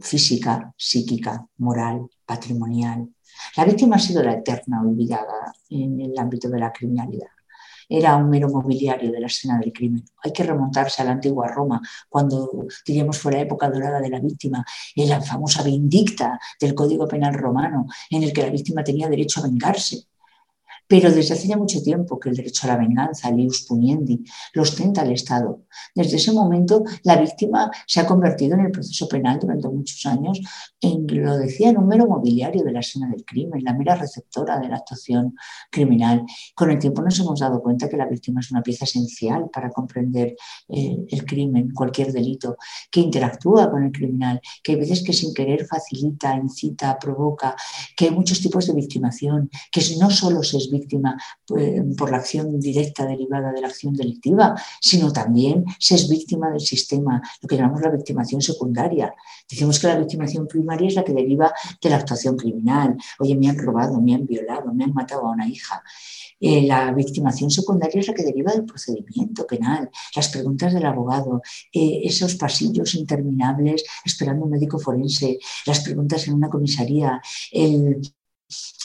física, 0.00 0.72
psíquica, 0.76 1.46
moral, 1.58 2.08
patrimonial, 2.24 3.08
la 3.56 3.64
víctima 3.64 3.96
ha 3.96 3.98
sido 3.98 4.22
la 4.22 4.34
eterna 4.34 4.82
olvidada 4.82 5.52
en 5.70 6.00
el 6.00 6.18
ámbito 6.18 6.48
de 6.48 6.58
la 6.58 6.72
criminalidad. 6.72 7.28
Era 7.88 8.16
un 8.16 8.30
mero 8.30 8.48
mobiliario 8.48 9.12
de 9.12 9.20
la 9.20 9.26
escena 9.26 9.58
del 9.58 9.72
crimen. 9.72 10.04
Hay 10.22 10.32
que 10.32 10.44
remontarse 10.44 11.02
a 11.02 11.04
la 11.04 11.12
antigua 11.12 11.48
Roma, 11.48 11.80
cuando, 12.08 12.66
diríamos, 12.86 13.18
fue 13.18 13.32
la 13.32 13.40
época 13.40 13.68
dorada 13.68 14.00
de 14.00 14.08
la 14.08 14.20
víctima, 14.20 14.64
en 14.94 15.08
la 15.08 15.20
famosa 15.20 15.62
vindicta 15.62 16.38
del 16.58 16.74
Código 16.74 17.06
Penal 17.06 17.34
romano, 17.34 17.86
en 18.10 18.22
el 18.22 18.32
que 18.32 18.42
la 18.42 18.50
víctima 18.50 18.82
tenía 18.82 19.08
derecho 19.08 19.40
a 19.40 19.44
vengarse 19.44 20.06
pero 20.92 21.10
desde 21.10 21.32
hace 21.32 21.48
ya 21.48 21.56
mucho 21.56 21.82
tiempo 21.82 22.20
que 22.20 22.28
el 22.28 22.36
derecho 22.36 22.66
a 22.66 22.72
la 22.72 22.76
venganza, 22.76 23.30
el 23.30 23.40
ius 23.40 23.62
puniendi, 23.62 24.22
lo 24.52 24.60
ostenta 24.60 25.00
el 25.00 25.12
Estado. 25.12 25.62
Desde 25.94 26.16
ese 26.16 26.32
momento, 26.32 26.84
la 27.04 27.16
víctima 27.16 27.70
se 27.86 28.00
ha 28.00 28.06
convertido 28.06 28.56
en 28.56 28.66
el 28.66 28.70
proceso 28.70 29.08
penal 29.08 29.38
durante 29.40 29.68
muchos 29.68 30.04
años 30.04 30.38
en, 30.82 31.06
lo 31.08 31.38
decía, 31.38 31.70
en 31.70 31.78
un 31.78 31.88
mero 31.88 32.06
mobiliario 32.06 32.62
de 32.62 32.72
la 32.72 32.80
escena 32.80 33.08
del 33.08 33.24
crimen, 33.24 33.64
la 33.64 33.72
mera 33.72 33.94
receptora 33.94 34.58
de 34.58 34.68
la 34.68 34.76
actuación 34.76 35.34
criminal. 35.70 36.26
Con 36.54 36.70
el 36.70 36.78
tiempo 36.78 37.00
nos 37.00 37.18
hemos 37.20 37.40
dado 37.40 37.62
cuenta 37.62 37.88
que 37.88 37.96
la 37.96 38.04
víctima 38.04 38.40
es 38.40 38.50
una 38.50 38.62
pieza 38.62 38.84
esencial 38.84 39.48
para 39.50 39.70
comprender 39.70 40.36
eh, 40.68 41.06
el 41.08 41.24
crimen, 41.24 41.70
cualquier 41.70 42.12
delito, 42.12 42.58
que 42.90 43.00
interactúa 43.00 43.70
con 43.70 43.82
el 43.82 43.92
criminal, 43.92 44.42
que 44.62 44.72
hay 44.72 44.78
veces 44.78 45.02
que 45.02 45.14
sin 45.14 45.32
querer 45.32 45.64
facilita, 45.64 46.36
incita, 46.36 46.98
provoca, 46.98 47.56
que 47.96 48.04
hay 48.04 48.10
muchos 48.10 48.42
tipos 48.42 48.66
de 48.66 48.74
victimación, 48.74 49.48
que 49.70 49.80
no 49.98 50.10
solo 50.10 50.42
se 50.42 50.58
es 50.58 50.70
víctima, 50.70 50.81
víctima 50.82 51.16
eh, 51.56 51.82
por 51.96 52.10
la 52.10 52.18
acción 52.18 52.58
directa 52.60 53.06
derivada 53.06 53.52
de 53.52 53.60
la 53.60 53.68
acción 53.68 53.94
delictiva, 53.94 54.54
sino 54.80 55.12
también 55.12 55.64
se 55.78 55.94
es 55.94 56.08
víctima 56.08 56.50
del 56.50 56.60
sistema, 56.60 57.22
lo 57.40 57.48
que 57.48 57.56
llamamos 57.56 57.80
la 57.82 57.90
victimación 57.90 58.40
secundaria. 58.40 59.14
Decimos 59.48 59.78
que 59.78 59.88
la 59.88 59.98
victimación 59.98 60.46
primaria 60.46 60.88
es 60.88 60.94
la 60.94 61.04
que 61.04 61.12
deriva 61.12 61.52
de 61.80 61.90
la 61.90 61.96
actuación 61.96 62.36
criminal. 62.36 62.96
Oye, 63.18 63.34
me 63.36 63.48
han 63.48 63.58
robado, 63.58 64.00
me 64.00 64.14
han 64.14 64.26
violado, 64.26 64.72
me 64.72 64.84
han 64.84 64.92
matado 64.92 65.26
a 65.26 65.32
una 65.32 65.48
hija. 65.48 65.82
Eh, 66.40 66.62
la 66.66 66.92
victimación 66.92 67.50
secundaria 67.50 68.00
es 68.00 68.08
la 68.08 68.14
que 68.14 68.24
deriva 68.24 68.52
del 68.52 68.64
procedimiento 68.64 69.46
penal, 69.46 69.88
las 70.16 70.28
preguntas 70.28 70.74
del 70.74 70.84
abogado, 70.86 71.40
eh, 71.72 72.00
esos 72.02 72.34
pasillos 72.34 72.96
interminables 72.96 73.84
esperando 74.04 74.44
un 74.44 74.50
médico 74.50 74.80
forense, 74.80 75.38
las 75.66 75.80
preguntas 75.80 76.26
en 76.26 76.34
una 76.34 76.50
comisaría, 76.50 77.20
el 77.52 78.02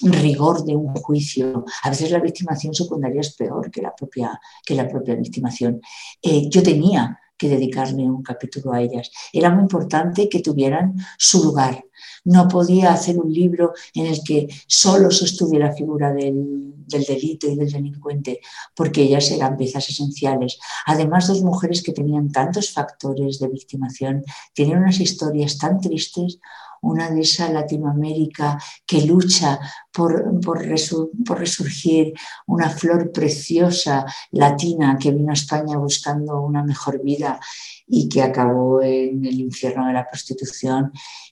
rigor 0.02 0.64
de 0.66 0.76
un 0.76 0.94
juicio. 0.94 1.66
A 1.84 1.90
veces 1.90 2.12
la 2.12 2.20
victimación 2.20 2.74
secundaria 2.74 3.22
es 3.22 3.36
peor 3.36 3.72
que 3.72 3.82
la 3.82 3.96
propia, 3.96 4.40
que 4.66 4.76
la 4.76 4.88
propia 4.88 5.16
victimación. 5.16 5.82
Eh, 6.22 6.50
yo 6.50 6.64
tenía 6.64 7.20
que 7.38 7.50
dedicarle 7.50 8.10
un 8.10 8.24
capítulo 8.24 8.74
a 8.74 8.82
ellas. 8.82 9.12
Era 9.32 9.52
muy 9.52 9.62
importante 9.62 10.28
que 10.28 10.42
tuvieran 10.42 10.96
su 11.18 11.44
lugar. 11.44 11.86
No 12.26 12.48
podía 12.48 12.92
hacer 12.92 13.18
un 13.20 13.32
libro 13.32 13.74
en 13.94 14.08
el 14.08 14.24
que 14.24 14.48
solo 14.68 15.12
sostuviera 15.12 15.68
la 15.68 15.74
figura 15.74 16.12
del, 16.12 16.74
del 16.88 17.04
delito 17.04 17.48
y 17.48 17.56
del 17.56 17.72
delincuente, 17.72 18.40
porque 18.76 19.04
ellas 19.04 19.30
eran 19.32 19.56
piezas 19.56 19.88
esenciales. 19.90 20.60
Además, 20.86 21.28
dos 21.28 21.42
mujeres 21.44 21.84
que 21.84 21.94
tenían 21.94 22.32
tantos 22.32 22.72
factores 22.72 23.40
de 23.40 23.48
victimación, 23.50 24.24
tienen 24.54 24.80
unas 24.80 25.00
historias 25.00 25.58
tan 25.58 25.80
tristes, 25.80 26.40
una 26.88 27.10
de 27.10 27.22
esa 27.22 27.52
Latinoamérica 27.52 28.58
que 28.86 29.02
lucha 29.02 29.60
por, 29.92 30.40
por, 30.40 30.66
resurgir, 30.66 32.14
una 32.48 32.70
flor 32.70 33.12
preciosa 33.12 34.06
latina 34.32 34.98
que 35.00 35.12
vino 35.12 35.32
a 35.32 35.34
España 35.34 35.78
buscando 35.78 36.42
una 36.42 36.64
mejor 36.64 37.02
vida 37.04 37.40
y 37.88 38.08
que 38.08 38.22
acabó 38.22 38.82
en 38.82 39.26
el 39.26 39.40
infierno 39.40 39.88
de 39.88 39.94
la 39.94 40.08
prostitución, 40.10 40.92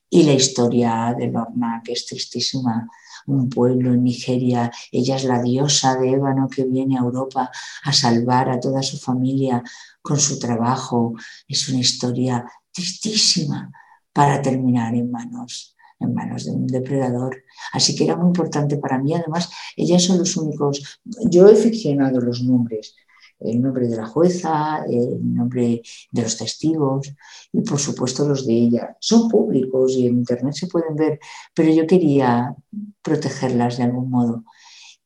y 0.09 0.23
la 0.23 0.33
historia 0.33 1.13
de 1.17 1.27
Lorna, 1.27 1.81
que 1.83 1.93
es 1.93 2.05
tristísima 2.05 2.87
un 3.27 3.49
pueblo 3.49 3.93
en 3.93 4.03
Nigeria. 4.03 4.71
Ella 4.91 5.15
es 5.15 5.23
la 5.25 5.41
diosa 5.41 5.97
de 5.97 6.11
ébano 6.11 6.47
que 6.47 6.63
viene 6.63 6.97
a 6.97 7.01
Europa 7.01 7.49
a 7.83 7.91
salvar 7.91 8.49
a 8.49 8.59
toda 8.59 8.81
su 8.83 8.97
familia 8.97 9.63
con 10.01 10.19
su 10.19 10.37
trabajo. 10.39 11.15
Es 11.47 11.67
una 11.69 11.79
historia 11.79 12.45
tristísima, 12.71 13.71
para 14.15 14.41
terminar 14.41 14.95
en 14.95 15.11
manos, 15.11 15.75
en 15.99 16.13
manos 16.13 16.45
de 16.45 16.51
un 16.51 16.67
depredador. 16.67 17.43
Así 17.73 17.97
que 17.97 18.05
era 18.05 18.15
muy 18.15 18.27
importante 18.27 18.77
para 18.77 18.97
mí. 18.97 19.13
Además, 19.13 19.49
ellas 19.75 20.03
son 20.03 20.19
los 20.19 20.37
únicos. 20.37 21.01
Yo 21.29 21.49
he 21.49 21.55
ficcionado 21.57 22.21
los 22.21 22.41
nombres, 22.41 22.95
el 23.41 23.61
nombre 23.61 23.89
de 23.89 23.97
la 23.97 24.05
jueza, 24.05 24.85
el 24.87 25.35
nombre 25.35 25.81
de 26.11 26.21
los 26.21 26.37
testigos 26.37 27.13
y 27.51 27.59
por 27.59 27.77
supuesto 27.77 28.25
los 28.25 28.47
de 28.47 28.53
ella. 28.53 28.95
Son 29.01 29.27
públicos 29.27 29.91
y 29.97 30.07
en 30.07 30.19
internet 30.19 30.53
se 30.53 30.67
pueden 30.67 30.95
ver, 30.95 31.19
pero 31.53 31.73
yo 31.73 31.85
quería 31.85 32.55
protegerlas 33.01 33.75
de 33.75 33.83
algún 33.83 34.09
modo. 34.09 34.45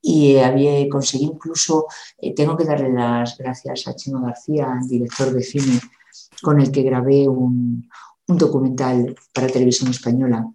Y 0.03 0.38
había 0.38 0.88
conseguido 0.88 1.34
incluso, 1.34 1.88
eh, 2.20 2.36
tengo 2.36 2.55
que 2.55 2.64
darle 2.64 2.93
las 2.93 3.36
gracias 3.39 3.88
a 3.88 3.95
Chino 3.95 4.22
García, 4.22 4.78
director 4.88 5.34
de 5.34 5.41
cine, 5.41 5.80
con 6.43 6.62
el 6.62 6.72
que 6.72 6.84
grabé 6.84 7.28
un, 7.28 7.89
un 8.30 8.38
documental 8.38 9.15
para 9.34 9.47
televisión 9.47 9.89
española 9.89 10.47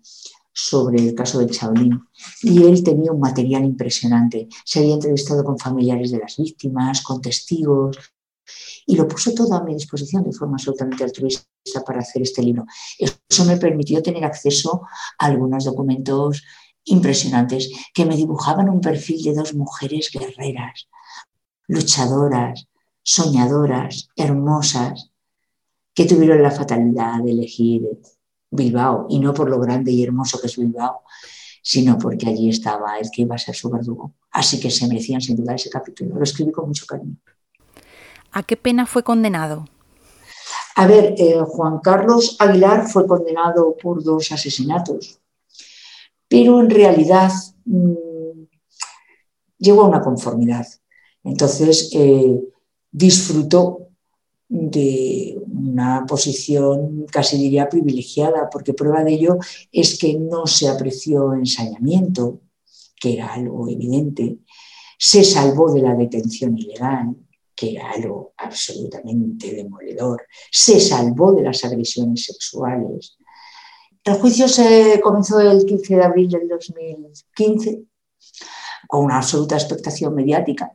sobre 0.52 0.98
el 0.98 1.14
caso 1.14 1.40
del 1.40 1.50
Chaolín 1.50 2.00
y 2.42 2.62
él 2.62 2.82
tenía 2.84 3.10
un 3.10 3.18
material 3.20 3.64
impresionante. 3.64 4.48
Se 4.64 4.78
había 4.78 4.94
entrevistado 4.94 5.42
con 5.44 5.58
familiares 5.58 6.12
de 6.12 6.18
las 6.18 6.36
víctimas, 6.36 7.02
con 7.02 7.20
testigos 7.20 7.98
y 8.86 8.96
lo 8.96 9.08
puso 9.08 9.34
todo 9.34 9.54
a 9.54 9.64
mi 9.64 9.74
disposición 9.74 10.22
de 10.22 10.32
forma 10.32 10.54
absolutamente 10.54 11.02
altruista 11.02 11.44
para 11.84 12.00
hacer 12.00 12.22
este 12.22 12.42
libro. 12.42 12.64
Eso 12.98 13.44
me 13.44 13.56
permitió 13.56 14.02
tener 14.02 14.24
acceso 14.24 14.82
a 15.18 15.26
algunos 15.26 15.64
documentos 15.64 16.44
impresionantes 16.84 17.70
que 17.92 18.04
me 18.04 18.16
dibujaban 18.16 18.68
un 18.68 18.80
perfil 18.80 19.22
de 19.24 19.34
dos 19.34 19.54
mujeres 19.54 20.10
guerreras, 20.12 20.88
luchadoras, 21.66 22.68
soñadoras, 23.02 24.08
hermosas, 24.14 25.10
que 25.94 26.04
tuvieron 26.06 26.42
la 26.42 26.50
fatalidad 26.50 27.22
de 27.22 27.30
elegir 27.30 27.88
Bilbao, 28.50 29.06
y 29.08 29.18
no 29.18 29.32
por 29.32 29.48
lo 29.48 29.60
grande 29.60 29.92
y 29.92 30.02
hermoso 30.02 30.40
que 30.40 30.48
es 30.48 30.56
Bilbao, 30.56 31.02
sino 31.62 31.98
porque 31.98 32.28
allí 32.28 32.50
estaba 32.50 32.98
el 32.98 33.10
que 33.10 33.22
iba 33.22 33.34
a 33.34 33.38
ser 33.38 33.54
su 33.54 33.70
verdugo. 33.70 34.14
Así 34.30 34.60
que 34.60 34.70
se 34.70 34.86
merecían 34.86 35.20
sin 35.20 35.36
duda 35.36 35.54
ese 35.54 35.70
capítulo. 35.70 36.16
Lo 36.16 36.22
escribí 36.22 36.52
con 36.52 36.68
mucho 36.68 36.84
cariño. 36.86 37.16
¿A 38.32 38.42
qué 38.42 38.56
pena 38.56 38.84
fue 38.84 39.02
condenado? 39.02 39.66
A 40.76 40.86
ver, 40.86 41.14
eh, 41.18 41.40
Juan 41.46 41.78
Carlos 41.78 42.36
Aguilar 42.40 42.88
fue 42.88 43.06
condenado 43.06 43.76
por 43.80 44.02
dos 44.02 44.32
asesinatos, 44.32 45.20
pero 46.28 46.60
en 46.60 46.68
realidad 46.68 47.30
mmm, 47.64 48.44
llegó 49.58 49.82
a 49.82 49.88
una 49.88 50.02
conformidad. 50.02 50.66
Entonces 51.22 51.90
eh, 51.94 52.40
disfrutó 52.90 53.88
de 54.48 55.40
una 55.74 56.06
posición 56.06 57.04
casi 57.10 57.36
diría 57.36 57.68
privilegiada, 57.68 58.48
porque 58.48 58.74
prueba 58.74 59.02
de 59.02 59.14
ello 59.14 59.38
es 59.72 59.98
que 59.98 60.14
no 60.14 60.46
se 60.46 60.68
apreció 60.68 61.34
ensañamiento, 61.34 62.40
que 63.00 63.14
era 63.14 63.34
algo 63.34 63.68
evidente, 63.68 64.38
se 64.96 65.24
salvó 65.24 65.72
de 65.72 65.82
la 65.82 65.96
detención 65.96 66.56
ilegal, 66.56 67.16
que 67.56 67.72
era 67.72 67.90
algo 67.90 68.34
absolutamente 68.36 69.52
demoledor, 69.52 70.22
se 70.50 70.78
salvó 70.78 71.32
de 71.32 71.42
las 71.42 71.64
agresiones 71.64 72.24
sexuales. 72.24 73.18
El 74.04 74.14
juicio 74.14 74.46
se 74.46 75.00
comenzó 75.02 75.40
el 75.40 75.64
15 75.66 75.96
de 75.96 76.04
abril 76.04 76.28
del 76.28 76.46
2015 76.46 77.82
con 78.86 79.06
una 79.06 79.16
absoluta 79.16 79.56
expectación 79.56 80.14
mediática 80.14 80.70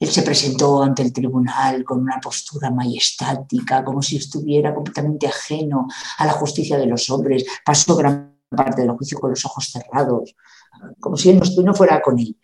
él 0.00 0.08
se 0.08 0.22
presentó 0.22 0.82
ante 0.82 1.02
el 1.02 1.12
tribunal 1.12 1.84
con 1.84 2.00
una 2.00 2.18
postura 2.20 2.70
majestática, 2.70 3.84
como 3.84 4.00
si 4.00 4.16
estuviera 4.16 4.74
completamente 4.74 5.26
ajeno 5.26 5.86
a 6.16 6.24
la 6.24 6.32
justicia 6.32 6.78
de 6.78 6.86
los 6.86 7.10
hombres. 7.10 7.44
Pasó 7.62 7.94
gran 7.96 8.34
parte 8.48 8.80
del 8.80 8.92
juicio 8.92 9.20
con 9.20 9.28
los 9.30 9.44
ojos 9.44 9.70
cerrados, 9.70 10.34
como 10.98 11.18
si 11.18 11.28
él 11.28 11.42
no, 11.62 11.74
fuera 11.74 12.00
con 12.00 12.18
él. 12.18 12.34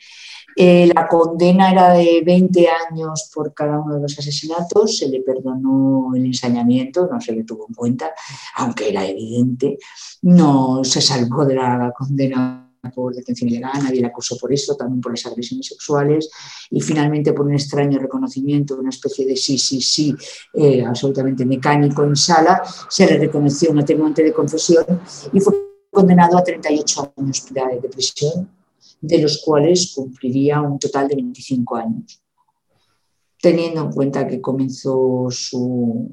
Eh, 0.54 0.90
la 0.94 1.08
condena 1.08 1.70
era 1.70 1.92
de 1.92 2.22
20 2.24 2.68
años 2.90 3.30
por 3.34 3.54
cada 3.54 3.80
uno 3.80 3.94
de 3.94 4.02
los 4.02 4.18
asesinatos, 4.18 4.98
se 4.98 5.08
le 5.08 5.22
perdonó 5.22 6.10
el 6.14 6.26
ensañamiento, 6.26 7.08
no 7.10 7.20
se 7.22 7.32
le 7.32 7.44
tuvo 7.44 7.66
en 7.68 7.74
cuenta, 7.74 8.12
aunque 8.56 8.90
era 8.90 9.06
evidente, 9.06 9.78
no 10.22 10.84
se 10.84 11.00
salvó 11.00 11.46
de 11.46 11.54
la 11.54 11.92
condena 11.96 12.65
por 12.90 13.14
detención 13.14 13.50
ilegal, 13.50 13.82
nadie 13.82 14.00
le 14.00 14.06
acusó 14.06 14.36
por 14.36 14.52
eso, 14.52 14.76
también 14.76 15.00
por 15.00 15.12
las 15.12 15.26
agresiones 15.26 15.66
sexuales 15.66 16.30
y 16.70 16.80
finalmente 16.80 17.32
por 17.32 17.46
un 17.46 17.54
extraño 17.54 17.98
reconocimiento, 17.98 18.76
una 18.76 18.90
especie 18.90 19.26
de 19.26 19.36
sí, 19.36 19.58
sí, 19.58 19.80
sí, 19.80 20.14
eh, 20.54 20.84
absolutamente 20.84 21.44
mecánico 21.44 22.04
en 22.04 22.16
sala, 22.16 22.62
se 22.88 23.06
le 23.06 23.18
reconoció 23.18 23.70
un 23.70 23.80
atenuante 23.80 24.22
de 24.22 24.32
confesión 24.32 24.84
y 25.32 25.40
fue 25.40 25.54
condenado 25.90 26.36
a 26.36 26.44
38 26.44 27.14
años 27.16 27.46
de 27.54 27.88
prisión, 27.88 28.50
de 29.00 29.18
los 29.18 29.42
cuales 29.42 29.92
cumpliría 29.94 30.60
un 30.60 30.78
total 30.78 31.08
de 31.08 31.16
25 31.16 31.76
años. 31.76 32.22
Teniendo 33.40 33.82
en 33.82 33.92
cuenta 33.92 34.26
que 34.26 34.40
comenzó 34.40 35.28
su, 35.30 36.10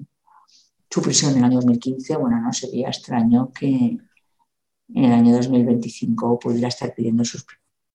su 0.89 1.01
prisión 1.01 1.32
en 1.32 1.38
el 1.39 1.43
año 1.45 1.55
2015, 1.57 2.15
bueno, 2.17 2.39
no 2.41 2.53
sería 2.53 2.88
extraño 2.89 3.51
que, 3.51 3.97
en 4.96 5.06
el 5.06 5.12
año 5.12 5.36
2025 5.36 6.39
pudiera 6.39 6.68
estar 6.68 6.94
pidiendo 6.94 7.26
sus 7.26 7.46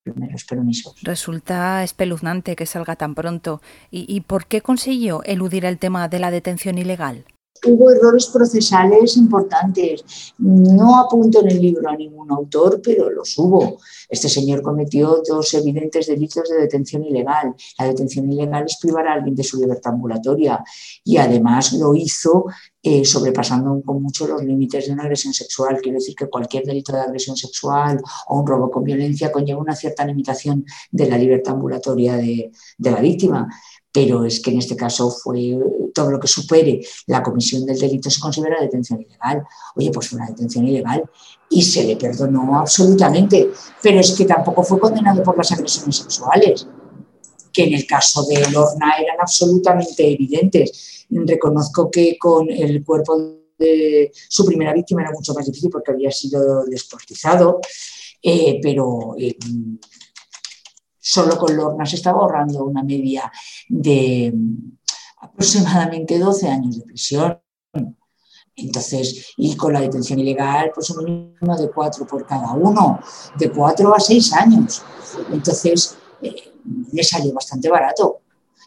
primeros 0.03 0.45
permisos. 0.45 0.95
Resulta 1.03 1.85
espeluznante 1.85 2.57
que 2.57 2.67
salga 2.67 2.97
tan 2.97 3.15
pronto. 3.15 3.61
¿Y, 3.91 4.05
¿Y, 4.09 4.23
por 4.23 4.47
qué 4.47 4.61
consiguió 4.61 5.23
eludir 5.25 5.65
el 5.65 5.79
tema 5.79 6.09
de 6.09 6.19
la 6.19 6.31
detención 6.31 6.79
ilegal? 6.79 7.25
Hubo 7.67 7.91
errores 7.91 8.27
procesales 8.27 9.17
importantes. 9.17 10.35
No 10.39 10.99
apunto 10.99 11.41
en 11.41 11.49
el 11.49 11.61
libro 11.61 11.89
a 11.89 11.97
ningún 11.97 12.31
autor, 12.31 12.81
pero 12.83 13.11
los 13.11 13.37
hubo. 13.39 13.79
Este 14.09 14.29
señor 14.29 14.63
cometió 14.63 15.23
dos 15.27 15.53
evidentes 15.55 16.07
delitos 16.07 16.49
de 16.49 16.57
detención 16.57 17.05
ilegal. 17.05 17.55
La 17.79 17.87
detención 17.87 18.31
ilegal 18.33 18.65
es 18.65 18.79
privar 18.81 19.07
a 19.07 19.15
alguien 19.15 19.35
de 19.35 19.45
su 19.45 19.59
libertad 19.61 19.93
ambulatoria 19.93 20.63
y 21.05 21.17
además 21.19 21.73
lo 21.75 21.95
hizo 21.95 22.47
eh, 22.83 23.05
sobrepasando 23.05 23.83
con 23.85 24.03
mucho 24.03 24.27
los 24.27 24.43
límites 24.43 24.87
de 24.87 24.93
una 24.93 25.03
agresión 25.03 25.35
sexual. 25.35 25.79
Quiero 25.83 25.99
decir 25.99 26.15
que 26.15 26.29
cualquier 26.29 26.65
delito 26.65 26.93
de 26.93 27.01
agresión 27.01 27.37
sexual 27.37 28.01
o 28.29 28.41
un 28.41 28.47
robo 28.47 28.71
con 28.71 28.85
violencia 28.85 29.31
conlleva 29.31 29.61
una 29.61 29.75
cierta 29.75 30.07
limitación 30.07 30.65
de 30.91 31.09
la 31.09 31.19
libertad 31.19 31.55
ambulatoria 31.55 32.17
de, 32.17 32.51
de 32.79 32.91
la 32.91 33.01
víctima 33.01 33.49
pero 33.99 34.25
es 34.25 34.39
que 34.39 34.53
en 34.53 34.59
este 34.59 34.77
caso 34.77 35.11
fue 35.11 35.59
todo 35.93 36.13
lo 36.13 36.21
que 36.21 36.29
supere 36.29 36.81
la 37.09 37.21
comisión 37.21 37.67
del 37.67 37.77
delito 37.77 38.09
se 38.09 38.21
considera 38.21 38.61
detención 38.61 39.03
ilegal. 39.03 39.45
Oye, 39.75 39.91
pues 39.91 40.09
fue 40.09 40.19
una 40.19 40.29
detención 40.29 40.69
ilegal 40.69 41.03
y 41.51 41.63
se 41.63 41.83
le 41.83 41.97
perdonó 41.97 42.61
absolutamente, 42.61 43.51
pero 43.83 43.99
es 43.99 44.13
que 44.13 44.25
tampoco 44.25 44.63
fue 44.63 44.79
condenado 44.79 45.21
por 45.25 45.37
las 45.37 45.51
agresiones 45.51 45.97
sexuales, 45.97 46.69
que 47.53 47.65
en 47.65 47.75
el 47.75 47.89
caso 47.89 48.23
de 48.23 48.49
Lorna 48.53 48.93
eran 49.01 49.17
absolutamente 49.21 50.09
evidentes. 50.13 51.07
Reconozco 51.11 51.91
que 51.91 52.17
con 52.17 52.49
el 52.49 52.85
cuerpo 52.85 53.17
de 53.59 54.13
su 54.29 54.45
primera 54.45 54.73
víctima 54.73 55.03
era 55.03 55.11
mucho 55.11 55.35
más 55.35 55.45
difícil 55.45 55.71
porque 55.71 55.91
había 55.91 56.13
sido 56.13 56.65
desportizado, 56.67 57.59
eh, 58.23 58.61
pero 58.63 59.17
eh, 59.19 59.37
solo 61.09 61.39
con 61.39 61.57
Lorna 61.57 61.87
se 61.87 61.97
estaba 61.97 62.21
ahorrando 62.21 62.65
una 62.65 62.83
media 62.83 63.33
de 63.67 64.35
aproximadamente 65.21 66.19
12 66.19 66.49
años 66.49 66.79
de 66.79 66.85
prisión. 66.85 67.41
Entonces, 68.55 69.33
y 69.39 69.57
con 69.57 69.73
la 69.73 69.81
detención 69.81 70.19
ilegal, 70.19 70.71
pues 70.75 70.91
un 70.91 71.05
mínimo 71.05 71.57
de 71.57 71.71
cuatro 71.71 72.07
por 72.07 72.27
cada 72.27 72.53
uno, 72.53 73.01
de 73.39 73.51
cuatro 73.51 73.95
a 73.95 74.01
seis 74.01 74.35
años. 74.35 74.83
Entonces, 75.33 75.97
eh, 76.21 76.53
le 76.93 77.03
salió 77.03 77.33
bastante 77.33 77.71
barato. 77.71 78.19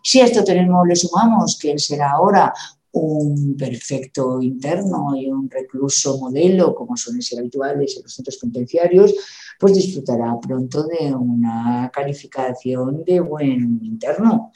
Si 0.02 0.20
a 0.20 0.26
esto 0.26 0.44
tenemos, 0.44 0.88
le 0.88 0.96
sumamos 0.96 1.60
que 1.62 1.74
él 1.74 1.80
será 1.80 2.14
ahora 2.14 2.52
un 2.94 3.56
perfecto 3.56 4.42
interno 4.42 5.16
y 5.16 5.28
un 5.28 5.50
recluso 5.50 6.18
modelo, 6.18 6.74
como 6.74 6.98
suelen 6.98 7.22
ser 7.22 7.40
habituales 7.40 7.98
en 7.98 8.04
los 8.04 8.14
centros 8.14 8.38
penitenciarios, 8.38 9.14
pues 9.62 9.76
disfrutará 9.76 10.36
pronto 10.42 10.84
de 10.84 11.14
una 11.14 11.92
calificación 11.94 13.04
de 13.06 13.20
buen 13.20 13.80
interno. 13.84 14.52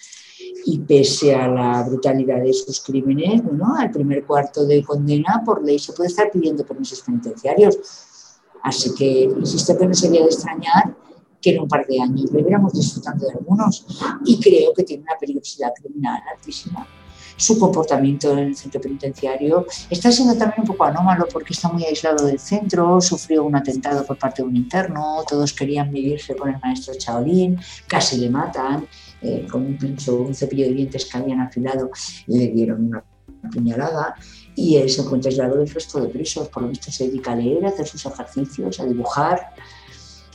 Y 0.65 0.79
pese 0.79 1.35
a 1.35 1.47
la 1.47 1.83
brutalidad 1.83 2.41
de 2.41 2.51
sus 2.51 2.81
crímenes, 2.81 3.43
bueno, 3.43 3.75
al 3.77 3.91
primer 3.91 4.25
cuarto 4.25 4.65
de 4.65 4.83
condena, 4.83 5.43
por 5.45 5.63
ley 5.63 5.77
se 5.77 5.93
puede 5.93 6.09
estar 6.09 6.31
pidiendo 6.31 6.65
permisos 6.65 7.01
penitenciarios. 7.01 7.77
Así 8.63 8.95
que 8.95 9.25
insisto 9.25 9.77
que 9.77 9.85
no 9.85 9.93
sería 9.93 10.21
de 10.21 10.25
extrañar 10.25 10.97
que 11.39 11.51
en 11.51 11.61
un 11.61 11.67
par 11.67 11.85
de 11.85 12.01
años 12.01 12.31
le 12.31 12.41
viéramos 12.41 12.73
disfrutando 12.73 13.27
de 13.27 13.33
algunos. 13.33 13.85
Y 14.25 14.39
creo 14.39 14.73
que 14.73 14.83
tiene 14.83 15.03
una 15.03 15.17
peligrosidad 15.19 15.71
criminal 15.79 16.19
altísima 16.35 16.87
su 17.37 17.59
comportamiento 17.59 18.31
en 18.31 18.39
el 18.39 18.55
centro 18.55 18.81
penitenciario. 18.81 19.65
Está 19.89 20.11
siendo 20.11 20.35
también 20.35 20.61
un 20.61 20.67
poco 20.67 20.85
anómalo 20.85 21.25
porque 21.31 21.53
está 21.53 21.69
muy 21.69 21.83
aislado 21.83 22.25
del 22.25 22.39
centro, 22.39 23.01
sufrió 23.01 23.43
un 23.43 23.55
atentado 23.55 24.05
por 24.05 24.17
parte 24.17 24.41
de 24.41 24.47
un 24.47 24.55
interno, 24.55 25.23
todos 25.27 25.53
querían 25.53 25.91
medirse 25.91 26.35
con 26.35 26.49
el 26.49 26.59
maestro 26.61 26.93
Chaolín, 26.97 27.59
casi 27.87 28.17
le 28.17 28.29
matan, 28.29 28.87
eh, 29.21 29.45
con 29.49 29.65
un 29.65 29.77
pincho, 29.77 30.15
un 30.15 30.33
cepillo 30.33 30.65
de 30.65 30.73
dientes 30.73 31.05
que 31.05 31.17
habían 31.17 31.41
afilado, 31.41 31.89
le 32.27 32.47
dieron 32.47 32.85
una 32.85 33.03
puñalada 33.51 34.15
y 34.55 34.77
él 34.77 34.89
se 34.89 35.01
encuentra 35.01 35.29
aislado 35.29 35.57
del 35.57 35.69
resto 35.69 35.99
de 35.99 36.07
presos, 36.07 36.47
por 36.47 36.63
lo 36.63 36.69
visto 36.69 36.91
se 36.91 37.07
dedica 37.07 37.33
a 37.33 37.35
leer, 37.35 37.65
a 37.65 37.69
hacer 37.69 37.87
sus 37.87 38.05
ejercicios, 38.05 38.79
a 38.79 38.85
dibujar. 38.85 39.53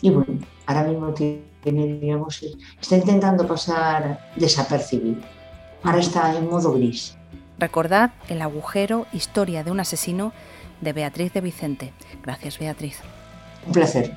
Y 0.03 0.11
bueno, 0.11 0.39
ahora 0.67 0.85
mismo 0.85 1.13
tiene, 1.13 1.99
digamos, 2.01 2.43
está 2.81 2.97
intentando 2.97 3.47
pasar 3.47 4.31
desapercibido 4.37 5.40
ahora 5.83 5.99
está 5.99 6.37
en 6.37 6.49
modo 6.49 6.73
gris. 6.73 7.17
Recordad 7.59 8.11
El 8.29 8.41
agujero, 8.43 9.07
historia 9.13 9.63
de 9.65 9.71
un 9.71 9.81
asesino 9.81 10.33
de 10.81 10.93
Beatriz 10.93 11.33
de 11.33 11.41
Vicente. 11.41 11.93
Gracias, 12.23 12.59
Beatriz. 12.59 12.99
Un 13.67 13.73
placer. 13.73 14.17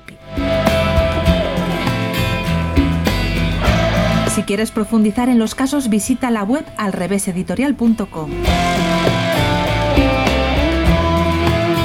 Si 4.34 4.42
quieres 4.42 4.72
profundizar 4.72 5.28
en 5.28 5.38
los 5.38 5.54
casos, 5.54 5.88
visita 5.88 6.30
la 6.30 6.42
web 6.42 6.64
alreveseditorial.com. 6.76 8.30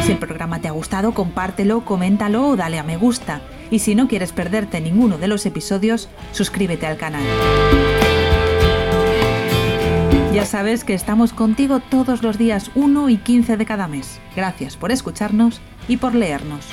Si 0.04 0.12
el 0.12 0.18
programa 0.18 0.60
te 0.60 0.68
ha 0.68 0.72
gustado, 0.72 1.14
compártelo, 1.14 1.86
coméntalo 1.86 2.48
o 2.48 2.56
dale 2.56 2.80
a 2.80 2.84
me 2.84 2.98
gusta. 2.98 3.42
Y 3.70 3.80
si 3.80 3.94
no 3.94 4.08
quieres 4.08 4.32
perderte 4.32 4.82
ninguno 4.82 5.20
de 5.20 5.28
los 5.28 5.46
episodios, 5.46 6.10
suscríbete 6.32 6.88
al 6.88 6.98
canal. 6.98 7.22
Ya 10.40 10.46
sabes 10.46 10.86
que 10.86 10.94
estamos 10.94 11.34
contigo 11.34 11.82
todos 11.82 12.24
los 12.24 12.38
días 12.38 12.72
1 12.74 13.10
y 13.10 13.18
15 13.18 13.58
de 13.58 13.66
cada 13.66 13.90
mes. 13.90 14.22
Gracias 14.38 14.78
por 14.78 14.90
escucharnos 14.90 15.60
y 15.90 15.98
por 15.98 16.16
leernos. 16.16 16.66